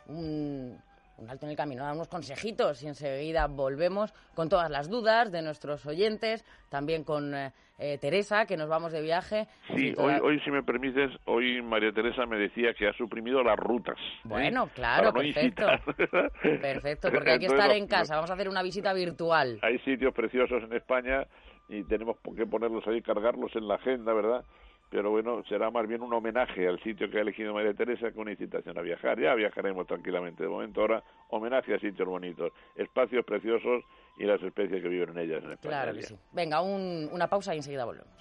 un 0.07 0.79
un 1.18 1.31
alto 1.31 1.46
en 1.46 1.51
el 1.51 1.57
camino, 1.57 1.83
damos 1.83 1.96
unos 1.96 2.09
consejitos 2.09 2.83
y 2.83 2.88
enseguida 2.88 3.46
volvemos 3.46 4.12
con 4.35 4.48
todas 4.48 4.70
las 4.70 4.88
dudas 4.88 5.31
de 5.31 5.42
nuestros 5.42 5.85
oyentes, 5.87 6.44
también 6.68 7.05
con 7.05 7.35
eh, 7.35 7.53
eh, 7.79 7.98
Teresa, 7.98 8.46
que 8.46 8.57
nos 8.57 8.68
vamos 8.68 8.92
de 8.92 9.03
viaje. 9.03 9.46
Sí, 9.77 9.94
hoy, 9.98 10.14
hoy, 10.22 10.40
si 10.40 10.51
me 10.51 10.62
permites, 10.62 11.11
hoy 11.27 11.61
María 11.63 11.92
Teresa 11.92 12.27
me 12.27 12.38
decía 12.38 12.75
que 12.75 12.88
ha 12.88 12.92
suprimido 12.94 13.42
las 13.42 13.58
rutas. 13.58 13.98
¿eh? 13.98 14.21
Bueno, 14.25 14.69
claro, 14.75 15.13
perfecto. 15.13 15.67
perfecto, 16.42 17.10
porque 17.10 17.33
hay 17.33 17.38
que 17.38 17.46
estar 17.46 17.71
en 17.73 17.87
casa, 17.87 18.17
vamos 18.17 18.31
a 18.31 18.35
hacer 18.35 18.48
una 18.48 18.63
visita 18.63 18.92
virtual. 18.92 19.58
Hay 19.63 19.79
sitios 19.81 20.15
preciosos 20.15 20.63
en 20.63 20.73
España 20.73 21.27
y 21.69 21.85
tenemos 21.85 22.17
que 22.37 22.46
ponerlos 22.46 22.87
ahí, 22.87 23.02
cargarlos 23.02 23.54
en 23.54 23.69
la 23.69 23.77
agenda, 23.77 24.13
¿verdad? 24.13 24.44
Pero 24.93 25.11
bueno, 25.11 25.43
será 25.49 25.71
más 25.71 25.88
bien 25.88 26.03
un 26.03 26.13
homenaje 26.13 26.69
al 26.69 26.79
sitio 26.83 27.11
que 27.11 27.17
ha 27.17 27.23
elegido 27.23 27.55
María 27.55 27.73
Teresa 27.73 28.13
que 28.13 28.21
una 28.21 28.33
incitación 28.33 28.77
a 28.77 28.83
viajar. 28.83 29.19
Ya 29.19 29.35
viajaremos 29.35 29.87
tranquilamente. 29.87 30.43
De 30.43 30.51
momento 30.51 30.83
ahora, 30.83 31.03
homenaje 31.31 31.75
a 31.75 31.79
sitios 31.79 32.07
bonitos, 32.07 32.53
espacios 32.77 33.25
preciosos 33.25 33.85
y 34.19 34.25
las 34.25 34.43
especies 34.43 34.83
que 34.83 34.88
viven 34.88 35.09
en 35.17 35.19
ellas. 35.19 35.43
En 35.45 35.57
claro 35.57 35.95
que 35.95 36.03
sí. 36.03 36.15
Venga, 36.33 36.61
una 36.61 37.27
pausa 37.27 37.55
y 37.55 37.57
enseguida 37.57 37.87
volvemos. 37.87 38.13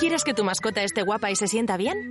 ¿Quieres 0.00 0.24
que 0.24 0.34
tu 0.34 0.42
mascota 0.42 0.82
esté 0.82 1.02
guapa 1.02 1.30
y 1.30 1.36
se 1.36 1.46
sienta 1.46 1.76
bien? 1.76 2.10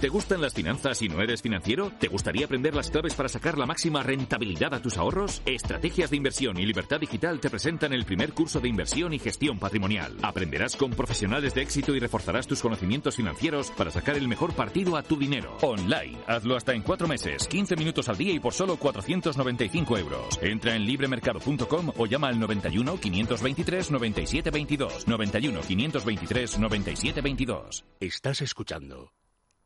¿Te 0.00 0.10
gustan 0.10 0.42
las 0.42 0.52
finanzas 0.52 1.00
y 1.00 1.08
no 1.08 1.22
eres 1.22 1.40
financiero? 1.40 1.90
¿Te 1.98 2.08
gustaría 2.08 2.44
aprender 2.44 2.74
las 2.74 2.90
claves 2.90 3.14
para 3.14 3.30
sacar 3.30 3.56
la 3.56 3.64
máxima 3.64 4.02
rentabilidad 4.02 4.74
a 4.74 4.82
tus 4.82 4.98
ahorros? 4.98 5.40
Estrategias 5.46 6.10
de 6.10 6.18
Inversión 6.18 6.58
y 6.58 6.66
Libertad 6.66 7.00
Digital 7.00 7.40
te 7.40 7.48
presentan 7.48 7.94
el 7.94 8.04
primer 8.04 8.34
curso 8.34 8.60
de 8.60 8.68
inversión 8.68 9.14
y 9.14 9.18
gestión 9.18 9.58
patrimonial. 9.58 10.14
Aprenderás 10.20 10.76
con 10.76 10.90
profesionales 10.90 11.54
de 11.54 11.62
éxito 11.62 11.94
y 11.94 11.98
reforzarás 11.98 12.46
tus 12.46 12.60
conocimientos 12.60 13.16
financieros 13.16 13.70
para 13.70 13.90
sacar 13.90 14.18
el 14.18 14.28
mejor 14.28 14.52
partido 14.54 14.98
a 14.98 15.02
tu 15.02 15.16
dinero. 15.16 15.56
Online. 15.62 16.18
Hazlo 16.26 16.56
hasta 16.56 16.74
en 16.74 16.82
cuatro 16.82 17.08
meses, 17.08 17.48
15 17.48 17.76
minutos 17.76 18.10
al 18.10 18.18
día 18.18 18.34
y 18.34 18.38
por 18.38 18.52
solo 18.52 18.76
495 18.76 19.96
euros. 19.96 20.38
Entra 20.42 20.76
en 20.76 20.84
libremercado.com 20.84 21.92
o 21.96 22.04
llama 22.04 22.28
al 22.28 22.38
91 22.38 23.00
523 23.00 23.90
9722. 23.90 25.08
91 25.08 25.60
523 25.62 26.58
9722. 26.58 27.84
Estás 27.98 28.42
escuchando 28.42 29.10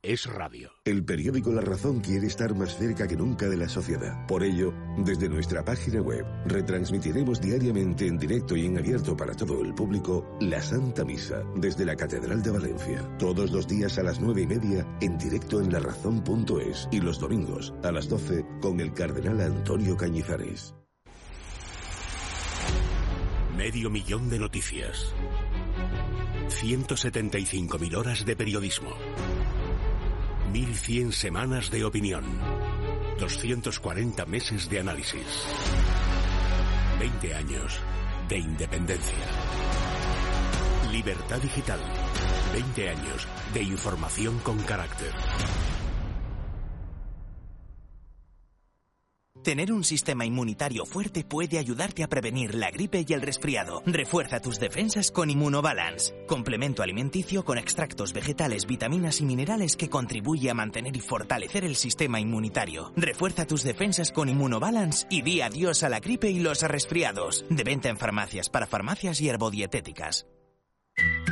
es 0.02 0.26
radio. 0.26 0.70
El 0.84 1.04
periódico 1.04 1.52
La 1.52 1.60
Razón 1.60 2.00
quiere 2.00 2.26
estar 2.26 2.54
más 2.54 2.76
cerca 2.76 3.06
que 3.06 3.16
nunca 3.16 3.48
de 3.48 3.56
la 3.56 3.68
sociedad. 3.68 4.26
Por 4.26 4.42
ello, 4.42 4.72
desde 4.98 5.28
nuestra 5.28 5.64
página 5.64 6.00
web, 6.00 6.24
retransmitiremos 6.46 7.40
diariamente 7.40 8.06
en 8.06 8.18
directo 8.18 8.56
y 8.56 8.66
en 8.66 8.78
abierto 8.78 9.16
para 9.16 9.34
todo 9.34 9.62
el 9.62 9.74
público 9.74 10.36
la 10.40 10.62
Santa 10.62 11.04
Misa 11.04 11.42
desde 11.56 11.84
la 11.84 11.96
Catedral 11.96 12.42
de 12.42 12.50
Valencia. 12.50 13.16
Todos 13.18 13.50
los 13.50 13.68
días 13.68 13.98
a 13.98 14.02
las 14.02 14.20
nueve 14.20 14.42
y 14.42 14.46
media 14.46 14.86
en 15.00 15.18
directo 15.18 15.60
en 15.60 15.72
larazón.es 15.72 16.88
y 16.90 17.00
los 17.00 17.18
domingos 17.18 17.74
a 17.82 17.92
las 17.92 18.08
doce 18.08 18.44
con 18.60 18.80
el 18.80 18.94
Cardenal 18.94 19.40
Antonio 19.40 19.96
Cañizares. 19.96 20.74
Medio 23.56 23.90
millón 23.90 24.30
de 24.30 24.38
noticias. 24.38 25.14
175.000 26.48 27.96
horas 27.96 28.24
de 28.24 28.34
periodismo. 28.34 28.90
1100 30.52 31.12
semanas 31.12 31.70
de 31.70 31.84
opinión. 31.84 32.24
240 33.20 34.26
meses 34.26 34.68
de 34.68 34.80
análisis. 34.80 35.24
20 36.98 37.34
años 37.34 37.78
de 38.28 38.38
independencia. 38.38 39.14
Libertad 40.90 41.38
digital. 41.38 41.78
20 42.52 42.88
años 42.88 43.28
de 43.54 43.62
información 43.62 44.38
con 44.40 44.58
carácter. 44.58 45.12
Tener 49.42 49.72
un 49.72 49.84
sistema 49.84 50.26
inmunitario 50.26 50.84
fuerte 50.84 51.24
puede 51.24 51.58
ayudarte 51.58 52.04
a 52.04 52.08
prevenir 52.08 52.54
la 52.54 52.70
gripe 52.70 53.06
y 53.08 53.12
el 53.14 53.22
resfriado. 53.22 53.82
Refuerza 53.86 54.40
tus 54.40 54.60
defensas 54.60 55.10
con 55.10 55.30
Immunobalance, 55.30 56.14
complemento 56.26 56.82
alimenticio 56.82 57.42
con 57.42 57.56
extractos 57.56 58.12
vegetales, 58.12 58.66
vitaminas 58.66 59.22
y 59.22 59.24
minerales 59.24 59.76
que 59.76 59.88
contribuye 59.88 60.50
a 60.50 60.54
mantener 60.54 60.94
y 60.94 61.00
fortalecer 61.00 61.64
el 61.64 61.76
sistema 61.76 62.20
inmunitario. 62.20 62.92
Refuerza 62.96 63.46
tus 63.46 63.62
defensas 63.62 64.12
con 64.12 64.28
Immunobalance 64.28 65.06
y 65.08 65.22
di 65.22 65.40
adiós 65.40 65.84
a 65.84 65.88
la 65.88 66.00
gripe 66.00 66.30
y 66.30 66.40
los 66.40 66.60
resfriados. 66.60 67.46
De 67.48 67.64
venta 67.64 67.88
en 67.88 67.96
farmacias, 67.96 68.50
para 68.50 68.66
farmacias 68.66 69.22
y 69.22 69.30
herbodietéticas. 69.30 70.26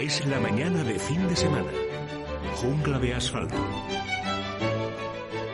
Es 0.00 0.24
la 0.26 0.38
mañana 0.38 0.84
de 0.84 0.96
fin 0.96 1.26
de 1.26 1.34
semana. 1.34 1.72
Jungla 2.54 3.00
de 3.00 3.14
asfalto. 3.14 3.56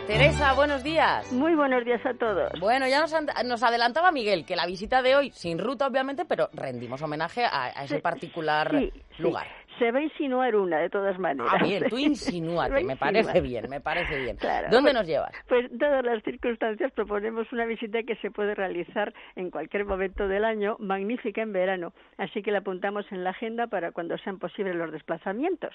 Teresa, 0.07 0.53
buenos 0.53 0.85
días. 0.85 1.33
Muy 1.33 1.55
buenos 1.55 1.83
días 1.83 2.05
a 2.05 2.13
todos. 2.13 2.53
Bueno, 2.61 2.87
ya 2.87 3.01
nos, 3.01 3.15
nos, 3.47 3.63
adelantaba 3.63 4.13
Miguel 4.13 4.45
que 4.45 4.55
la 4.55 4.67
visita 4.67 5.01
de 5.01 5.17
hoy, 5.17 5.31
sin 5.33 5.59
ruta 5.59 5.87
obviamente, 5.87 6.27
pero 6.27 6.51
rendimos 6.53 7.01
homenaje 7.01 7.47
a, 7.47 7.73
a 7.75 7.85
ese 7.85 8.01
particular 8.01 8.71
sí, 8.71 8.93
lugar. 9.17 9.47
Sí. 9.47 9.64
Se 9.79 9.91
va 9.91 9.99
a 9.99 10.03
insinuar 10.03 10.55
una, 10.57 10.79
de 10.79 10.91
todas 10.91 11.19
maneras. 11.19 11.53
Ah, 11.53 11.63
bien, 11.63 11.85
tú 11.89 11.99
insinúate, 11.99 12.85
me 12.85 12.97
parece 12.97 13.41
bien, 13.41 13.69
me 13.69 13.81
parece 13.81 14.19
bien. 14.21 14.37
Claro. 14.37 14.69
¿Dónde 14.71 14.91
pues, 14.91 14.95
nos 14.95 15.07
llevas? 15.07 15.33
Pues, 15.49 15.67
dadas 15.71 16.05
las 16.05 16.23
circunstancias, 16.23 16.93
proponemos 16.93 17.51
una 17.53 17.65
visita 17.65 18.03
que 18.03 18.17
se 18.17 18.31
puede 18.31 18.55
realizar 18.55 19.13
en 19.37 19.51
cualquier 19.51 19.85
momento 19.85 20.29
del 20.29 20.45
año, 20.45 20.77
magnífica 20.79 21.43
en 21.43 21.53
verano. 21.53 21.93
Así 22.19 22.43
que 22.43 22.51
la 22.51 22.59
apuntamos 22.59 23.11
en 23.11 23.25
la 23.25 23.31
agenda 23.31 23.67
para 23.67 23.93
cuando 23.93 24.17
sean 24.19 24.39
posibles 24.39 24.75
los 24.77 24.93
desplazamientos. 24.93 25.75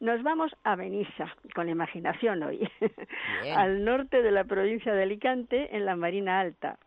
Nos 0.00 0.22
vamos 0.22 0.52
a 0.64 0.76
Benissa, 0.76 1.34
con 1.54 1.66
la 1.66 1.72
imaginación 1.72 2.42
hoy, 2.42 2.68
al 3.56 3.84
norte 3.84 4.22
de 4.22 4.30
la 4.30 4.44
provincia 4.44 4.92
de 4.92 5.02
Alicante, 5.02 5.76
en 5.76 5.84
la 5.84 5.96
Marina 5.96 6.40
Alta. 6.40 6.78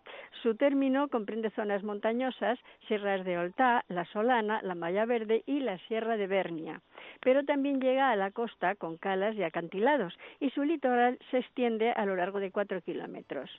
Su 0.42 0.56
término 0.56 1.08
comprende 1.10 1.50
zonas 1.52 1.84
montañosas, 1.84 2.58
sierras 2.88 3.24
de 3.26 3.38
Oltá, 3.38 3.84
la 3.90 4.06
Solana, 4.06 4.62
la 4.64 4.76
Malla 4.76 5.06
Verde 5.06 5.44
y 5.46 5.60
la 5.60 5.78
Sierra 5.88 6.18
de 6.18 6.28
Bernia. 6.28 6.82
Pero 7.20 7.44
también 7.44 7.80
llega 7.80 8.12
a 8.12 8.16
la 8.16 8.32
costa 8.32 8.76
con 8.76 8.98
calas 8.98 9.36
y 9.36 9.44
acantilados 9.44 10.18
y 10.40 10.50
su 10.52 10.64
litoral 10.64 11.20
se 11.30 11.40
extiende 11.40 11.92
a 11.92 12.06
lo 12.06 12.16
largo 12.16 12.40
de 12.40 12.52
cuatro 12.52 12.82
kilómetros. 12.82 13.50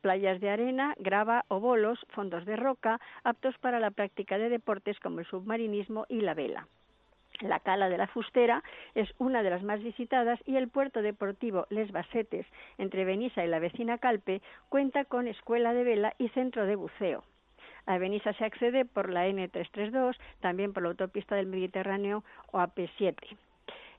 Playas 0.00 0.40
de 0.40 0.50
arena, 0.50 0.94
grava 0.98 1.44
o 1.48 1.58
bolos, 1.58 1.98
fondos 2.10 2.44
de 2.44 2.56
roca, 2.56 3.00
aptos 3.24 3.56
para 3.58 3.80
la 3.80 3.90
práctica 3.90 4.38
de 4.38 4.48
deportes 4.48 5.00
como 5.00 5.20
el 5.20 5.26
submarinismo 5.26 6.06
y 6.08 6.20
la 6.20 6.34
vela. 6.34 6.68
La 7.40 7.60
Cala 7.60 7.88
de 7.88 7.98
la 7.98 8.08
Fustera 8.08 8.62
es 8.94 9.08
una 9.18 9.42
de 9.42 9.50
las 9.50 9.62
más 9.62 9.82
visitadas 9.82 10.40
y 10.46 10.56
el 10.56 10.68
puerto 10.68 11.02
deportivo 11.02 11.66
Les 11.70 11.92
Basetes, 11.92 12.46
entre 12.78 13.04
Benissa 13.04 13.44
y 13.44 13.48
la 13.48 13.60
vecina 13.60 13.98
Calpe, 13.98 14.42
cuenta 14.68 15.04
con 15.04 15.28
escuela 15.28 15.72
de 15.72 15.84
vela 15.84 16.14
y 16.18 16.28
centro 16.30 16.66
de 16.66 16.76
buceo. 16.76 17.22
A 17.86 17.96
Benissa 17.98 18.32
se 18.34 18.44
accede 18.44 18.84
por 18.84 19.08
la 19.08 19.28
N332, 19.28 20.16
también 20.40 20.72
por 20.72 20.82
la 20.82 20.90
autopista 20.90 21.36
del 21.36 21.46
Mediterráneo 21.46 22.24
o 22.52 22.58
AP7. 22.58 23.14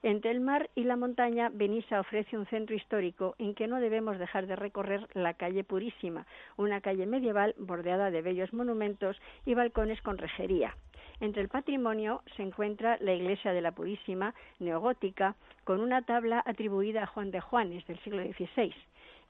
Entre 0.03 0.31
el 0.31 0.39
mar 0.39 0.69
y 0.75 0.83
la 0.83 0.95
montaña, 0.95 1.49
Benissa 1.51 1.99
ofrece 1.99 2.37
un 2.37 2.45
centro 2.45 2.75
histórico 2.75 3.35
en 3.37 3.53
que 3.55 3.67
no 3.67 3.81
debemos 3.81 4.17
dejar 4.17 4.47
de 4.47 4.55
recorrer 4.55 5.07
la 5.13 5.33
calle 5.33 5.63
Purísima, 5.63 6.25
una 6.55 6.79
calle 6.79 7.05
medieval 7.05 7.53
bordeada 7.57 8.11
de 8.11 8.21
bellos 8.21 8.53
monumentos 8.53 9.19
y 9.45 9.55
balcones 9.55 10.01
con 10.01 10.17
rejería. 10.17 10.75
Entre 11.21 11.41
el 11.41 11.49
patrimonio 11.49 12.23
se 12.37 12.43
encuentra 12.43 12.97
la 13.01 13.13
iglesia 13.13 13.51
de 13.51 13.61
la 13.61 13.73
Purísima, 13.73 14.33
neogótica, 14.59 15.35
con 15.65 15.81
una 15.81 16.01
tabla 16.01 16.41
atribuida 16.45 17.03
a 17.03 17.07
Juan 17.07 17.31
de 17.31 17.41
Juanes 17.41 17.85
del 17.87 17.99
siglo 17.99 18.23
XVI. 18.23 18.73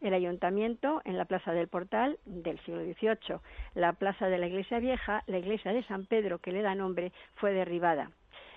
El 0.02 0.14
ayuntamiento 0.14 1.02
en 1.04 1.18
la 1.18 1.26
Plaza 1.26 1.52
del 1.52 1.68
Portal 1.68 2.20
del 2.26 2.60
siglo 2.60 2.84
XVIII. 2.84 3.40
La 3.74 3.94
Plaza 3.94 4.28
de 4.28 4.38
la 4.38 4.48
Iglesia 4.48 4.80
Vieja, 4.80 5.24
la 5.26 5.40
iglesia 5.40 5.74
de 5.74 5.84
San 5.84 6.06
Pedro 6.06 6.38
que 6.38 6.52
le 6.52 6.62
da 6.62 6.76
nombre, 6.76 7.12
fue 7.36 7.54
derribada. 7.54 8.12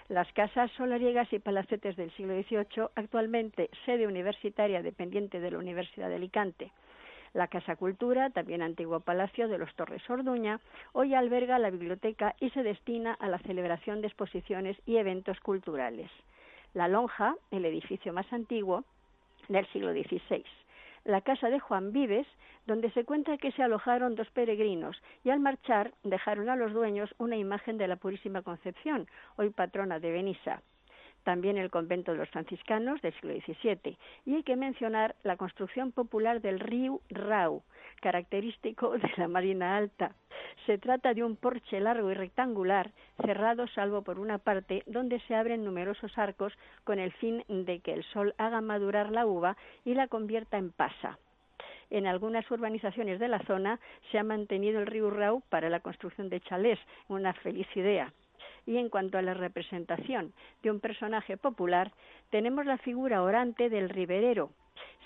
Las 0.09 0.31
casas 0.35 0.71
solariegas 0.73 1.33
y 1.33 1.39
palacetes 1.39 1.97
del 1.97 2.11
siglo 2.13 2.35
XVIII, 2.35 2.89
actualmente 2.97 3.71
sede 3.87 4.07
universitaria 4.07 4.83
dependiente 4.83 5.41
de 5.41 5.51
la 5.51 5.59
Universidad 5.59 6.11
de 6.11 6.17
Alicante. 6.17 6.71
La 7.35 7.49
Casa 7.49 7.77
Cultura, 7.77 8.31
también 8.31 8.63
antiguo 8.63 9.01
palacio 9.01 9.49
de 9.49 9.59
los 9.59 9.75
Torres 9.75 10.09
Orduña, 10.11 10.61
hoy 10.93 11.15
alberga 11.15 11.59
la 11.59 11.71
biblioteca 11.71 12.35
y 12.41 12.51
se 12.51 12.63
destina 12.63 13.15
a 13.15 13.29
la 13.29 13.39
celebración 13.39 14.01
de 14.01 14.09
exposiciones 14.09 14.77
y 14.87 14.97
eventos 14.97 15.41
culturales. 15.41 16.11
La 16.75 16.89
Lonja, 16.89 17.37
el 17.51 17.65
edificio 17.65 18.13
más 18.13 18.31
antiguo 18.33 18.85
del 19.49 19.67
siglo 19.69 19.93
XVI 19.93 20.45
la 21.05 21.21
casa 21.21 21.51
de 21.51 21.59
Juan 21.59 21.93
Vives, 21.93 22.27
donde 22.67 22.91
se 22.93 23.05
cuenta 23.05 23.37
que 23.39 23.53
se 23.53 23.63
alojaron 23.63 24.15
dos 24.15 24.31
peregrinos 24.31 25.01
y 25.25 25.31
al 25.31 25.41
marchar 25.41 25.93
dejaron 26.05 26.49
a 26.49 26.57
los 26.57 26.73
dueños 26.73 27.13
una 27.19 27.37
imagen 27.37 27.77
de 27.77 27.89
la 27.89 27.97
Purísima 27.97 28.43
Concepción, 28.43 29.09
hoy 29.37 29.51
patrona 29.51 29.99
de 29.99 30.13
Benissa 30.13 30.63
también 31.23 31.59
el 31.59 31.71
convento 31.71 32.13
de 32.13 32.19
los 32.19 32.29
franciscanos 32.31 33.01
del 33.03 33.13
siglo 33.15 33.35
XVII. 33.35 33.97
Y 34.27 34.35
hay 34.35 34.43
que 34.43 34.57
mencionar 34.57 35.15
la 35.23 35.37
construcción 35.37 35.93
popular 35.93 36.41
del 36.41 36.61
río 36.61 37.01
Rau, 37.11 37.63
característico 38.01 38.91
de 38.99 39.11
la 39.17 39.29
Marina 39.29 39.77
Alta. 39.77 40.15
Se 40.67 40.79
trata 40.79 41.15
de 41.15 41.25
un 41.25 41.37
porche 41.37 41.81
largo 41.81 42.11
y 42.11 42.15
rectangular, 42.15 42.91
cerrado 43.25 43.67
salvo 43.69 44.03
por 44.03 44.19
una 44.19 44.39
parte, 44.39 44.83
donde 44.87 45.21
se 45.21 45.35
abren 45.35 45.65
numerosos 45.65 46.17
arcos 46.19 46.53
con 46.85 46.99
el 46.99 47.13
fin 47.13 47.45
de 47.49 47.81
que 47.81 47.93
el 47.93 48.05
sol 48.05 48.35
haga 48.39 48.61
madurar 48.61 49.11
la 49.11 49.27
uva 49.27 49.57
y 49.85 49.95
la 49.95 50.09
convierta 50.09 50.59
en 50.59 50.71
pasa. 50.71 51.19
En 51.91 52.07
algunas 52.07 52.51
urbanizaciones 52.51 53.21
de 53.21 53.29
la 53.29 53.41
zona 53.41 53.79
se 54.11 54.19
ha 54.19 54.25
mantenido 54.25 54.81
el 54.81 54.87
río 54.87 55.11
Rau 55.11 55.43
para 55.51 55.69
la 55.69 55.81
construcción 55.81 56.31
de 56.31 56.41
chalés, 56.41 56.79
una 57.09 57.35
feliz 57.35 57.67
idea. 57.77 58.13
Y 58.67 58.77
en 58.77 58.89
cuanto 58.89 59.19
a 59.19 59.23
la 59.23 59.35
representación 59.35 60.33
de 60.63 60.71
un 60.71 60.81
personaje 60.81 61.37
popular, 61.37 61.93
tenemos 62.31 62.65
la 62.67 62.79
figura 62.79 63.23
orante 63.23 63.69
del 63.71 63.89
riberero, 63.89 64.51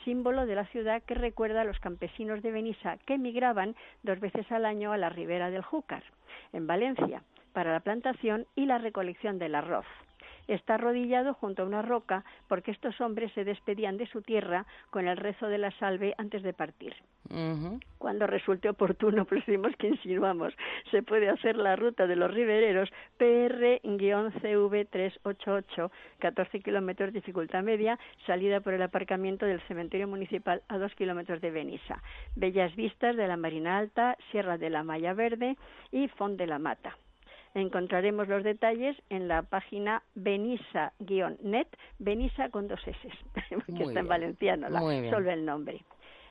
símbolo 0.04 0.46
de 0.46 0.54
la 0.54 0.66
ciudad 0.66 1.02
que 1.02 1.14
recuerda 1.14 1.62
a 1.62 1.64
los 1.64 1.80
campesinos 1.80 2.42
de 2.42 2.52
Benissa 2.52 2.98
que 3.06 3.14
emigraban 3.14 3.74
dos 4.02 4.20
veces 4.20 4.50
al 4.52 4.66
año 4.66 4.92
a 4.92 4.98
la 4.98 5.08
ribera 5.08 5.50
del 5.50 5.62
Júcar, 5.62 6.04
en 6.52 6.66
Valencia, 6.66 7.22
para 7.52 7.72
la 7.72 7.80
plantación 7.80 8.46
y 8.54 8.66
la 8.66 8.78
recolección 8.78 9.38
del 9.38 9.54
arroz 9.54 9.86
está 10.48 10.74
arrodillado 10.74 11.34
junto 11.34 11.62
a 11.62 11.66
una 11.66 11.82
roca 11.82 12.24
porque 12.48 12.70
estos 12.70 13.00
hombres 13.00 13.32
se 13.32 13.44
despedían 13.44 13.96
de 13.96 14.06
su 14.06 14.22
tierra 14.22 14.66
con 14.90 15.08
el 15.08 15.16
rezo 15.16 15.48
de 15.48 15.58
la 15.58 15.70
salve 15.78 16.14
antes 16.18 16.42
de 16.42 16.52
partir. 16.52 16.94
Cuando 17.98 18.26
resulte 18.26 18.68
oportuno, 18.68 19.24
precisamos 19.26 19.74
que 19.76 19.88
insinuamos, 19.88 20.54
se 20.90 21.02
puede 21.02 21.28
hacer 21.28 21.56
la 21.56 21.74
ruta 21.76 22.06
de 22.06 22.16
los 22.16 22.32
ribereros 22.32 22.90
PR-CV388, 23.18 25.90
14 26.18 26.60
kilómetros 26.60 27.12
dificultad 27.12 27.62
media, 27.62 27.98
salida 28.26 28.60
por 28.60 28.72
el 28.74 28.82
aparcamiento 28.82 29.46
del 29.46 29.60
cementerio 29.62 30.06
municipal 30.06 30.62
a 30.68 30.78
2 30.78 30.94
kilómetros 30.94 31.40
de 31.40 31.50
Benissa. 31.50 32.00
Bellas 32.36 32.76
vistas 32.76 33.16
de 33.16 33.26
la 33.26 33.36
Marina 33.36 33.78
Alta, 33.78 34.16
Sierra 34.30 34.58
de 34.58 34.70
la 34.70 34.84
Malla 34.84 35.14
Verde 35.14 35.56
y 35.90 36.06
Font 36.08 36.38
de 36.38 36.46
la 36.46 36.58
Mata. 36.58 36.96
Encontraremos 37.56 38.28
los 38.28 38.44
detalles 38.44 38.98
en 39.08 39.28
la 39.28 39.40
página 39.40 40.02
benisa-net, 40.14 41.66
benisa 41.98 42.50
con 42.50 42.68
dos 42.68 42.86
S, 42.86 42.98
que 43.66 43.82
está 43.82 44.00
en 44.00 44.08
valenciano, 44.08 44.68
la, 44.68 44.80
solo 44.80 45.30
el 45.30 45.46
nombre. 45.46 45.82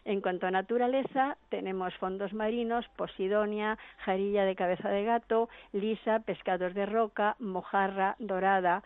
En 0.04 0.22
cuanto 0.22 0.46
a 0.46 0.52
naturaleza, 0.52 1.36
tenemos 1.50 1.96
fondos 1.96 2.32
marinos, 2.32 2.86
posidonia, 2.96 3.80
jarilla 4.06 4.46
de 4.46 4.56
cabeza 4.56 4.90
de 4.90 5.04
gato, 5.04 5.50
lisa, 5.74 6.20
pescados 6.20 6.76
de 6.76 6.86
roca, 6.86 7.36
mojarra, 7.40 8.16
dorada, 8.20 8.84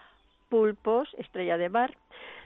pulpos, 0.47 1.13
estrella 1.17 1.57
de 1.57 1.67
bar. 1.67 1.97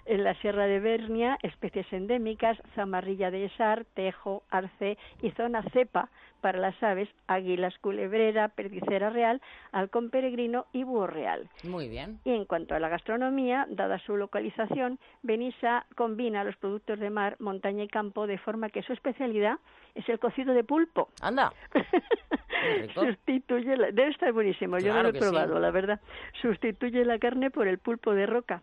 En 0.06 0.24
la 0.24 0.34
Sierra 0.36 0.68
de 0.68 0.80
Bernia, 0.80 1.38
especies 1.44 1.92
endémicas, 1.94 2.58
zamarrilla 2.76 3.32
de 3.32 3.46
esar, 3.46 3.86
tejo, 3.94 4.44
arce 4.50 4.98
y 5.22 5.32
zona 5.32 5.64
cepa, 5.72 6.10
para 6.44 6.60
las 6.60 6.84
aves, 6.84 7.08
águilas 7.28 7.74
culebrera, 7.80 8.50
perdicera 8.50 9.10
real, 9.10 9.42
halcón 9.72 10.10
peregrino 10.10 10.66
y 10.74 10.84
búho 10.84 11.08
real. 11.08 11.50
Muy 11.64 11.88
bien. 11.88 12.20
Y 12.26 12.32
en 12.32 12.44
cuanto 12.44 12.76
a 12.76 12.80
la 12.80 12.90
gastronomía, 12.90 13.66
dada 13.70 13.98
su 14.00 14.18
localización, 14.18 15.00
Benissa 15.22 15.86
combina 15.96 16.44
los 16.44 16.58
productos 16.58 17.00
de 17.00 17.10
mar, 17.10 17.38
montaña 17.40 17.86
y 17.86 17.88
campo 17.88 18.28
de 18.28 18.38
forma 18.38 18.68
que 18.68 18.84
su 18.84 18.92
especialidad 18.92 19.58
es 19.96 20.08
el 20.10 20.20
cocido 20.20 20.54
de 20.54 20.66
pulpo. 20.66 21.08
Anda. 21.22 21.54
Sustituye 22.94 23.78
la... 23.78 23.92
debe 23.92 24.10
estar 24.10 24.34
buenísimo, 24.34 24.80
yo 24.80 24.94
no 24.94 25.04
lo 25.04 25.10
he 25.10 25.14
probado, 25.14 25.60
la 25.60 25.72
verdad. 25.72 26.02
Sustituye 26.42 27.06
la 27.06 27.20
carne 27.20 27.52
por 27.52 27.70
el 27.70 27.78
pulpo 27.78 28.14
de 28.14 28.26
roca 28.26 28.62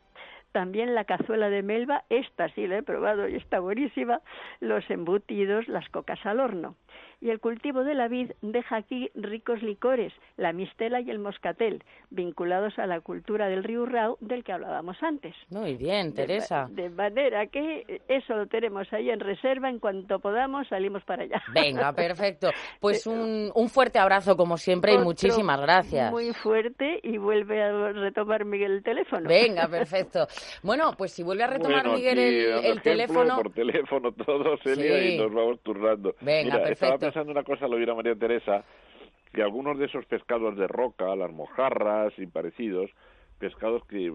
también 0.53 0.95
la 0.95 1.05
cazuela 1.05 1.51
de 1.51 1.63
melva, 1.63 2.05
esta 2.09 2.49
sí 2.51 2.67
la 2.67 2.79
he 2.79 2.83
probado 2.83 3.29
y 3.29 3.37
está 3.37 3.61
buenísima, 3.61 4.21
los 4.61 4.89
embutidos, 4.91 5.69
las 5.69 5.89
cocas 5.91 6.25
al 6.27 6.41
horno 6.41 6.77
y 7.21 7.31
el 7.31 7.41
cultivo 7.41 7.85
de 7.85 7.95
la 7.95 8.09
vid 8.09 8.33
deja 8.41 8.77
aquí 8.77 9.11
ricos 9.15 9.63
licores, 9.63 10.13
la 10.37 10.53
mistela 10.53 11.01
y 11.01 11.11
el 11.11 11.19
moscatel, 11.19 11.85
vinculados 12.11 12.79
a 12.79 12.87
la 12.87 13.01
cultura 13.01 13.49
del 13.49 13.63
río 13.63 13.85
Rau 13.85 14.17
del 14.21 14.43
que 14.43 14.53
hablábamos 14.53 14.97
antes. 15.03 15.35
Muy 15.51 15.77
bien, 15.77 16.15
Teresa. 16.15 16.69
De, 16.71 16.89
manera 16.89 17.47
que 17.47 18.01
eso 18.09 18.35
lo 18.35 18.47
tenemos 18.47 18.91
ahí 18.93 19.11
en 19.11 19.21
reserva, 19.21 19.69
en 19.69 19.79
cuanto 19.79 20.19
podamos 20.19 20.67
salimos 20.69 21.05
para 21.05 21.25
allá. 21.25 21.43
Venga, 21.53 21.93
perfecto. 21.95 22.51
Pues 22.81 23.07
un, 23.07 23.51
un 23.55 23.69
fuerte 23.69 23.99
abrazo 23.99 24.37
como 24.37 24.57
siempre 24.57 24.95
y 24.95 24.99
muchísimas 24.99 25.61
gracias. 25.61 26.11
Muy 26.11 26.33
fuerte 26.33 27.01
y 27.03 27.19
vuelve 27.19 27.63
a 27.63 27.93
retomar 27.93 28.45
Miguel 28.45 28.73
el 28.73 28.83
teléfono. 28.83 29.29
Venga, 29.29 29.69
perfecto. 29.71 30.27
Bueno, 30.63 30.95
pues 30.97 31.13
si 31.13 31.23
vuelve 31.23 31.45
a 31.45 31.49
retomar 31.49 31.87
Miguel 31.89 32.19
el, 32.19 32.83
teléfono... 32.83 33.37
Por 33.37 33.53
teléfono 33.53 34.13
todo, 34.13 34.57
Celia, 34.65 35.05
y 35.05 35.19
nos 35.19 35.33
vamos 35.33 35.61
turnando. 35.63 36.15
Venga, 36.21 36.59
perfecto 36.63 37.10
pensando 37.11 37.33
una 37.33 37.43
cosa, 37.43 37.67
lo 37.67 37.77
dirá 37.77 37.93
María 37.93 38.15
Teresa, 38.15 38.65
que 39.33 39.43
algunos 39.43 39.77
de 39.81 39.87
esos 39.87 40.07
pescados 40.07 40.57
de 40.57 40.69
roca, 40.69 41.17
las 41.17 41.33
mojarras 41.33 42.17
y 42.19 42.27
parecidos, 42.29 42.89
pescados 43.37 43.85
que 43.87 44.13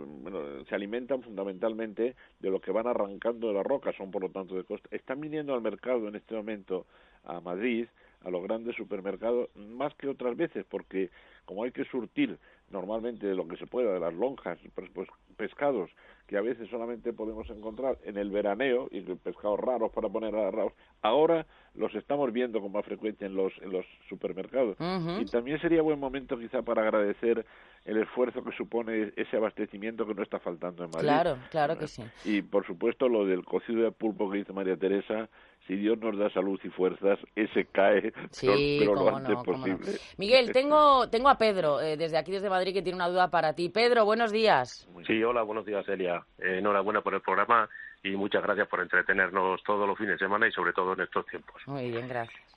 se 0.70 0.76
alimentan 0.76 1.22
fundamentalmente 1.22 2.16
de 2.40 2.50
lo 2.50 2.62
que 2.62 2.72
van 2.72 2.88
arrancando 2.88 3.50
de 3.50 3.54
la 3.56 3.64
roca, 3.64 3.92
son 3.98 4.12
por 4.12 4.22
lo 4.22 4.30
tanto 4.30 4.56
de 4.56 4.64
costa, 4.64 4.88
están 4.96 5.20
viniendo 5.20 5.54
al 5.54 5.62
mercado 5.62 6.08
en 6.08 6.16
este 6.16 6.36
momento 6.36 6.86
a 7.26 7.42
Madrid, 7.42 7.88
a 8.26 8.30
los 8.30 8.44
grandes 8.44 8.76
supermercados, 8.76 9.50
más 9.56 9.94
que 9.96 10.08
otras 10.08 10.36
veces, 10.36 10.66
porque 10.68 11.12
como 11.46 11.64
hay 11.64 11.72
que 11.72 11.86
surtir 11.86 12.38
normalmente 12.72 13.28
de 13.28 13.36
lo 13.36 13.48
que 13.48 13.56
se 13.58 13.68
pueda, 13.68 13.94
de 13.94 14.00
las 14.00 14.14
lonjas, 14.14 14.58
pues, 14.74 14.90
pues 14.94 15.08
pescados 15.38 15.92
que 16.28 16.38
a 16.38 16.42
veces 16.42 16.68
solamente 16.70 17.14
podemos 17.14 17.48
encontrar 17.52 18.00
en 18.04 18.18
el 18.18 18.32
veraneo 18.32 18.88
y 18.92 19.02
pescados 19.02 19.60
raros 19.60 19.92
para 19.92 20.10
poner 20.10 20.36
a 20.36 20.50
raros, 20.50 20.74
ahora 21.04 21.46
los 21.76 21.94
estamos 21.94 22.34
viendo 22.34 22.60
con 22.60 22.72
más 22.72 22.84
frecuencia 22.84 23.28
en 23.28 23.36
los, 23.36 23.54
en 23.62 23.72
los 23.72 23.86
supermercados. 24.10 24.76
Y 25.20 25.26
también 25.26 25.62
sería 25.62 25.84
buen 25.84 26.00
momento 26.00 26.40
quizá 26.40 26.64
para 26.64 26.82
agradecer 26.82 27.46
el 27.84 27.98
esfuerzo 27.98 28.44
que 28.44 28.52
supone 28.54 29.14
ese 29.16 29.38
abastecimiento 29.38 30.08
que 30.08 30.16
no 30.16 30.24
está 30.24 30.40
faltando 30.40 30.84
en 30.84 30.90
Madrid. 30.90 31.08
Claro, 31.08 31.38
claro 31.52 31.78
que 31.78 31.88
sí. 31.88 32.04
Y 32.24 32.42
por 32.42 32.66
supuesto 32.66 33.08
lo 33.08 33.26
del 33.26 33.46
cocido 33.46 33.84
de 33.84 33.92
pulpo 33.92 34.32
que 34.32 34.40
dice 34.40 34.54
María 34.54 34.78
Teresa, 34.78 35.30
si 35.68 35.76
Dios 35.76 35.98
nos 35.98 36.18
da 36.18 36.30
salud 36.30 36.60
y 36.64 36.70
fuerzas, 36.70 37.20
ese 37.36 37.66
cae, 37.66 38.14
pero, 38.42 38.96
lo 38.96 39.16
antes 39.16 39.36
posible. 39.44 40.00
Miguel, 40.18 40.52
tengo, 40.54 41.10
tengo 41.10 41.30
a 41.30 41.38
Pedro, 41.38 41.82
eh, 41.82 41.98
desde 41.98 42.18
aquí, 42.18 42.32
desde 42.32 42.50
Madrid, 42.50 42.74
que 42.74 42.82
tiene 42.82 42.98
una 42.98 43.10
duda 43.10 43.30
para 43.30 43.54
ti. 43.54 43.70
Pedro, 43.70 44.06
buenos 44.06 44.32
días. 44.32 44.88
Sí, 45.08 45.24
hola, 45.24 45.42
buenos 45.42 45.66
días, 45.66 45.88
Elia. 45.88 46.24
Eh, 46.38 46.60
enhorabuena 46.60 47.02
por 47.02 47.16
el 47.16 47.22
programa 47.22 47.68
y 48.04 48.12
muchas 48.12 48.44
gracias 48.44 48.68
por 48.68 48.82
entretenernos 48.82 49.64
todos 49.64 49.88
los 49.88 49.98
fines 49.98 50.14
de 50.14 50.26
semana 50.26 50.48
y 50.48 50.52
sobre 50.52 50.74
todo 50.74 50.94
en 50.94 51.02
estos 51.02 51.26
tiempos. 51.26 51.62
Muy 51.66 51.90
bien, 51.90 52.08
gracias. 52.08 52.55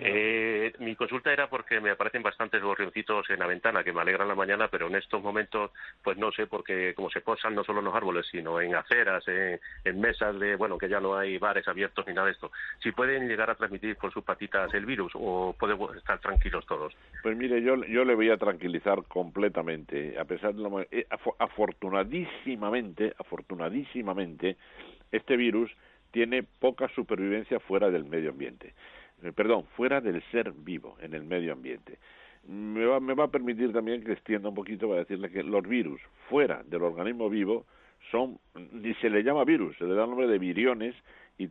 Eh, 0.00 0.72
mi 0.78 0.96
consulta 0.96 1.32
era 1.32 1.48
porque 1.48 1.80
me 1.80 1.90
aparecen 1.90 2.22
bastantes 2.22 2.62
gorrioncitos 2.62 3.28
en 3.30 3.38
la 3.38 3.46
ventana 3.46 3.84
que 3.84 3.92
me 3.92 4.00
alegran 4.00 4.28
la 4.28 4.34
mañana, 4.34 4.68
pero 4.68 4.86
en 4.86 4.96
estos 4.96 5.22
momentos, 5.22 5.70
pues 6.02 6.16
no 6.16 6.32
sé, 6.32 6.46
porque 6.46 6.94
como 6.94 7.10
se 7.10 7.20
posan 7.20 7.54
no 7.54 7.64
solo 7.64 7.80
en 7.80 7.86
los 7.86 7.94
árboles, 7.94 8.26
sino 8.30 8.60
en 8.60 8.74
aceras, 8.74 9.24
en, 9.28 10.00
mesas 10.00 10.38
de, 10.40 10.56
bueno, 10.56 10.78
que 10.78 10.88
ya 10.88 11.00
no 11.00 11.16
hay 11.16 11.36
bares 11.38 11.68
abiertos 11.68 12.06
ni 12.06 12.14
nada 12.14 12.26
de 12.26 12.32
esto, 12.32 12.50
si 12.82 12.92
pueden 12.92 13.28
llegar 13.28 13.50
a 13.50 13.54
transmitir 13.54 13.96
por 13.96 14.12
sus 14.12 14.24
patitas 14.24 14.72
el 14.72 14.86
virus 14.86 15.12
o 15.14 15.54
podemos 15.58 15.94
estar 15.96 16.18
tranquilos 16.20 16.64
todos. 16.66 16.96
Pues 17.22 17.36
mire, 17.36 17.62
yo, 17.62 17.76
yo 17.84 18.04
le 18.04 18.14
voy 18.14 18.30
a 18.30 18.38
tranquilizar 18.38 19.04
completamente, 19.04 20.18
a 20.18 20.24
pesar 20.24 20.54
de 20.54 20.62
lo, 20.62 20.80
eh, 20.80 21.06
afortunadísimamente, 21.38 23.14
afortunadísimamente, 23.18 24.56
este 25.12 25.36
virus 25.36 25.70
tiene 26.10 26.42
poca 26.42 26.88
supervivencia 26.88 27.60
fuera 27.60 27.90
del 27.90 28.04
medio 28.04 28.30
ambiente. 28.30 28.74
Eh, 29.22 29.32
perdón, 29.32 29.64
fuera 29.76 30.00
del 30.00 30.22
ser 30.30 30.52
vivo 30.52 30.96
en 31.00 31.14
el 31.14 31.24
medio 31.24 31.52
ambiente. 31.52 31.98
Me 32.46 32.86
va, 32.86 33.00
me 33.00 33.14
va 33.14 33.24
a 33.24 33.30
permitir 33.30 33.72
también 33.72 34.02
que 34.02 34.12
extienda 34.12 34.48
un 34.48 34.54
poquito 34.54 34.88
para 34.88 35.00
decirle 35.00 35.30
que 35.30 35.42
los 35.42 35.66
virus 35.66 36.00
fuera 36.28 36.62
del 36.64 36.82
organismo 36.82 37.28
vivo 37.28 37.66
son, 38.10 38.38
ni 38.72 38.94
se 38.94 39.10
le 39.10 39.22
llama 39.22 39.44
virus, 39.44 39.76
se 39.76 39.84
le 39.84 39.94
da 39.94 40.04
el 40.04 40.10
nombre 40.10 40.26
de 40.26 40.38
viriones 40.38 40.94
y, 41.36 41.46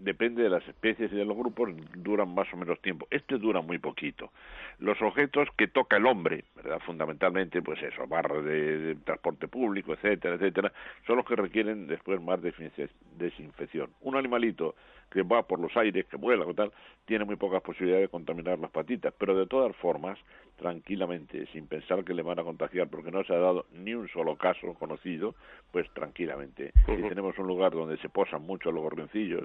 depende 0.00 0.42
de 0.42 0.50
las 0.50 0.66
especies 0.68 1.12
y 1.12 1.16
de 1.16 1.24
los 1.24 1.36
grupos, 1.36 1.70
duran 1.96 2.34
más 2.34 2.52
o 2.52 2.56
menos 2.56 2.80
tiempo. 2.80 3.06
Este 3.10 3.38
dura 3.38 3.60
muy 3.60 3.78
poquito. 3.78 4.30
Los 4.78 5.00
objetos 5.02 5.48
que 5.56 5.68
toca 5.68 5.96
el 5.96 6.06
hombre, 6.06 6.44
fundamentalmente, 6.86 7.62
pues 7.62 7.82
eso, 7.82 8.06
barras 8.06 8.44
de, 8.44 8.96
transporte 9.04 9.48
público, 9.48 9.92
etcétera, 9.94 10.36
etcétera, 10.36 10.72
son 11.06 11.16
los 11.16 11.26
que 11.26 11.36
requieren 11.36 11.86
después 11.86 12.20
más 12.20 12.40
desinfección. 12.42 13.90
Un 14.02 14.16
animalito 14.16 14.74
que 15.10 15.22
va 15.22 15.42
por 15.42 15.58
los 15.58 15.76
aires, 15.76 16.06
que 16.06 16.16
vuela 16.16 16.46
o 16.46 16.54
tal, 16.54 16.72
tiene 17.04 17.24
muy 17.24 17.36
pocas 17.36 17.62
posibilidades 17.62 18.06
de 18.06 18.10
contaminar 18.10 18.58
las 18.58 18.70
patitas, 18.70 19.14
pero 19.18 19.34
de 19.34 19.46
todas 19.46 19.74
formas, 19.76 20.18
tranquilamente, 20.56 21.46
sin 21.52 21.66
pensar 21.66 22.04
que 22.04 22.12
le 22.12 22.22
van 22.22 22.38
a 22.38 22.44
contagiar, 22.44 22.88
porque 22.88 23.10
no 23.10 23.24
se 23.24 23.34
ha 23.34 23.38
dado 23.38 23.66
ni 23.72 23.94
un 23.94 24.08
solo 24.08 24.36
caso 24.36 24.74
conocido, 24.74 25.34
pues 25.70 25.88
tranquilamente. 25.94 26.72
Si 26.86 27.02
tenemos 27.08 27.38
un 27.38 27.46
lugar 27.46 27.72
donde 27.72 27.96
se 27.98 28.08
posan 28.08 28.42
mucho 28.42 28.70
los 28.70 28.82
gorrioncillos, 28.82 29.44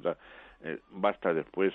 eh, 0.63 0.79
basta 0.91 1.33
después 1.33 1.73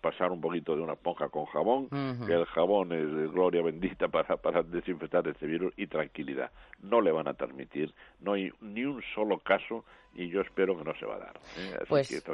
pasar 0.00 0.30
un 0.32 0.40
poquito 0.40 0.76
de 0.76 0.82
una 0.82 0.94
esponja 0.94 1.28
con 1.28 1.46
jabón, 1.46 1.88
que 2.26 2.32
el 2.34 2.44
jabón 2.46 2.92
es 2.92 3.32
gloria 3.32 3.62
bendita 3.62 4.08
para, 4.08 4.36
para 4.36 4.62
desinfectar 4.62 5.26
este 5.28 5.46
virus 5.46 5.72
y 5.76 5.86
tranquilidad. 5.86 6.50
No 6.82 7.00
le 7.00 7.10
van 7.10 7.28
a 7.28 7.34
transmitir, 7.34 7.94
no 8.20 8.34
hay 8.34 8.52
ni 8.60 8.84
un 8.84 9.02
solo 9.14 9.38
caso 9.38 9.84
y 10.16 10.30
yo 10.30 10.40
espero 10.40 10.76
que 10.76 10.84
no 10.84 10.94
se 10.94 11.04
va 11.04 11.16
a 11.16 11.18
dar. 11.18 11.36
¿eh? 11.58 11.84
pues, 11.88 12.24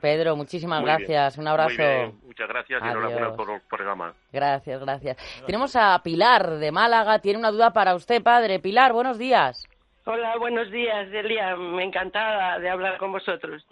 Pedro, 0.00 0.36
muchísimas 0.36 0.82
gracias. 0.82 1.38
Un 1.38 1.46
abrazo. 1.46 2.14
Muchas 2.24 2.48
gracias 2.48 2.82
y 2.82 2.88
enhorabuena 2.88 3.36
por 3.36 3.50
el 3.50 3.60
programa. 3.62 4.14
Gracias, 4.32 4.80
gracias. 4.80 5.44
Tenemos 5.46 5.76
a 5.76 6.00
Pilar 6.02 6.58
de 6.58 6.72
Málaga. 6.72 7.20
Tiene 7.20 7.38
una 7.38 7.50
duda 7.50 7.72
para 7.72 7.94
usted, 7.94 8.22
padre. 8.22 8.58
Pilar, 8.58 8.92
buenos 8.92 9.18
días. 9.18 9.68
Hola, 10.04 10.36
buenos 10.36 10.70
días, 10.72 11.10
Delia. 11.10 11.54
Me 11.56 11.84
encantada 11.84 12.58
de 12.58 12.68
hablar 12.68 12.98
con 12.98 13.12
vosotros. 13.12 13.64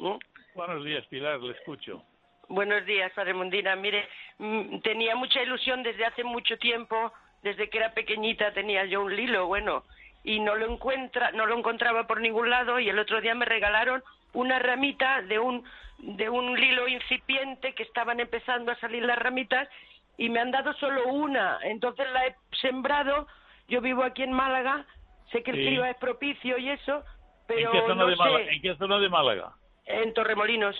Buenos 0.54 0.84
días, 0.84 1.04
Pilar. 1.06 1.40
Le 1.40 1.52
escucho. 1.52 2.04
Buenos 2.48 2.84
días, 2.86 3.12
Padre 3.14 3.34
Mundina. 3.34 3.74
Mire, 3.76 4.08
mm, 4.38 4.80
tenía 4.80 5.16
mucha 5.16 5.42
ilusión 5.42 5.82
desde 5.82 6.04
hace 6.04 6.24
mucho 6.24 6.56
tiempo, 6.58 7.12
desde 7.42 7.68
que 7.68 7.78
era 7.78 7.94
pequeñita 7.94 8.52
tenía 8.52 8.84
yo 8.84 9.02
un 9.02 9.14
lilo, 9.14 9.46
bueno, 9.46 9.84
y 10.22 10.40
no 10.40 10.54
lo 10.54 10.70
encuentra, 10.70 11.30
no 11.32 11.46
lo 11.46 11.56
encontraba 11.56 12.06
por 12.06 12.20
ningún 12.20 12.50
lado 12.50 12.78
y 12.78 12.88
el 12.88 12.98
otro 12.98 13.20
día 13.20 13.34
me 13.34 13.46
regalaron 13.46 14.02
una 14.32 14.58
ramita 14.58 15.22
de 15.22 15.38
un 15.38 15.64
de 15.98 16.30
un 16.30 16.58
lilo 16.58 16.88
incipiente 16.88 17.74
que 17.74 17.82
estaban 17.82 18.20
empezando 18.20 18.72
a 18.72 18.76
salir 18.76 19.04
las 19.04 19.18
ramitas 19.18 19.68
y 20.16 20.28
me 20.28 20.40
han 20.40 20.50
dado 20.50 20.72
solo 20.74 21.06
una, 21.08 21.58
entonces 21.62 22.06
la 22.12 22.26
he 22.26 22.36
sembrado. 22.60 23.26
Yo 23.68 23.80
vivo 23.80 24.02
aquí 24.02 24.22
en 24.22 24.32
Málaga, 24.32 24.84
sé 25.30 25.42
que 25.42 25.52
el 25.52 25.58
clima 25.58 25.90
es 25.90 25.96
propicio 25.96 26.58
y 26.58 26.70
eso, 26.70 27.04
pero 27.46 27.72
¿En 27.72 27.80
qué 27.80 27.80
zona, 27.86 27.94
no 27.94 28.06
de, 28.06 28.16
Málaga? 28.16 28.50
¿En 28.50 28.62
qué 28.62 28.76
zona 28.76 28.98
de 28.98 29.08
Málaga? 29.08 29.52
En 29.86 30.12
Torremolinos. 30.14 30.76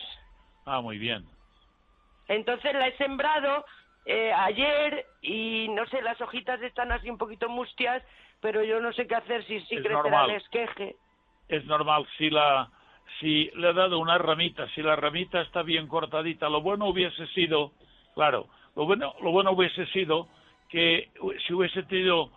Ah, 0.67 0.81
muy 0.81 0.99
bien. 0.99 1.25
Entonces 2.29 2.75
la 2.75 2.89
he 2.89 2.97
sembrado 2.97 3.65
eh, 4.07 4.33
ayer 4.33 5.07
y 5.23 5.69
no 5.71 5.87
sé, 5.87 6.03
las 6.03 6.21
hojitas 6.21 6.61
están 6.63 6.93
así 6.93 7.11
un 7.11 7.19
poquito 7.19 7.49
mustias 7.49 8.03
pero 8.41 8.65
yo 8.65 8.81
no 8.81 8.93
sé 8.93 9.07
qué 9.07 9.15
hacer 9.15 9.45
si, 9.45 9.61
si 9.63 9.77
crecerá 9.77 10.25
el 10.25 10.33
esqueje. 10.33 10.97
Es 11.49 11.65
normal, 11.65 12.07
si 12.17 12.31
la 12.31 12.71
si 13.19 13.51
le 13.55 13.69
ha 13.69 13.73
dado 13.73 13.99
una 13.99 14.19
ramita, 14.19 14.69
si 14.71 14.83
la 14.83 14.97
ramita 14.97 15.41
está 15.41 15.63
bien 15.63 15.89
cortadita, 15.89 16.49
lo 16.49 16.61
bueno 16.61 16.87
hubiese 16.87 17.27
sido, 17.29 17.73
claro, 18.15 18.47
lo 18.77 18.87
bueno, 18.87 19.15
lo 19.21 19.33
bueno 19.33 19.51
hubiese 19.51 19.87
sido 19.87 20.29
que 20.69 21.11
si 21.47 21.53
hubiese 21.53 21.83
tenido, 21.83 22.31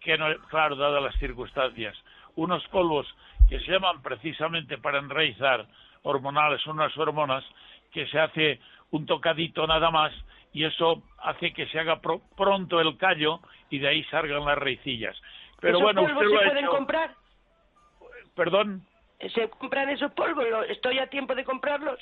que 0.00 0.16
no, 0.16 0.26
claro, 0.48 0.76
dadas 0.76 1.02
las 1.02 1.16
circunstancias, 1.16 1.96
unos 2.36 2.66
polvos 2.68 3.06
que 3.48 3.58
se 3.60 3.72
llaman 3.72 4.00
precisamente 4.02 4.78
para 4.78 4.98
enraizar 4.98 5.66
hormonales, 6.02 6.64
unas 6.66 6.96
hormonas, 6.96 7.44
que 7.92 8.06
se 8.06 8.18
hace 8.18 8.60
un 8.90 9.06
tocadito 9.06 9.66
nada 9.66 9.90
más 9.90 10.12
y 10.52 10.64
eso 10.64 11.02
hace 11.18 11.52
que 11.52 11.66
se 11.66 11.78
haga 11.78 12.00
pronto 12.00 12.80
el 12.80 12.96
callo 12.96 13.40
y 13.70 13.78
de 13.78 13.88
ahí 13.88 14.04
salgan 14.04 14.44
las 14.44 14.58
raicillas. 14.58 15.16
Pero 15.60 15.80
bueno, 15.80 16.02
polvos 16.02 16.22
usted 16.22 16.34
lo 16.34 16.40
se 16.40 16.46
pueden 16.46 16.66
comprar? 16.66 17.14
¿Perdón? 18.34 18.82
¿Se 19.34 19.48
compran 19.48 19.88
esos 19.88 20.12
polvos? 20.12 20.44
¿Estoy 20.68 20.98
a 20.98 21.06
tiempo 21.08 21.34
de 21.34 21.44
comprarlos? 21.44 21.98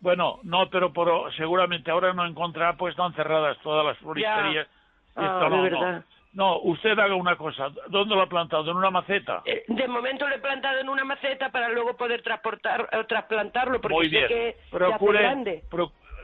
Bueno, 0.00 0.40
no, 0.42 0.68
pero 0.68 0.92
seguramente 1.36 1.90
ahora 1.90 2.12
no 2.12 2.26
encontrará, 2.26 2.76
pues 2.76 2.92
están 2.92 3.14
cerradas 3.14 3.56
todas 3.62 3.84
las 3.86 3.98
floristerías. 3.98 4.68
Ah, 5.16 5.48
de 5.50 5.60
verdad. 5.62 6.04
No, 6.34 6.58
usted 6.58 6.98
haga 6.98 7.14
una 7.14 7.36
cosa. 7.36 7.70
¿Dónde 7.88 8.14
lo 8.14 8.20
ha 8.20 8.28
plantado? 8.28 8.70
¿En 8.70 8.76
una 8.76 8.90
maceta? 8.90 9.40
Eh, 9.46 9.64
de 9.68 9.88
momento 9.88 10.28
lo 10.28 10.34
he 10.34 10.38
plantado 10.38 10.78
en 10.78 10.88
una 10.90 11.02
maceta 11.02 11.48
para 11.48 11.70
luego 11.70 11.96
poder 11.96 12.22
transportar, 12.22 12.90
eh, 12.92 13.04
trasplantarlo 13.08 13.80
porque 13.80 13.94
Muy 13.94 14.10
sé 14.10 14.26
que 14.28 14.56
Procure, 14.70 15.18
grande. 15.18 15.64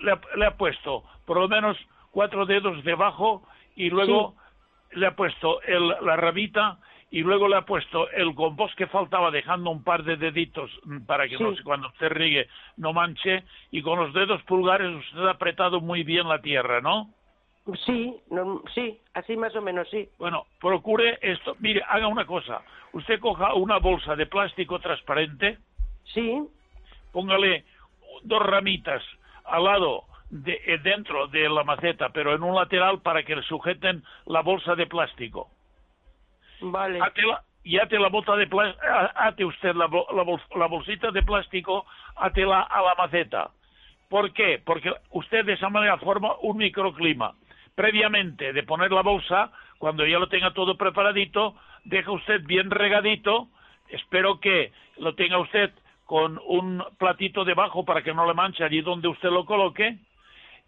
le, 0.03 0.47
ha, 0.47 0.51
puesto 0.51 1.03
por 1.25 1.39
lo 1.39 1.49
menos 1.49 1.79
cuatro 2.11 2.45
dedos 2.45 2.85
debajo 2.85 3.43
y 3.75 3.89
luego 3.89 4.35
le 4.95 5.07
ha 5.07 5.17
puesto 5.17 5.61
la 6.01 6.17
rabita 6.17 6.79
y 7.11 7.21
luego 7.21 7.47
le 7.47 7.57
ha 7.57 7.63
puesto 7.63 8.11
el 8.11 8.35
compost 8.35 8.75
que 8.75 8.87
faltaba 8.87 9.31
dejando 9.31 9.71
un 9.71 9.85
par 9.85 10.03
de 10.03 10.17
deditos 10.17 10.71
para 11.07 11.29
que 11.29 11.39
no, 11.39 11.53
cuando 11.63 11.89
usted 11.89 12.09
riegue 12.09 12.49
no 12.79 12.93
manche 12.93 13.45
y 13.71 13.83
con 13.83 13.99
los 13.99 14.15
dedos 14.15 14.43
pulgares 14.45 14.95
usted 14.97 15.27
ha 15.27 15.33
apretado 15.33 15.81
muy 15.81 16.05
bien 16.05 16.29
la 16.29 16.41
tierra, 16.41 16.81
¿no? 16.81 17.11
Sí, 17.87 18.17
sí, 18.75 18.99
así 19.15 19.37
más 19.37 19.55
o 19.55 19.63
menos, 19.63 19.89
sí. 19.89 20.09
Bueno, 20.19 20.47
procure 20.61 21.19
esto. 21.23 21.55
Mire, 21.61 21.83
haga 21.89 22.09
una 22.09 22.27
cosa. 22.27 22.63
Usted 22.93 23.21
coja 23.21 23.55
una 23.55 23.79
bolsa 23.79 24.17
de 24.17 24.27
plástico 24.27 24.81
transparente. 24.81 25.59
Sí. 26.03 26.43
Póngale 27.13 27.65
dos 28.25 28.43
ramitas 28.43 29.03
al 29.45 29.65
lado 29.65 30.05
de, 30.33 30.63
eh, 30.65 30.79
dentro 30.79 31.29
de 31.29 31.49
la 31.49 31.63
maceta, 31.63 32.09
pero 32.09 32.35
en 32.35 32.43
un 32.43 32.55
lateral 32.55 33.03
para 33.03 33.23
que 33.23 33.37
le 33.37 33.43
sujeten 33.43 34.03
la 34.27 34.41
bolsa 34.41 34.75
de 34.75 34.87
plástico. 34.87 35.51
Vale. 36.63 37.01
y 37.65 37.79
ate 37.79 37.99
la 37.99 38.09
bolsa 38.09 38.35
de 38.37 38.49
ate 39.15 39.45
usted 39.45 39.75
la, 39.75 39.89
la, 40.57 40.67
bolsita 40.67 41.11
de 41.11 41.23
plástico, 41.23 41.85
atela 42.17 42.63
a 42.63 42.83
la 42.83 42.95
maceta. 42.95 43.51
¿Por 44.09 44.33
qué? 44.33 44.61
Porque 44.65 44.93
usted 45.11 45.45
de 45.45 45.53
esa 45.53 45.69
manera 45.69 45.99
forma 45.99 46.35
un 46.41 46.57
microclima. 46.57 47.35
Previamente 47.75 48.53
de 48.53 48.63
poner 48.63 48.91
la 48.91 49.03
bolsa, 49.03 49.51
cuando 49.79 50.07
ya 50.07 50.19
lo 50.19 50.29
tenga 50.29 50.53
todo 50.53 50.77
preparadito, 50.77 51.57
deja 51.85 52.11
usted 52.11 52.43
bien 52.45 52.71
regadito. 52.71 53.49
Espero 53.89 54.41
que 54.41 54.73
lo 54.97 55.15
tenga 55.15 55.39
usted 55.39 55.73
con 56.07 56.41
un 56.47 56.83
platito 56.99 57.45
debajo 57.45 57.85
para 57.85 58.03
que 58.03 58.15
no 58.15 58.27
le 58.27 58.35
manche 58.35 58.65
allí 58.65 58.81
donde 58.81 59.09
usted 59.09 59.31
lo 59.31 59.45
coloque 59.45 59.99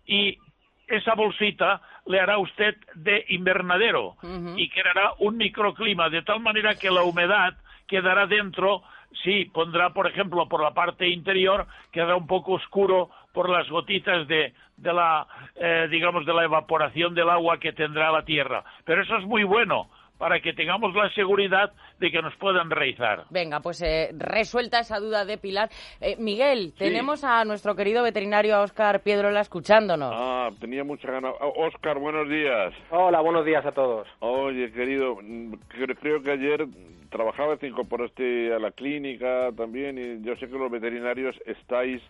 y 0.06 0.38
esa 0.86 1.14
bolsita 1.14 1.80
le 2.06 2.20
hará 2.20 2.38
usted 2.38 2.76
de 2.94 3.24
invernadero 3.28 4.16
y 4.56 4.68
creará 4.68 5.12
un 5.18 5.36
microclima 5.36 6.10
de 6.10 6.22
tal 6.22 6.40
manera 6.40 6.74
que 6.74 6.90
la 6.90 7.02
humedad 7.02 7.54
quedará 7.86 8.26
dentro, 8.26 8.82
sí, 9.22 9.46
pondrá, 9.46 9.90
por 9.90 10.06
ejemplo, 10.06 10.48
por 10.48 10.62
la 10.62 10.72
parte 10.72 11.08
interior, 11.08 11.66
quedará 11.92 12.16
un 12.16 12.26
poco 12.26 12.52
oscuro 12.52 13.10
por 13.32 13.48
las 13.48 13.68
gotitas 13.68 14.28
de, 14.28 14.52
de 14.76 14.92
la, 14.92 15.26
eh, 15.56 15.88
digamos, 15.90 16.26
de 16.26 16.34
la 16.34 16.44
evaporación 16.44 17.14
del 17.14 17.30
agua 17.30 17.58
que 17.58 17.72
tendrá 17.72 18.10
la 18.10 18.24
tierra. 18.24 18.64
Pero 18.84 19.02
eso 19.02 19.16
es 19.16 19.24
muy 19.24 19.44
bueno, 19.44 19.88
para 20.18 20.40
que 20.40 20.52
tengamos 20.52 20.94
la 20.94 21.10
seguridad 21.10 21.72
de 21.98 22.10
que 22.10 22.22
nos 22.22 22.34
puedan 22.36 22.70
reizar. 22.70 23.24
Venga, 23.30 23.60
pues 23.60 23.82
eh, 23.82 24.10
resuelta 24.16 24.80
esa 24.80 24.98
duda 24.98 25.24
de 25.24 25.38
Pilar. 25.38 25.70
Eh, 26.00 26.16
Miguel, 26.18 26.72
tenemos 26.76 27.24
a 27.24 27.44
nuestro 27.44 27.74
querido 27.74 28.02
veterinario 28.02 28.60
Oscar 28.60 29.02
Piedrola 29.02 29.40
escuchándonos. 29.40 30.12
Ah, 30.14 30.50
tenía 30.60 30.84
mucha 30.84 31.10
ganas. 31.10 31.34
Oscar, 31.40 31.98
buenos 31.98 32.28
días. 32.28 32.72
Hola, 32.90 33.20
buenos 33.20 33.44
días 33.44 33.64
a 33.66 33.72
todos. 33.72 34.06
Oye, 34.20 34.70
querido, 34.72 35.16
mm, 35.20 35.54
creo 36.00 36.22
que 36.22 36.30
ayer 36.30 36.66
trabajabas, 37.10 37.60
te 37.60 37.68
incorporaste 37.68 38.52
a 38.52 38.58
la 38.58 38.72
clínica 38.72 39.50
también 39.56 39.98
y 39.98 40.26
yo 40.26 40.34
sé 40.36 40.48
que 40.48 40.58
los 40.58 40.70
veterinarios 40.70 41.36
estáis 41.46 42.02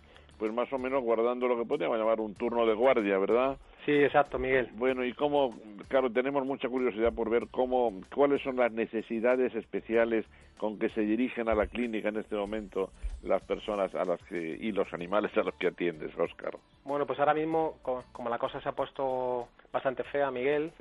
pues 0.44 0.52
más 0.52 0.70
o 0.74 0.78
menos 0.78 1.02
guardando 1.02 1.48
lo 1.48 1.56
que 1.56 1.64
podríamos 1.64 1.96
llamar 1.96 2.20
un 2.20 2.34
turno 2.34 2.66
de 2.66 2.74
guardia, 2.74 3.16
¿verdad? 3.16 3.56
Sí, 3.86 3.92
exacto, 3.92 4.38
Miguel. 4.38 4.68
Bueno, 4.74 5.02
y 5.02 5.14
cómo, 5.14 5.58
claro, 5.88 6.12
tenemos 6.12 6.44
mucha 6.44 6.68
curiosidad 6.68 7.14
por 7.14 7.30
ver 7.30 7.46
cómo, 7.50 8.02
cuáles 8.14 8.42
son 8.42 8.56
las 8.56 8.70
necesidades 8.70 9.54
especiales 9.54 10.26
con 10.58 10.78
que 10.78 10.90
se 10.90 11.00
dirigen 11.00 11.48
a 11.48 11.54
la 11.54 11.66
clínica 11.66 12.10
en 12.10 12.18
este 12.18 12.36
momento 12.36 12.90
las 13.22 13.42
personas 13.44 13.94
a 13.94 14.04
las 14.04 14.22
que 14.24 14.36
y 14.38 14.70
los 14.72 14.92
animales 14.92 15.34
a 15.38 15.44
los 15.44 15.54
que 15.54 15.68
atiendes, 15.68 16.10
Óscar. 16.18 16.58
Bueno, 16.84 17.06
pues 17.06 17.18
ahora 17.20 17.32
mismo, 17.32 17.78
como 18.12 18.28
la 18.28 18.36
cosa 18.36 18.60
se 18.60 18.68
ha 18.68 18.72
puesto 18.72 19.48
bastante 19.72 20.04
fea, 20.04 20.30
Miguel, 20.30 20.72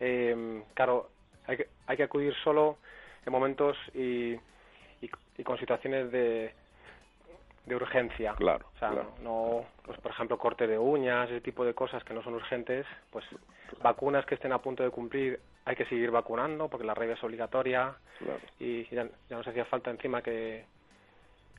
eh, 0.00 0.62
claro, 0.72 1.10
hay 1.46 1.58
que, 1.58 1.66
hay 1.86 1.98
que 1.98 2.04
acudir 2.04 2.32
solo 2.42 2.78
en 3.26 3.32
momentos 3.34 3.76
y, 3.92 4.34
y 5.02 5.44
con 5.44 5.58
situaciones 5.58 6.10
de, 6.10 6.54
de 7.66 7.76
urgencia. 7.76 8.34
Claro. 8.34 8.66
O 8.74 8.78
sea, 8.78 8.92
no, 9.22 9.64
pues 9.84 9.98
por 10.00 10.12
ejemplo, 10.12 10.38
corte 10.38 10.66
de 10.66 10.78
uñas, 10.78 11.30
ese 11.30 11.40
tipo 11.40 11.64
de 11.64 11.74
cosas 11.74 12.02
que 12.04 12.14
no 12.14 12.22
son 12.22 12.34
urgentes, 12.34 12.86
pues 13.10 13.24
vacunas 13.82 14.24
que 14.26 14.34
estén 14.34 14.52
a 14.52 14.58
punto 14.58 14.82
de 14.82 14.90
cumplir, 14.90 15.40
hay 15.64 15.76
que 15.76 15.84
seguir 15.86 16.10
vacunando 16.10 16.68
porque 16.68 16.86
la 16.86 16.94
rabia 16.94 17.14
es 17.14 17.24
obligatoria 17.24 17.94
y 18.58 18.84
ya, 18.94 19.06
ya 19.28 19.36
nos 19.36 19.46
hacía 19.46 19.64
falta 19.66 19.90
encima 19.90 20.22
que, 20.22 20.64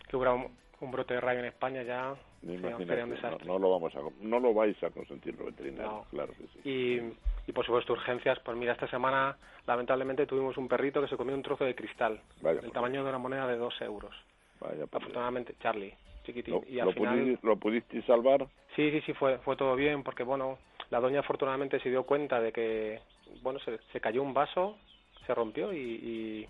que 0.07 0.15
hubiera 0.17 0.33
un, 0.33 0.51
brote 0.91 1.13
de 1.13 1.21
rabia 1.21 1.41
en 1.41 1.45
España 1.45 1.83
ya 1.83 2.15
no, 2.41 3.37
no, 3.45 3.59
lo 3.59 3.69
vamos 3.69 3.95
a, 3.95 3.99
no 4.19 4.39
lo 4.39 4.51
vais 4.51 4.83
a 4.83 4.89
consentir 4.89 5.35
los 5.37 5.45
veterinarios, 5.45 6.07
claro 6.07 6.33
que 6.33 6.47
sí. 6.47 6.67
Y 6.67 7.13
y 7.47 7.51
por 7.51 7.65
supuesto 7.65 7.93
urgencias. 7.93 8.39
Pues 8.39 8.57
mira, 8.57 8.73
esta 8.73 8.87
semana 8.87 9.37
lamentablemente 9.65 10.25
tuvimos 10.25 10.57
un 10.57 10.67
perrito 10.67 11.01
que 11.01 11.07
se 11.07 11.17
comió 11.17 11.35
un 11.35 11.43
trozo 11.43 11.65
de 11.65 11.75
cristal, 11.75 12.21
del 12.41 12.71
tamaño 12.71 13.03
de 13.03 13.09
una 13.09 13.17
moneda 13.17 13.47
de 13.47 13.57
dos 13.57 13.79
euros. 13.81 14.15
Vaya, 14.61 14.83
Afortunadamente, 14.83 15.55
Charlie, 15.59 15.93
chiquitín. 16.23 16.53
¿Lo, 16.53 16.63
y 16.69 16.79
al 16.79 16.85
lo 16.85 16.93
final, 16.93 17.19
pudiste, 17.19 17.47
¿Lo 17.47 17.55
pudiste 17.57 18.01
salvar? 18.03 18.47
Sí, 18.75 18.91
sí, 18.91 19.01
sí, 19.01 19.13
fue, 19.13 19.39
fue 19.39 19.55
todo 19.55 19.75
bien, 19.75 20.03
porque 20.03 20.23
bueno, 20.23 20.59
la 20.91 20.99
doña 20.99 21.19
afortunadamente 21.21 21.79
se 21.79 21.89
dio 21.89 22.03
cuenta 22.03 22.39
de 22.39 22.51
que, 22.51 23.01
bueno, 23.41 23.59
se, 23.59 23.79
se 23.91 23.99
cayó 23.99 24.21
un 24.21 24.33
vaso, 24.33 24.77
se 25.25 25.33
rompió 25.33 25.73
y, 25.73 25.77
y 25.79 26.47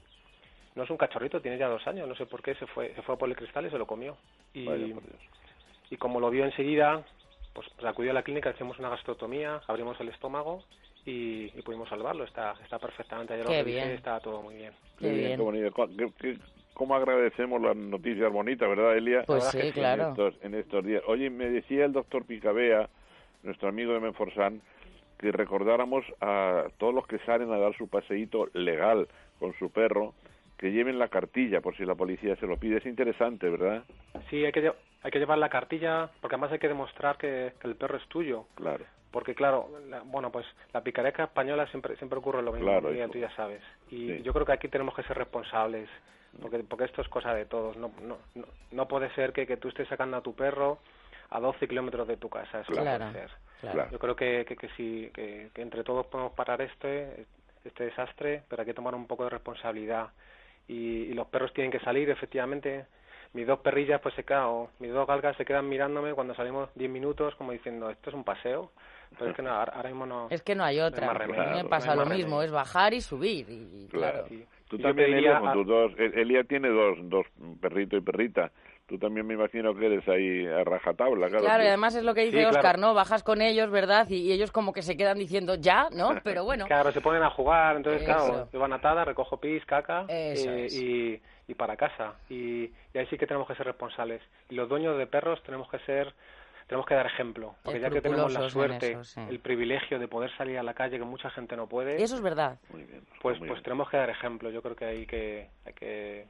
no 0.75 0.83
es 0.83 0.89
un 0.89 0.97
cachorrito, 0.97 1.41
tiene 1.41 1.57
ya 1.57 1.67
dos 1.67 1.87
años, 1.87 2.07
no 2.07 2.15
sé 2.15 2.25
por 2.25 2.41
qué, 2.43 2.53
se 2.55 2.67
fue, 2.67 2.93
se 2.93 3.01
fue 3.01 3.17
por 3.17 3.29
el 3.29 3.35
cristal 3.35 3.65
y 3.65 3.69
se 3.69 3.77
lo 3.77 3.87
comió. 3.87 4.17
Y, 4.53 4.65
Vaya, 4.65 4.87
y 5.89 5.97
como 5.97 6.19
lo 6.19 6.29
vio 6.29 6.43
enseguida, 6.45 7.05
pues, 7.53 7.67
pues 7.75 7.85
acudió 7.87 8.11
a 8.11 8.13
la 8.13 8.23
clínica, 8.23 8.51
hicimos 8.51 8.77
una 8.77 8.89
gastrotomía, 8.89 9.61
abrimos 9.67 9.99
el 10.01 10.09
estómago 10.09 10.63
y, 11.05 11.45
y 11.57 11.61
pudimos 11.63 11.89
salvarlo. 11.89 12.23
Está, 12.25 12.55
está 12.63 12.77
perfectamente, 12.77 13.33
ayer 13.33 13.45
lo 13.45 13.51
Qué 13.51 13.59
revisé, 13.59 13.79
bien. 13.79 13.91
está 13.95 14.19
todo 14.19 14.41
muy 14.41 14.55
bien. 14.55 14.73
Qué 14.99 15.11
bien, 15.11 15.35
qué 15.35 15.41
bonito. 15.41 15.71
Co- 15.71 15.89
qué- 15.97 16.11
qué- 16.19 16.37
¿Cómo 16.73 16.95
agradecemos 16.95 17.61
las 17.61 17.75
noticias 17.75 18.31
bonitas, 18.31 18.67
verdad, 18.67 18.95
Elia? 18.97 19.23
Pues 19.27 19.43
sí, 19.45 19.59
que 19.59 19.71
claro. 19.73 20.03
En 20.03 20.09
estos, 20.09 20.35
en 20.43 20.55
estos 20.55 20.85
días. 20.85 21.03
Oye, 21.07 21.29
me 21.29 21.49
decía 21.49 21.85
el 21.85 21.91
doctor 21.93 22.25
Picabea, 22.25 22.89
nuestro 23.43 23.69
amigo 23.69 23.93
de 23.93 23.99
Menforsan, 23.99 24.61
que 25.19 25.31
recordáramos 25.31 26.03
a 26.21 26.65
todos 26.77 26.93
los 26.93 27.05
que 27.07 27.19
salen 27.19 27.51
a 27.51 27.57
dar 27.57 27.75
su 27.77 27.87
paseíto 27.87 28.47
legal 28.53 29.07
con 29.39 29.53
su 29.59 29.69
perro, 29.71 30.13
que 30.57 30.71
lleven 30.71 30.97
la 30.97 31.09
cartilla 31.09 31.61
por 31.61 31.75
si 31.75 31.85
la 31.85 31.95
policía 31.95 32.35
se 32.37 32.47
lo 32.47 32.57
pide. 32.57 32.77
Es 32.77 32.85
interesante, 32.85 33.49
¿verdad? 33.49 33.83
Sí, 34.29 34.43
hay 34.45 34.51
que, 34.51 34.71
hay 35.03 35.11
que 35.11 35.19
llevar 35.19 35.37
la 35.37 35.49
cartilla 35.49 36.09
porque 36.21 36.35
además 36.35 36.51
hay 36.53 36.59
que 36.59 36.67
demostrar 36.67 37.17
que, 37.17 37.53
que 37.59 37.67
el 37.67 37.75
perro 37.75 37.97
es 37.97 38.07
tuyo. 38.07 38.45
Claro. 38.55 38.85
Porque 39.11 39.35
claro, 39.35 39.67
la- 39.89 40.01
bueno, 40.01 40.31
pues 40.31 40.45
la 40.73 40.81
picareca 40.81 41.25
española 41.25 41.67
siempre 41.67 41.95
siempre 41.97 42.17
ocurre 42.17 42.41
lo 42.41 42.53
mismo, 42.53 42.67
Claro, 42.69 42.89
eso. 42.89 43.11
tú 43.11 43.19
ya 43.19 43.29
sabes. 43.35 43.61
Y 43.89 44.07
Sí. 44.07 44.21
yo 44.23 44.31
creo 44.33 44.45
que 44.45 44.53
aquí 44.53 44.67
tenemos 44.69 44.95
que 44.95 45.03
ser 45.03 45.17
responsables, 45.17 45.89
porque 46.39 46.59
porque 46.59 46.85
esto 46.85 47.01
es 47.01 47.07
cosa 47.09 47.33
de 47.33 47.45
todos. 47.45 47.75
No 47.77 47.91
no 48.01 48.17
no, 48.35 48.45
no 48.71 48.87
puede 48.87 49.13
ser 49.15 49.33
que, 49.33 49.45
que 49.47 49.57
tú 49.57 49.69
estés 49.69 49.87
sacando 49.87 50.17
a 50.17 50.21
tu 50.21 50.33
perro 50.35 50.79
a 51.29 51.39
12 51.39 51.67
kilómetros 51.67 52.07
de 52.07 52.17
tu 52.17 52.29
casa, 52.29 52.59
eso 52.61 52.73
Claro, 52.73 53.05
no 53.05 53.11
puede 53.11 53.27
ser. 53.27 53.37
claro. 53.61 53.91
Yo 53.91 53.99
creo 53.99 54.15
que, 54.15 54.45
que, 54.45 54.55
que 54.57 54.67
sí, 54.75 55.09
que, 55.13 55.49
que 55.53 55.61
entre 55.61 55.83
todos 55.83 56.05
podemos 56.07 56.33
parar 56.33 56.61
este 56.61 57.25
este 57.63 57.85
desastre, 57.85 58.43
pero 58.49 58.61
hay 58.61 58.65
que 58.65 58.73
tomar 58.73 58.95
un 58.95 59.05
poco 59.07 59.23
de 59.25 59.29
responsabilidad. 59.29 60.09
Y, 60.67 61.03
y 61.03 61.13
los 61.13 61.27
perros 61.27 61.53
tienen 61.53 61.71
que 61.71 61.79
salir, 61.79 62.09
efectivamente. 62.09 62.85
Mis 63.33 63.47
dos 63.47 63.59
perrillas, 63.59 64.01
pues 64.01 64.13
se 64.15 64.23
quedan, 64.23 64.43
o 64.45 64.69
mis 64.79 64.91
dos 64.91 65.07
galgas 65.07 65.37
se 65.37 65.45
quedan 65.45 65.69
mirándome 65.69 66.13
cuando 66.13 66.33
salimos 66.35 66.69
10 66.75 66.89
minutos, 66.91 67.33
como 67.35 67.51
diciendo, 67.53 67.89
esto 67.89 68.09
es 68.09 68.15
un 68.15 68.23
paseo. 68.23 68.71
Pero 69.17 69.29
es 69.31 69.35
que 69.35 69.41
no, 69.41 69.51
ahora, 69.51 69.83
mismo 69.83 70.05
no. 70.05 70.27
Es 70.29 70.41
que 70.41 70.55
no 70.55 70.63
hay 70.63 70.79
otra. 70.79 71.05
más 71.07 71.15
a 71.15 71.19
remedio, 71.19 71.43
mí 71.43 71.55
me 71.57 71.63
no 71.63 71.69
pasa 71.69 71.91
hay 71.91 71.97
lo 71.99 72.05
mismo, 72.05 72.41
es 72.41 72.51
bajar 72.51 72.93
y 72.93 73.01
subir. 73.01 73.49
Y, 73.49 73.83
y 73.83 73.87
claro. 73.89 74.25
Tú 74.71 74.77
Yo 74.77 74.83
también, 74.83 75.13
Elia, 75.13 75.37
con 75.41 75.51
tus 75.51 75.67
dos. 75.67 75.91
Elia 75.99 76.45
tiene 76.45 76.69
dos, 76.69 76.97
dos 77.01 77.25
perrito 77.59 77.97
y 77.97 78.01
perrita. 78.01 78.53
Tú 78.87 78.97
también 78.97 79.27
me 79.27 79.33
imagino 79.33 79.75
que 79.75 79.85
eres 79.85 80.07
ahí 80.07 80.47
a 80.47 80.63
rajatabla, 80.63 81.27
claro. 81.27 81.43
Claro, 81.43 81.63
y 81.63 81.67
además 81.67 81.93
es 81.95 82.03
lo 82.05 82.13
que 82.13 82.21
dice 82.21 82.37
Sí, 82.37 82.43
claro. 82.43 82.57
Oscar, 82.57 82.79
¿no? 82.79 82.93
Bajas 82.93 83.21
con 83.21 83.41
ellos, 83.41 83.69
¿verdad? 83.69 84.07
Y, 84.09 84.19
y 84.27 84.31
ellos 84.31 84.53
como 84.53 84.71
que 84.71 84.81
se 84.81 84.95
quedan 84.95 85.17
diciendo 85.17 85.55
ya, 85.55 85.89
¿no? 85.93 86.11
Pero 86.23 86.45
bueno. 86.45 86.67
Claro, 86.67 86.93
se 86.93 87.01
ponen 87.01 87.21
a 87.21 87.31
jugar, 87.31 87.75
entonces, 87.75 88.01
Eso. 88.01 88.13
claro, 88.13 88.49
yo 88.53 88.59
van 88.61 88.71
atada, 88.71 89.03
recojo 89.03 89.41
pis, 89.41 89.65
caca 89.65 90.05
eh, 90.07 90.67
y, 90.71 91.51
y 91.51 91.55
para 91.55 91.75
casa. 91.75 92.13
Y, 92.29 92.71
y 92.93 92.97
ahí 92.97 93.05
sí 93.07 93.17
que 93.17 93.27
tenemos 93.27 93.49
que 93.49 93.55
ser 93.55 93.65
responsables. 93.65 94.21
Y 94.49 94.55
los 94.55 94.69
dueños 94.69 94.97
de 94.97 95.05
perros 95.05 95.43
tenemos 95.43 95.69
que 95.69 95.79
ser, 95.79 96.13
tenemos 96.71 96.87
que 96.87 96.95
dar 96.95 97.05
ejemplo. 97.05 97.53
Porque 97.63 97.81
ya 97.81 97.89
que 97.89 97.99
tenemos 97.99 98.31
la 98.31 98.49
suerte, 98.49 98.93
eso, 98.93 99.03
sí. 99.03 99.19
el 99.29 99.39
privilegio 99.39 99.99
de 99.99 100.07
poder 100.07 100.31
salir 100.37 100.57
a 100.57 100.63
la 100.63 100.73
calle, 100.73 100.97
que 100.97 101.03
mucha 101.03 101.29
gente 101.29 101.57
no 101.57 101.67
puede, 101.67 102.01
Eso 102.01 102.15
es 102.15 102.21
verdad. 102.21 102.59
pues, 103.21 103.37
pues 103.39 103.61
tenemos 103.61 103.89
que 103.89 103.97
dar 103.97 104.09
ejemplo. 104.09 104.49
Yo 104.51 104.61
creo 104.61 104.77
que 104.77 104.85
hay 104.85 105.05
que, 105.05 105.49
hay 105.65 105.73
que, 105.73 106.25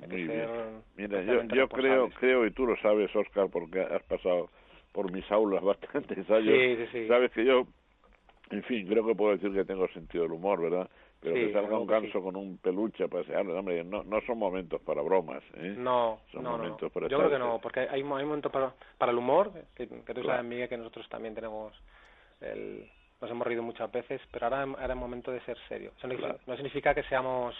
hay 0.00 0.08
que 0.08 0.16
Muy 0.16 0.26
ser 0.28 0.46
bien. 0.46 0.82
Mira, 0.96 1.22
yo, 1.22 1.42
yo 1.42 1.68
creo, 1.68 2.08
creo, 2.10 2.46
y 2.46 2.52
tú 2.52 2.66
lo 2.66 2.76
sabes, 2.76 3.10
Oscar, 3.16 3.48
porque 3.50 3.80
has 3.80 4.04
pasado 4.04 4.48
por 4.92 5.10
mis 5.10 5.28
aulas 5.32 5.60
bastantes 5.64 6.30
años. 6.30 6.54
Sí, 6.54 6.76
sí, 6.76 6.86
sí. 6.92 7.08
Sabes 7.08 7.32
que 7.32 7.44
yo, 7.44 7.66
en 8.50 8.62
fin, 8.62 8.86
creo 8.86 9.04
que 9.04 9.16
puedo 9.16 9.32
decir 9.32 9.52
que 9.52 9.64
tengo 9.64 9.88
sentido 9.88 10.22
del 10.22 10.34
humor, 10.34 10.62
¿verdad? 10.62 10.88
Pero 11.20 11.34
Sí, 11.36 11.46
que 11.48 11.52
salga 11.52 11.78
un 11.78 11.86
ganso 11.86 12.18
sí. 12.18 12.24
con 12.24 12.34
un 12.34 12.56
peluche 12.58 13.04
a 13.04 13.08
pasear, 13.08 13.46
hombre, 13.46 13.84
no, 13.84 14.02
no 14.04 14.20
son 14.22 14.38
momentos 14.38 14.80
para 14.80 15.02
bromas, 15.02 15.42
¿eh? 15.54 15.74
No, 15.76 16.20
Son 16.32 16.42
no, 16.42 16.52
no, 16.52 16.56
no. 16.56 16.62
momentos 16.64 16.90
para 16.92 17.08
Yo 17.08 17.18
creo 17.18 17.30
que 17.30 17.38
no, 17.38 17.58
porque 17.60 17.80
hay, 17.80 18.02
mo- 18.02 18.16
hay 18.16 18.24
momentos 18.24 18.50
para, 18.50 18.72
para 18.96 19.12
el 19.12 19.18
humor, 19.18 19.52
que, 19.74 19.86
que 19.86 20.14
tú 20.14 20.22
Claro. 20.22 20.28
sabes, 20.28 20.44
Miguel, 20.44 20.68
que 20.70 20.78
nosotros 20.78 21.06
también 21.10 21.34
tenemos 21.34 21.74
el, 22.40 22.90
nos 23.20 23.30
hemos 23.30 23.46
reído 23.46 23.62
muchas 23.62 23.92
veces, 23.92 24.20
pero 24.30 24.46
ahora, 24.46 24.62
ahora 24.62 24.94
es 24.94 24.96
momento 24.96 25.30
de 25.30 25.40
ser 25.42 25.58
serio. 25.68 25.92
Eso 25.98 26.08
no, 26.08 26.16
Claro. 26.16 26.38
no 26.46 26.54
significa 26.56 26.94
que 26.94 27.02
seamos 27.04 27.54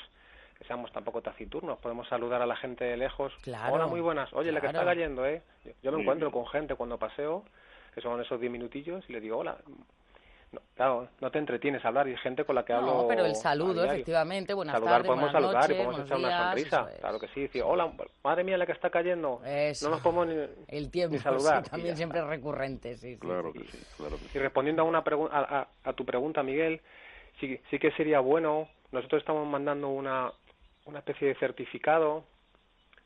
que 0.59 0.65
seamos 0.67 0.93
tampoco 0.93 1.23
taciturnos, 1.23 1.79
podemos 1.79 2.07
saludar 2.09 2.43
a 2.43 2.47
la 2.47 2.55
gente 2.57 2.85
de 2.85 2.95
lejos. 2.99 3.33
Claro. 3.41 3.75
Hola, 3.75 3.87
muy 3.87 4.01
buenas. 4.01 4.31
Oye, 4.35 4.53
la 4.53 4.61
que 4.61 4.67
está 4.67 4.85
cayendo, 4.85 5.25
¿eh? 5.27 5.43
Yo, 5.65 5.73
yo 5.83 5.93
me 5.93 6.01
encuentro 6.03 6.31
con 6.31 6.47
gente 6.49 6.75
cuando 6.75 6.99
paseo, 6.99 7.45
que 7.95 8.03
son 8.03 8.21
esos 8.21 8.39
10 8.39 8.53
minutillos, 8.53 9.03
y 9.09 9.13
le 9.15 9.21
digo, 9.21 9.39
hola. 9.39 9.57
No, 10.53 10.61
claro, 10.75 11.09
no 11.21 11.31
te 11.31 11.39
entretienes 11.39 11.85
a 11.85 11.89
hablar, 11.89 12.09
y 12.09 12.11
hay 12.11 12.17
gente 12.17 12.45
con 12.45 12.57
la 12.57 12.65
que 12.65 12.73
hablo 12.73 13.03
No, 13.03 13.07
pero 13.07 13.25
el 13.25 13.37
saludo, 13.37 13.85
efectivamente, 13.85 14.53
buenas 14.53 14.73
saludar, 14.75 14.95
tardes, 14.95 15.07
podemos 15.07 15.33
buenas 15.33 15.33
saludar 15.33 15.63
noches, 15.71 15.71
y 15.71 15.75
podemos 15.85 16.07
echar 16.07 16.19
una 16.19 16.37
sonrisa. 16.51 16.89
es. 16.93 16.99
Claro 17.01 17.19
que 17.21 17.29
sí, 17.29 17.41
decir, 17.43 17.63
hola, 17.63 17.93
madre 18.25 18.43
mía, 18.43 18.59
la 18.59 18.67
que 18.67 18.73
está 18.73 18.91
cayendo. 18.91 19.41
Eso. 19.45 19.85
No 19.87 19.93
nos 19.93 20.01
podemos 20.01 20.27
ni, 20.27 20.35
El 20.67 20.91
tiempo, 20.91 21.15
ni 21.15 21.21
saludar. 21.23 21.63
sí, 21.65 21.71
también 21.71 21.97
siempre 21.97 22.19
es 22.21 22.27
recurrente, 22.27 22.97
sí, 22.97 23.15
sí. 23.15 23.21
Claro 23.21 23.53
que 23.53 23.61
sí, 23.61 23.79
claro 23.97 24.19
que 24.19 24.25
sí. 24.25 24.31
Y 24.35 24.39
respondiendo 24.41 24.83
a, 24.83 24.87
una 24.87 25.05
pregu- 25.05 25.29
a, 25.31 25.39
a- 25.61 25.69
a 25.85 25.93
tu 25.93 26.05
pregunta, 26.05 26.43
Miguel, 26.43 26.81
sí, 27.39 27.61
sí 27.71 27.79
que 27.79 27.93
sería 27.93 28.19
bueno, 28.19 28.69
nosotros 28.91 29.21
estamos 29.23 29.47
mandando 29.47 29.89
una, 29.89 30.33
una 30.87 30.99
especie 30.99 31.29
de 31.29 31.37
certificado 31.37 32.25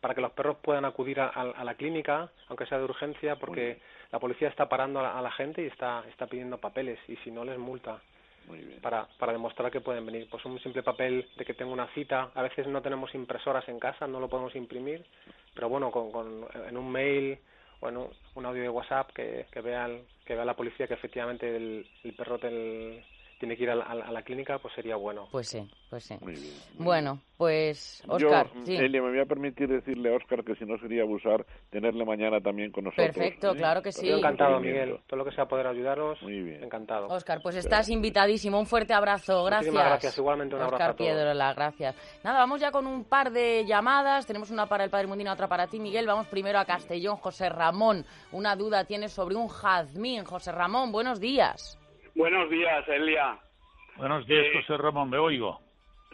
para 0.01 0.14
que 0.14 0.22
los 0.22 0.32
perros 0.32 0.57
puedan 0.62 0.86
acudir 0.86 1.20
a, 1.20 1.26
a- 1.26 1.51
a 1.51 1.64
la 1.64 1.74
clínica, 1.74 2.30
aunque 2.49 2.64
sea 2.64 2.78
de 2.78 2.84
urgencia, 2.84 3.36
porque 3.36 3.80
la 4.14 4.20
policía 4.20 4.46
está 4.46 4.68
parando 4.68 5.00
a 5.00 5.02
la, 5.02 5.18
a 5.18 5.22
la 5.22 5.32
gente 5.32 5.60
y 5.60 5.66
está, 5.66 6.04
está 6.08 6.28
pidiendo 6.28 6.58
papeles, 6.58 7.00
y 7.08 7.16
si 7.16 7.32
no 7.32 7.44
les 7.44 7.58
multa. 7.58 8.00
Muy 8.46 8.58
bien. 8.60 8.80
Para, 8.80 9.08
para 9.18 9.32
demostrar 9.32 9.72
que 9.72 9.80
pueden 9.80 10.06
venir. 10.06 10.28
Pues 10.30 10.44
un 10.44 10.60
simple 10.60 10.84
papel 10.84 11.26
de 11.34 11.44
que 11.44 11.52
tengo 11.52 11.72
una 11.72 11.88
cita. 11.94 12.30
A 12.32 12.42
veces 12.42 12.68
no 12.68 12.80
tenemos 12.80 13.12
impresoras 13.16 13.68
en 13.68 13.80
casa, 13.80 14.06
no 14.06 14.20
lo 14.20 14.28
podemos 14.28 14.54
imprimir, 14.54 15.04
pero 15.52 15.68
bueno, 15.68 15.90
con, 15.90 16.12
con, 16.12 16.46
en 16.68 16.76
un 16.76 16.92
mail 16.92 17.40
o 17.80 17.88
en 17.88 17.96
un, 17.96 18.08
un 18.36 18.46
audio 18.46 18.62
de 18.62 18.68
WhatsApp 18.68 19.10
que, 19.12 19.46
que, 19.50 19.60
vea 19.60 19.86
el- 19.86 20.04
que 20.24 20.36
vea 20.36 20.44
la 20.44 20.54
policía 20.54 20.86
que 20.86 20.94
efectivamente 20.94 21.56
el, 21.56 21.84
el 22.04 22.12
perro 22.12 22.38
tel- 22.38 23.02
tiene 23.45 23.57
que 23.59 23.64
ir 23.64 23.70
a 23.70 23.74
la, 23.74 23.84
a 23.84 24.11
la- 24.12 24.22
clínica, 24.22 24.59
pues 24.59 24.72
sería 24.74 24.97
bueno. 24.97 25.28
Pues 25.30 25.49
sí, 25.49 25.68
pues 25.90 26.05
sí. 26.05 26.16
Muy 26.22 26.32
bien. 26.32 26.55
muy 26.76 26.84
Bueno, 26.86 27.20
pues, 27.36 28.03
Oscar, 28.09 28.49
Yo, 28.55 28.64
sí. 28.64 28.74
Elia, 28.74 29.03
me 29.03 29.11
voy 29.11 29.20
a 29.20 29.26
permitir 29.26 29.68
decirle 29.68 30.12
a 30.12 30.16
Oscar 30.16 30.42
que 30.42 30.55
si 30.55 30.64
no 30.64 30.78
sería 30.78 31.03
abusar, 31.03 31.45
tenerle 31.68 32.07
mañana 32.07 32.40
también 32.40 32.72
con 32.72 32.84
nosotros. 32.84 33.09
Perfecto, 33.09 33.53
¿eh? 33.53 33.57
claro 33.57 33.82
que 33.82 33.92
sí. 33.92 34.09
Yo 34.09 34.16
encantado. 34.16 34.61
Miguel. 34.61 34.99
Todo 35.07 35.18
lo 35.18 35.24
que 35.26 35.32
sea 35.32 35.45
poder 35.47 35.66
ayudaros, 35.66 36.22
Muy 36.22 36.40
bien. 36.42 36.64
encantado. 36.64 37.09
Oscar, 37.09 37.40
pues 37.42 37.57
estás 37.57 37.90
invitadísimo. 37.90 38.59
Un 38.59 38.66
fuerte 38.66 38.95
abrazo. 38.95 39.45
Gracias. 39.45 39.66
Muchísimas 39.72 39.86
gracias. 39.90 40.16
Igualmente 40.18 40.55
un 40.55 40.62
abrazo 40.62 40.74
Oscar 40.76 40.90
a 40.90 40.97
todos. 40.97 41.11
Piedrola, 41.11 41.53
gracias. 41.53 41.97
Nada, 42.24 42.38
vamos 42.38 42.61
ya 42.61 42.70
con 42.70 42.86
un 42.86 43.05
par 43.05 43.30
de 43.30 43.66
llamadas. 43.66 44.26
Tenemos 44.26 44.51
una 44.51 44.66
para 44.66 44.84
el 44.84 44.90
Padre 44.90 45.07
Mundino, 45.07 45.30
otra 45.32 45.49
para 45.49 45.66
ti, 45.66 45.78
Miguel. 45.78 46.07
Vamos 46.07 46.28
primero 46.28 46.59
a 46.59 46.64
Castellón. 46.64 47.16
José 47.16 47.51
Ramón, 47.51 48.07
una 48.32 48.57
duda 48.57 48.84
tienes 48.86 49.12
sobre 49.12 49.34
un 49.36 49.49
jazmín. 49.49 50.24
José 50.24 50.51
Ramón, 50.51 50.90
buenos 50.92 51.20
días. 51.20 51.78
Buenos 52.14 52.48
días, 52.50 52.88
Elia. 52.88 53.38
Buenos 53.96 54.26
días, 54.26 54.46
Eh, 54.46 54.52
José 54.54 54.76
Ramón, 54.80 55.10
me 55.10 55.18
oigo. 55.18 55.60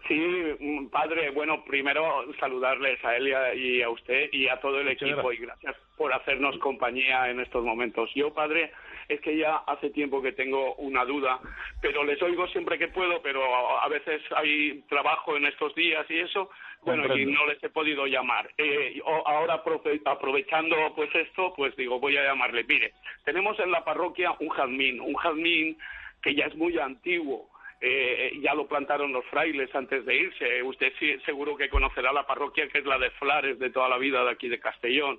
Sí, 0.08 0.18
mm, 0.58 0.86
padre, 0.86 1.30
bueno, 1.30 1.62
primero 1.64 2.24
saludarles 2.38 3.02
a 3.04 3.16
Elia 3.16 3.54
y 3.54 3.82
a 3.82 3.90
usted 3.90 4.30
y 4.32 4.48
a 4.48 4.58
todo 4.60 4.80
el 4.80 4.88
Muchas 4.88 5.02
equipo 5.02 5.32
y 5.32 5.36
gracias 5.36 5.76
por 5.96 6.12
hacernos 6.12 6.56
compañía 6.58 7.28
en 7.30 7.40
estos 7.40 7.64
momentos. 7.64 8.10
Yo, 8.14 8.32
padre, 8.32 8.72
es 9.14 9.20
que 9.20 9.36
ya 9.36 9.56
hace 9.66 9.90
tiempo 9.90 10.22
que 10.22 10.32
tengo 10.32 10.74
una 10.76 11.04
duda, 11.04 11.40
pero 11.82 12.04
les 12.04 12.20
oigo 12.22 12.46
siempre 12.48 12.78
que 12.78 12.88
puedo, 12.88 13.20
pero 13.22 13.42
a 13.56 13.84
a 13.84 13.88
veces 13.88 14.22
hay 14.36 14.82
trabajo 14.88 15.36
en 15.36 15.46
estos 15.46 15.74
días 15.74 16.06
y 16.10 16.18
eso, 16.20 16.50
bueno, 16.82 17.02
y 17.16 17.26
no 17.26 17.46
les 17.46 17.62
he 17.62 17.68
podido 17.70 18.06
llamar. 18.06 18.50
Eh, 18.56 19.00
ahora, 19.04 19.62
aprove- 19.62 20.00
aprovechando 20.04 20.76
pues 20.94 21.14
esto, 21.14 21.52
pues 21.56 21.74
digo, 21.76 21.98
voy 21.98 22.16
a 22.16 22.24
llamarle. 22.24 22.64
Mire, 22.64 22.92
tenemos 23.24 23.58
en 23.58 23.70
la 23.70 23.84
parroquia 23.84 24.34
un 24.38 24.48
jazmín, 24.50 25.00
un 25.00 25.14
jazmín 25.14 25.76
que 26.22 26.34
ya 26.34 26.46
es 26.46 26.54
muy 26.56 26.78
antiguo. 26.78 27.48
Eh, 27.82 28.32
ya 28.42 28.54
lo 28.54 28.66
plantaron 28.68 29.10
los 29.10 29.24
frailes 29.26 29.74
antes 29.74 30.04
de 30.04 30.14
irse. 30.14 30.62
Usted 30.62 30.92
sí, 30.98 31.16
seguro 31.24 31.56
que 31.56 31.70
conocerá 31.70 32.12
la 32.12 32.26
parroquia 32.26 32.68
que 32.68 32.78
es 32.80 32.84
la 32.84 32.98
de 32.98 33.10
Flares 33.12 33.58
de 33.58 33.70
toda 33.70 33.88
la 33.88 33.96
vida 33.96 34.22
de 34.22 34.30
aquí 34.30 34.48
de 34.48 34.60
Castellón. 34.60 35.18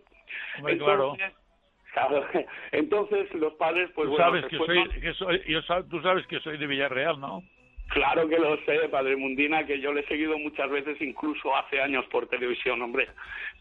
Hombre, 0.58 0.78
claro. 0.78 1.16
Claro, 1.94 2.26
entonces 2.72 3.34
los 3.34 3.54
padres, 3.54 3.90
pues 3.96 4.06
Tú 4.08 4.12
bueno, 4.12 4.26
sabes 4.26 4.46
que 4.46 4.58
soy, 4.58 4.90
que 5.02 5.14
soy 5.14 5.42
yo 5.48 5.62
tú 5.90 6.02
sabes 6.02 6.26
que 6.28 6.40
soy 6.40 6.58
de 6.58 6.68
Villarreal, 6.68 7.20
¿no? 7.20 7.44
Claro 7.92 8.26
que 8.30 8.40
lo 8.40 8.56
sé, 8.64 8.88
Padre 8.90 9.18
Mundina, 9.18 9.66
que 9.66 9.82
yo 9.82 9.92
le 9.92 10.00
he 10.00 10.08
seguido 10.08 10.38
muchas 10.38 10.70
veces, 10.70 11.02
incluso 11.02 11.54
hace 11.54 11.82
años 11.82 12.06
por 12.06 12.26
televisión, 12.28 12.82
hombre. 12.82 13.10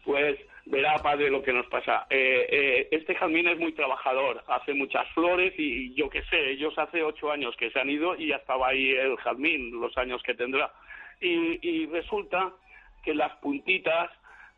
Pues 0.05 0.39
verá 0.65 0.95
padre 0.99 1.29
lo 1.29 1.43
que 1.43 1.51
nos 1.51 1.65
pasa. 1.67 2.07
Eh, 2.09 2.47
eh, 2.49 2.87
este 2.91 3.13
jazmín 3.13 3.49
es 3.49 3.59
muy 3.59 3.73
trabajador, 3.73 4.41
hace 4.47 4.73
muchas 4.73 5.05
flores 5.09 5.53
y, 5.57 5.93
yo 5.95 6.09
qué 6.09 6.23
sé, 6.23 6.51
ellos 6.51 6.73
hace 6.77 7.03
ocho 7.03 7.29
años 7.29 7.57
que 7.57 7.71
se 7.71 7.79
han 7.81 7.89
ido 7.89 8.15
y 8.15 8.27
ya 8.27 8.37
estaba 8.37 8.69
ahí 8.69 8.91
el 8.91 9.17
jazmín, 9.17 9.81
los 9.81 9.97
años 9.97 10.23
que 10.23 10.33
tendrá. 10.33 10.71
Y, 11.19 11.59
y 11.61 11.87
resulta 11.87 12.53
que 13.03 13.13
las 13.13 13.33
puntitas 13.39 14.11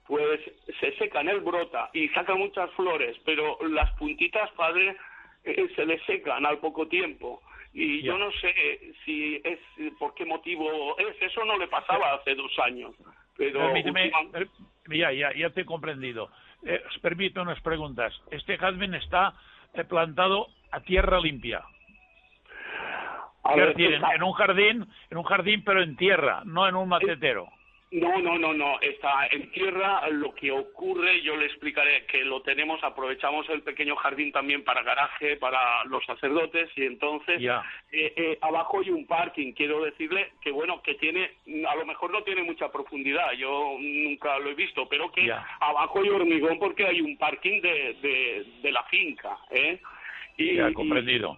pues 0.08 0.40
se 0.80 0.96
secan, 0.98 1.30
él 1.30 1.40
brota 1.42 1.90
y 1.94 2.10
saca 2.10 2.36
muchas 2.36 2.70
flores, 2.72 3.18
pero 3.26 3.58
las 3.70 3.92
puntitas, 3.94 4.52
padre, 4.52 4.98
eh, 5.44 5.70
se 5.76 5.86
le 5.86 6.00
secan 6.06 6.46
al 6.46 6.60
poco 6.60 6.88
tiempo. 6.88 7.42
Y 7.74 8.04
yo 8.04 8.18
no 8.20 8.32
sé 8.34 8.54
si 9.04 9.42
es 9.44 9.60
por 9.98 10.14
qué 10.14 10.26
motivo 10.26 10.96
es, 11.00 11.20
eso 11.20 11.44
no 11.44 11.58
le 11.58 11.68
pasaba 11.68 12.14
hace 12.14 12.36
dos 12.36 12.52
años. 12.60 12.92
Pero 13.36 13.62
Permíteme, 13.62 14.12
ya, 14.90 15.12
ya, 15.12 15.34
ya 15.34 15.50
te 15.50 15.62
he 15.62 15.66
comprendido. 15.66 16.30
Eh, 16.66 16.82
os 16.88 17.00
permito 17.00 17.42
unas 17.42 17.60
preguntas. 17.62 18.14
Este 18.32 18.58
jazmín 18.58 18.94
está 18.94 19.34
eh, 19.74 19.84
plantado 19.84 20.48
a 20.72 20.82
tierra 20.82 21.20
limpia. 21.20 21.64
en 23.56 24.24
un 24.24 24.34
jardín, 24.34 24.88
en 25.10 25.18
un 25.18 25.24
jardín, 25.24 25.64
pero 25.64 25.82
en 25.82 25.96
tierra, 25.96 26.44
no 26.46 26.68
en 26.68 26.76
un 26.76 26.88
macetero. 26.88 27.48
No, 27.94 28.20
no, 28.20 28.40
no, 28.40 28.54
no. 28.54 28.82
Está 28.82 29.28
en 29.28 29.52
tierra. 29.52 30.10
Lo 30.10 30.34
que 30.34 30.52
ocurre, 30.52 31.22
yo 31.22 31.38
le 31.38 31.46
explicaré 31.46 32.08
que 32.08 32.26
lo 32.26 32.42
tenemos, 32.42 32.84
aprovechamos 32.84 33.48
el 33.50 33.62
pequeño 33.62 33.96
jardín 33.96 34.32
también 34.32 34.64
para 34.64 34.82
garaje, 34.82 35.38
para 35.38 35.86
los 35.86 36.04
sacerdotes 36.04 36.72
y 36.76 36.86
entonces 36.86 37.40
eh, 37.40 37.62
eh, 37.92 38.38
abajo 38.42 38.80
hay 38.80 38.90
un 38.90 39.06
parking. 39.06 39.54
Quiero 39.54 39.84
decirle 39.84 40.32
que 40.42 40.50
bueno, 40.52 40.82
que 40.82 40.96
tiene, 40.96 41.34
a 41.70 41.76
lo 41.76 41.86
mejor 41.86 42.12
no 42.12 42.24
tiene 42.24 42.42
mucha 42.42 42.72
profundidad. 42.72 43.32
Yo 43.34 43.78
nunca 43.80 44.40
lo 44.40 44.50
he 44.50 44.56
visto, 44.56 44.90
pero 44.90 45.12
que 45.12 45.32
abajo 45.60 46.02
hay 46.02 46.10
hormigón 46.10 46.58
porque 46.58 46.88
hay 46.88 47.00
un 47.00 47.16
parking 47.16 47.62
de, 47.62 48.44
de, 48.64 48.72
la 48.72 48.84
finca, 48.86 49.38
¿eh? 49.52 49.80
Y, 50.38 50.56
ya, 50.56 50.74
comprendido. 50.74 51.38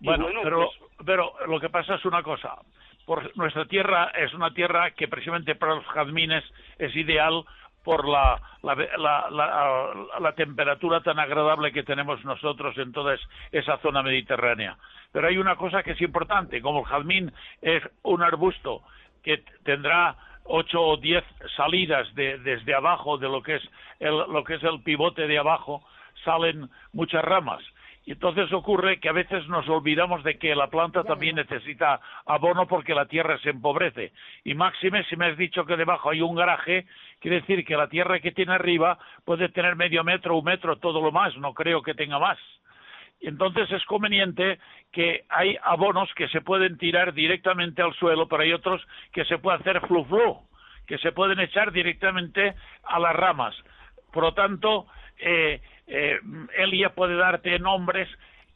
bueno, 0.00 0.26
pero, 0.42 0.70
pues 0.78 1.06
pero 1.06 1.34
lo 1.46 1.60
que 1.60 1.68
pasa 1.68 1.94
es 1.94 2.04
una 2.04 2.20
cosa 2.20 2.58
por 3.06 3.36
nuestra 3.36 3.64
tierra 3.66 4.12
es 4.14 4.32
una 4.34 4.52
tierra 4.52 4.92
que 4.92 5.08
precisamente 5.08 5.54
para 5.54 5.74
los 5.74 5.86
jazmines 5.86 6.44
es 6.78 6.94
ideal 6.96 7.44
por 7.84 8.08
la, 8.08 8.40
la, 8.62 10.32
temperatura 10.36 11.00
tan 11.00 11.18
agradable 11.18 11.72
que 11.72 11.82
tenemos 11.82 12.24
nosotros 12.24 12.78
en 12.78 12.92
toda 12.92 13.16
esa 13.50 13.78
zona 13.78 14.02
mediterránea. 14.02 14.76
Pero 15.10 15.26
hay 15.26 15.36
una 15.36 15.56
cosa 15.56 15.82
que 15.82 15.92
es 15.92 16.00
importante, 16.00 16.62
como 16.62 16.80
el 16.80 16.86
jazmín 16.86 17.32
es 17.60 17.82
un 18.02 18.22
arbusto 18.22 18.82
que 19.22 19.42
tendrá 19.64 20.16
ocho 20.44 20.80
o 20.80 20.96
diez 20.96 21.24
salidas 21.56 22.06
desde 22.14 22.74
abajo 22.74 23.18
de 23.18 23.28
lo 23.28 23.42
que 23.42 23.56
es 23.56 23.62
lo 24.00 24.42
que 24.44 24.54
es 24.54 24.62
el 24.62 24.82
pivote 24.82 25.26
de 25.26 25.38
abajo, 25.38 25.82
salen 26.24 26.68
muchas 26.92 27.24
ramas 27.24 27.62
y 28.04 28.12
entonces 28.12 28.52
ocurre 28.52 28.98
que 28.98 29.08
a 29.08 29.12
veces 29.12 29.46
nos 29.46 29.68
olvidamos 29.68 30.24
de 30.24 30.36
que 30.36 30.56
la 30.56 30.66
planta 30.66 31.04
también 31.04 31.36
necesita 31.36 32.00
abono 32.26 32.66
porque 32.66 32.94
la 32.94 33.06
tierra 33.06 33.38
se 33.38 33.50
empobrece. 33.50 34.12
Y 34.42 34.54
máxime, 34.54 35.04
si 35.04 35.16
me 35.16 35.26
has 35.26 35.36
dicho 35.36 35.64
que 35.64 35.76
debajo 35.76 36.10
hay 36.10 36.20
un 36.20 36.34
garaje, 36.34 36.86
quiere 37.20 37.40
decir 37.40 37.64
que 37.64 37.76
la 37.76 37.88
tierra 37.88 38.18
que 38.18 38.32
tiene 38.32 38.54
arriba 38.54 38.98
puede 39.24 39.48
tener 39.50 39.76
medio 39.76 40.02
metro, 40.02 40.36
un 40.36 40.44
metro, 40.44 40.76
todo 40.78 41.00
lo 41.00 41.12
más, 41.12 41.36
no 41.36 41.54
creo 41.54 41.82
que 41.82 41.94
tenga 41.94 42.18
más. 42.18 42.38
Entonces 43.20 43.70
es 43.70 43.84
conveniente 43.84 44.58
que 44.90 45.24
hay 45.28 45.56
abonos 45.62 46.12
que 46.14 46.26
se 46.28 46.40
pueden 46.40 46.78
tirar 46.78 47.14
directamente 47.14 47.82
al 47.82 47.94
suelo, 47.94 48.26
pero 48.26 48.42
hay 48.42 48.52
otros 48.52 48.84
que 49.12 49.24
se 49.26 49.38
puede 49.38 49.58
hacer 49.58 49.80
flu-flu, 49.86 50.40
que 50.88 50.98
se 50.98 51.12
pueden 51.12 51.38
echar 51.38 51.70
directamente 51.70 52.54
a 52.82 52.98
las 52.98 53.14
ramas. 53.14 53.54
Por 54.12 54.24
lo 54.24 54.34
tanto, 54.34 54.86
eh, 55.18 55.60
eh, 55.92 56.18
Elia 56.56 56.94
puede 56.94 57.16
darte 57.16 57.58
nombres 57.58 58.08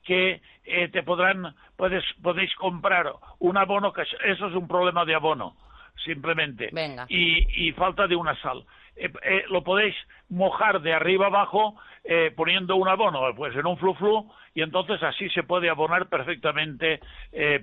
que 0.05 0.41
eh, 0.65 0.89
te 0.89 1.03
podrán, 1.03 1.55
puedes, 1.77 2.03
podéis 2.23 2.55
comprar 2.57 3.13
un 3.41 3.59
abono, 3.59 3.93
que 3.93 4.03
eso 4.03 4.47
es 4.47 4.55
un 4.55 4.67
problema 4.67 5.05
de 5.05 5.15
abono, 5.15 5.55
simplemente. 6.03 6.71
Y, 7.09 7.69
y 7.69 7.73
falta 7.73 8.07
de 8.07 8.17
una 8.17 8.35
sal. 8.41 8.65
Eh, 8.97 9.11
eh, 9.23 9.45
lo 9.51 9.63
podéis 9.63 9.95
mojar 10.29 10.81
de 10.81 10.95
arriba 10.95 11.27
abajo 11.27 11.77
eh, 12.03 12.33
poniendo 12.35 12.77
un 12.77 12.89
abono, 12.89 13.21
pues 13.37 13.55
en 13.55 13.67
un 13.67 13.77
flu-flu, 13.77 14.29
y 14.55 14.63
entonces 14.63 15.03
así 15.03 15.29
se 15.31 15.43
puede 15.43 15.69
abonar 15.69 16.09
perfectamente 16.09 17.01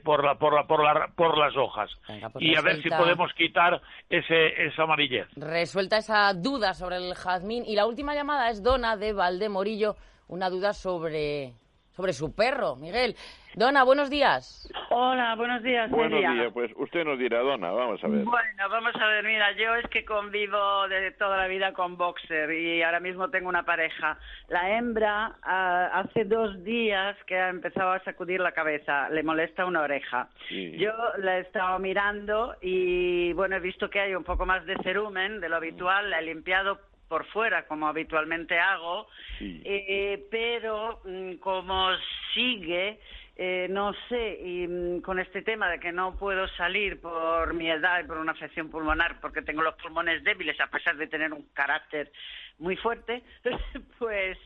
por, 0.04 0.24
la, 0.24 0.36
por, 0.36 0.54
la, 0.54 0.68
por, 0.68 0.84
la, 0.84 1.08
por 1.16 1.38
las 1.38 1.56
hojas. 1.56 1.90
Pues 2.06 2.46
y 2.46 2.56
a 2.56 2.62
ver 2.62 2.84
si 2.84 2.90
podemos 2.90 3.34
quitar 3.34 3.82
ese, 4.10 4.66
esa 4.66 4.84
amarillez. 4.84 5.28
Resuelta 5.36 5.98
esa 5.98 6.32
duda 6.34 6.74
sobre 6.76 6.98
el 6.98 7.16
jazmín. 7.16 7.64
Y 7.66 7.76
la 7.76 7.88
última 7.88 8.14
llamada 8.14 8.50
es 8.50 8.62
Dona 8.62 8.96
de 8.96 9.14
Valdemorillo, 9.14 9.96
una 10.28 10.50
duda 10.50 10.74
sobre 10.74 11.54
sobre 11.96 12.14
su 12.14 12.36
perro, 12.36 12.76
Miguel. 12.76 13.16
Dona, 13.56 13.84
buenos 13.84 14.10
días. 14.10 14.68
Hola, 14.90 15.36
buenos 15.36 15.62
días. 15.62 15.90
Buenos 15.92 16.20
días, 16.20 16.52
pues 16.54 16.72
usted 16.76 17.06
nos 17.06 17.20
dirá, 17.20 17.40
Dona, 17.42 17.72
vamos 17.72 18.04
a 18.04 18.08
ver. 18.08 18.24
Bueno, 18.26 18.70
vamos 18.70 18.96
a 19.00 19.08
ver, 19.08 19.24
mira, 19.24 19.52
yo 19.52 19.76
es 19.76 19.88
que 19.90 20.04
convivo 20.04 20.88
de 20.88 21.12
toda 21.12 21.38
la 21.38 21.48
vida 21.48 21.72
con 21.74 21.96
boxer 21.96 22.52
y 22.52 22.82
ahora 22.82 23.00
mismo 23.00 23.30
tengo 23.30 23.50
una 23.50 23.64
pareja. 23.64 24.18
La 24.48 24.76
hembra 24.76 25.36
ah, 25.44 25.92
hace 25.94 26.26
dos 26.26 26.64
días 26.64 27.16
que 27.28 27.38
ha 27.38 27.50
empezado 27.50 27.92
a 27.92 28.04
sacudir 28.04 28.40
la 28.40 28.54
cabeza, 28.54 29.10
le 29.10 29.22
molesta 29.22 29.66
una 29.66 29.82
oreja. 29.82 30.30
Yo 30.50 30.92
la 31.20 31.38
he 31.38 31.42
estado 31.42 31.78
mirando 31.78 32.56
y 32.60 33.34
bueno, 33.34 33.58
he 33.58 33.60
visto 33.60 33.90
que 33.92 34.00
hay 34.00 34.16
un 34.16 34.24
poco 34.24 34.48
más 34.48 34.66
de 34.66 34.76
cerumen 34.82 35.40
de 35.40 35.50
lo 35.50 35.58
habitual, 35.58 36.10
la 36.10 36.20
he 36.20 36.24
limpiado 36.24 36.80
por 37.14 37.28
fuera, 37.28 37.68
como 37.68 37.88
habitualmente 37.88 38.58
hago, 38.58 39.08
eh, 39.40 40.26
pero 40.32 41.00
mm, 41.04 41.34
como 41.34 41.92
sigue, 42.34 42.98
eh, 43.36 43.68
no 43.70 43.94
sé, 44.10 44.40
y 44.44 44.68
mm, 44.68 45.02
con 45.02 45.20
este 45.20 45.44
tema 45.44 45.70
de 45.70 45.80
que 45.80 45.92
no 45.92 46.18
puedo 46.18 46.48
salir 46.58 47.00
por 47.00 47.54
mi 47.54 47.70
edad 47.70 48.04
y 48.04 48.08
por 48.08 48.18
una 48.18 48.32
afección 48.32 48.72
pulmonar, 48.72 49.22
porque 49.22 49.44
tengo 49.44 49.62
los 49.62 49.76
pulmones 49.76 50.24
débiles, 50.24 50.60
a 50.60 50.72
pesar 50.72 50.98
de 50.98 51.06
tener 51.06 51.32
un 51.34 51.44
carácter 51.54 52.12
muy 52.58 52.78
fuerte, 52.78 53.22
pues 54.00 54.40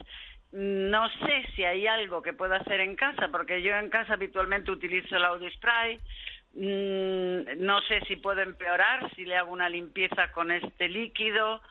no 0.51 1.07
sé 1.07 1.45
si 1.55 1.63
hay 1.63 1.87
algo 1.87 2.21
que 2.21 2.33
pueda 2.33 2.57
hacer 2.57 2.81
en 2.81 2.97
casa, 2.97 3.29
porque 3.31 3.61
yo 3.61 3.73
en 3.77 3.89
casa 3.89 4.15
habitualmente 4.15 4.71
utilizo 4.71 5.15
el 5.15 5.23
Audi 5.23 5.49
Spray. 5.51 6.01
Mm, 6.53 7.63
no 7.65 7.79
sé 7.83 8.01
si 8.07 8.17
puedo 8.17 8.41
empeorar 8.41 9.09
si 9.15 9.23
le 9.23 9.37
hago 9.37 9.53
una 9.53 9.69
limpieza 9.69 10.33
con 10.33 10.51
este 10.51 10.89
líquido 10.89 11.61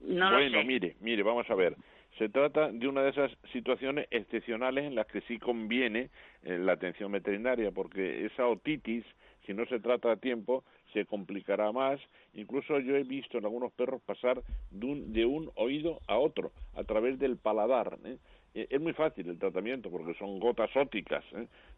bueno, 0.00 0.64
mire, 0.64 0.96
mire, 1.00 1.22
vamos 1.22 1.48
a 1.50 1.54
ver. 1.54 1.76
Se 2.18 2.28
trata 2.28 2.72
de 2.72 2.88
una 2.88 3.02
de 3.02 3.10
esas 3.10 3.30
situaciones 3.52 4.08
excepcionales 4.10 4.84
en 4.84 4.94
las 4.94 5.06
que 5.06 5.20
sí 5.22 5.38
conviene 5.38 6.10
eh, 6.42 6.58
la 6.58 6.72
atención 6.72 7.12
veterinaria, 7.12 7.70
porque 7.70 8.26
esa 8.26 8.46
otitis, 8.46 9.04
si 9.46 9.54
no 9.54 9.64
se 9.66 9.78
trata 9.78 10.10
a 10.10 10.16
tiempo, 10.16 10.64
se 10.92 11.04
complicará 11.04 11.70
más. 11.70 12.00
Incluso 12.34 12.80
yo 12.80 12.96
he 12.96 13.04
visto 13.04 13.38
en 13.38 13.44
algunos 13.44 13.72
perros 13.72 14.02
pasar 14.02 14.42
de 14.70 14.86
un, 14.86 15.12
de 15.12 15.26
un 15.26 15.50
oído 15.54 16.00
a 16.08 16.18
otro, 16.18 16.50
a 16.74 16.82
través 16.82 17.18
del 17.18 17.36
paladar. 17.36 17.98
¿eh? 18.04 18.16
Eh, 18.54 18.66
es 18.70 18.80
muy 18.80 18.94
fácil 18.94 19.28
el 19.28 19.38
tratamiento 19.38 19.90
porque 19.90 20.14
son 20.14 20.40
gotas 20.40 20.74
ópticas, 20.76 21.24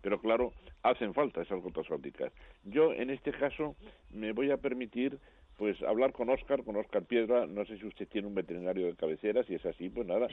pero 0.00 0.20
claro, 0.20 0.52
hacen 0.82 1.12
falta 1.12 1.42
esas 1.42 1.60
gotas 1.60 1.90
ópticas. 1.90 2.32
Yo 2.64 2.92
en 2.92 3.10
este 3.10 3.32
caso 3.32 3.76
me 4.10 4.32
voy 4.32 4.50
a 4.50 4.56
permitir 4.56 5.18
pues 5.61 5.82
hablar 5.82 6.14
con 6.14 6.30
Oscar, 6.30 6.64
con 6.64 6.74
Oscar 6.76 7.04
Piedra, 7.04 7.46
no 7.46 7.66
sé 7.66 7.76
si 7.76 7.84
usted 7.84 8.08
tiene 8.08 8.26
un 8.26 8.34
veterinario 8.34 8.86
de 8.86 8.94
cabecera, 8.94 9.44
si 9.44 9.56
es 9.56 9.66
así, 9.66 9.90
pues 9.90 10.06
nada, 10.06 10.26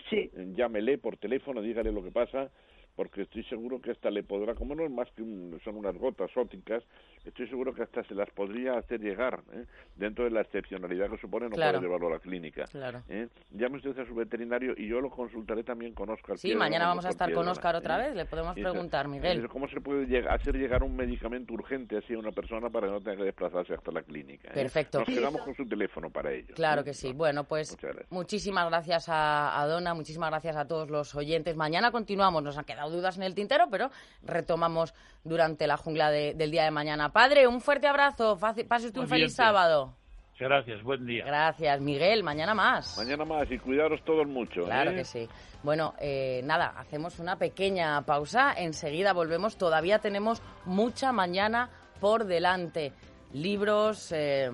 llámele 0.55 0.97
por 0.99 1.17
teléfono, 1.17 1.61
dígale 1.61 1.91
lo 1.91 2.01
que 2.01 2.11
pasa, 2.11 2.49
porque 2.98 3.22
estoy 3.22 3.43
seguro 3.43 3.80
que 3.80 3.91
hasta 3.91 4.10
le 4.10 4.24
podrá, 4.24 4.56
como 4.56 4.74
no 4.74 4.84
es 4.84 4.89
más 4.89 5.08
que 5.12 5.22
son 5.64 5.76
unas 5.76 5.95
gotas 5.95 6.36
ópticas, 6.36 6.84
estoy 7.24 7.48
seguro 7.48 7.72
que 7.72 7.84
hasta 7.84 8.04
se 8.04 8.16
las 8.16 8.28
podría 8.32 8.76
hacer 8.76 9.00
llegar, 9.00 9.39
¿eh? 9.54 9.66
dentro 9.95 10.24
de 10.24 10.32
la 10.32 10.41
excepcionalidad 10.41 11.08
que 11.12 11.20
supone 11.20 11.48
no 11.48 11.52
poder 11.52 11.80
llevarlo 11.80 12.08
a 12.08 12.12
la 12.14 12.20
clínica. 12.20 12.66
Claro. 12.66 13.04
¿eh? 13.08 13.28
Llame 13.52 13.78
usted 13.78 14.00
a 14.00 14.06
su 14.08 14.16
veterinario 14.16 14.74
y 14.76 14.88
yo 14.88 15.00
lo 15.00 15.12
consultaré 15.12 15.64
también 15.64 15.93
con 15.93 16.10
Oscar. 16.10 16.39
Sí, 16.39 16.56
mañana 16.56 16.88
vamos 16.88 17.06
a 17.06 17.10
estar 17.10 17.32
con 17.32 17.48
Oscar 17.48 17.76
otra 17.76 18.00
¿eh? 18.00 18.08
vez, 18.08 18.16
le 18.16 18.26
podemos 18.26 18.56
preguntar, 18.56 19.08
Miguel. 19.08 19.48
¿Cómo 19.48 19.68
se 19.68 19.80
puede 19.80 20.28
hacer 20.28 20.58
llegar 20.58 20.82
un 20.82 20.95
medicamento 20.95 21.54
urgente 21.54 21.98
así 21.98 22.16
a 22.16 22.18
una 22.18 22.32
persona 22.32 22.72
para 22.72 22.88
que 22.88 22.93
no 22.93 23.02
tenga 23.02 23.18
que 23.18 23.26
desplazarse 23.26 23.76
hasta 23.76 23.91
la 23.91 24.02
clínica? 24.02 24.52
Perfecto. 24.52 25.00
Nos 25.00 25.08
quedamos 25.08 25.41
con 25.43 25.56
su 25.56 25.68
teléfono 25.68 26.10
para 26.10 26.32
ello. 26.32 26.56
Claro 26.56 26.84
que 26.84 26.95
sí. 26.95 27.14
Bueno, 27.14 27.43
pues 27.43 27.78
muchísimas 28.10 28.68
gracias 28.70 29.08
a, 29.08 29.62
a 29.62 29.68
Donna, 29.68 29.93
muchísimas 29.93 30.32
gracias 30.32 30.56
a 30.56 30.66
todos 30.68 30.89
los 30.89 31.14
oyentes. 31.14 31.56
Mañana 31.56 31.91
continuamos, 31.91 32.41
nos 32.41 32.58
han 32.58 32.66
quedado 32.66 32.86
dudas 32.89 33.17
en 33.17 33.23
el 33.23 33.35
tintero, 33.35 33.65
pero 33.69 33.89
retomamos 34.23 34.93
durante 35.23 35.67
la 35.67 35.77
jungla 35.77 36.11
del 36.11 36.51
día 36.51 36.63
de 36.63 36.71
mañana. 36.71 37.09
Padre, 37.09 37.47
un 37.47 37.61
fuerte 37.61 37.88
abrazo, 37.88 38.38
pase 38.39 38.88
usted 38.88 38.97
un 38.97 39.07
feliz 39.07 39.35
sábado. 39.35 39.93
Gracias, 40.39 40.83
buen 40.83 41.05
día. 41.05 41.25
Gracias, 41.25 41.81
Miguel. 41.81 42.23
Mañana 42.23 42.53
más. 42.53 42.95
Mañana 42.97 43.25
más 43.25 43.49
y 43.49 43.57
cuidaros 43.57 44.03
todos 44.03 44.27
mucho. 44.27 44.65
Claro 44.65 44.91
¿eh? 44.91 44.95
que 44.95 45.03
sí. 45.03 45.27
Bueno, 45.63 45.95
eh, 45.99 46.41
nada, 46.43 46.73
hacemos 46.77 47.17
una 47.19 47.38
pequeña 47.38 48.01
pausa. 48.03 48.53
Enseguida 48.55 49.13
volvemos. 49.13 49.57
Todavía 49.57 49.99
tenemos 49.99 50.41
mucha 50.65 51.11
mañana 51.11 51.69
por 51.99 52.25
delante. 52.25 52.93
Libros, 53.33 54.11
eh, 54.11 54.51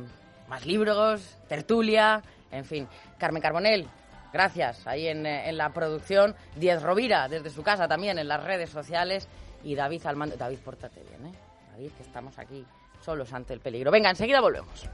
más 0.48 0.66
libros, 0.66 1.38
tertulia, 1.50 2.24
en 2.50 2.64
fin. 2.64 2.88
Carmen 3.18 3.42
Carbonel, 3.42 3.88
Gracias, 4.34 4.88
ahí 4.88 5.08
en, 5.08 5.28
eh, 5.28 5.48
en 5.48 5.58
la 5.58 5.72
producción. 5.72 6.36
Diez 6.56 6.82
Rovira, 6.82 7.28
desde 7.30 7.52
su 7.52 7.62
casa 7.62 7.88
también, 7.88 8.18
en 8.18 8.28
las 8.28 8.44
redes 8.44 8.72
sociales. 8.72 9.28
Y 9.64 9.76
David 9.76 10.06
al 10.06 10.16
mando. 10.16 10.36
David, 10.36 10.58
pórtate 10.66 11.02
bien, 11.04 11.28
¿eh? 11.28 11.38
David, 11.72 11.92
que 11.92 12.04
estamos 12.04 12.38
aquí 12.40 12.66
solos 13.00 13.32
ante 13.32 13.54
el 13.54 13.60
peligro. 13.60 13.92
Venga, 13.92 14.10
enseguida 14.10 14.42
volvemos. 14.42 14.90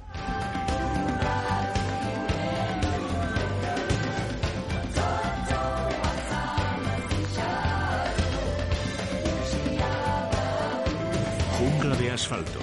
Jungla 11.57 11.95
de 11.95 12.11
asfalto. 12.11 12.59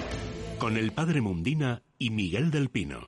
Con 0.59 0.77
el 0.77 0.91
padre 0.91 1.21
Mundina 1.21 1.83
y 1.97 2.09
Miguel 2.09 2.51
del 2.51 2.69
Pino. 2.69 3.05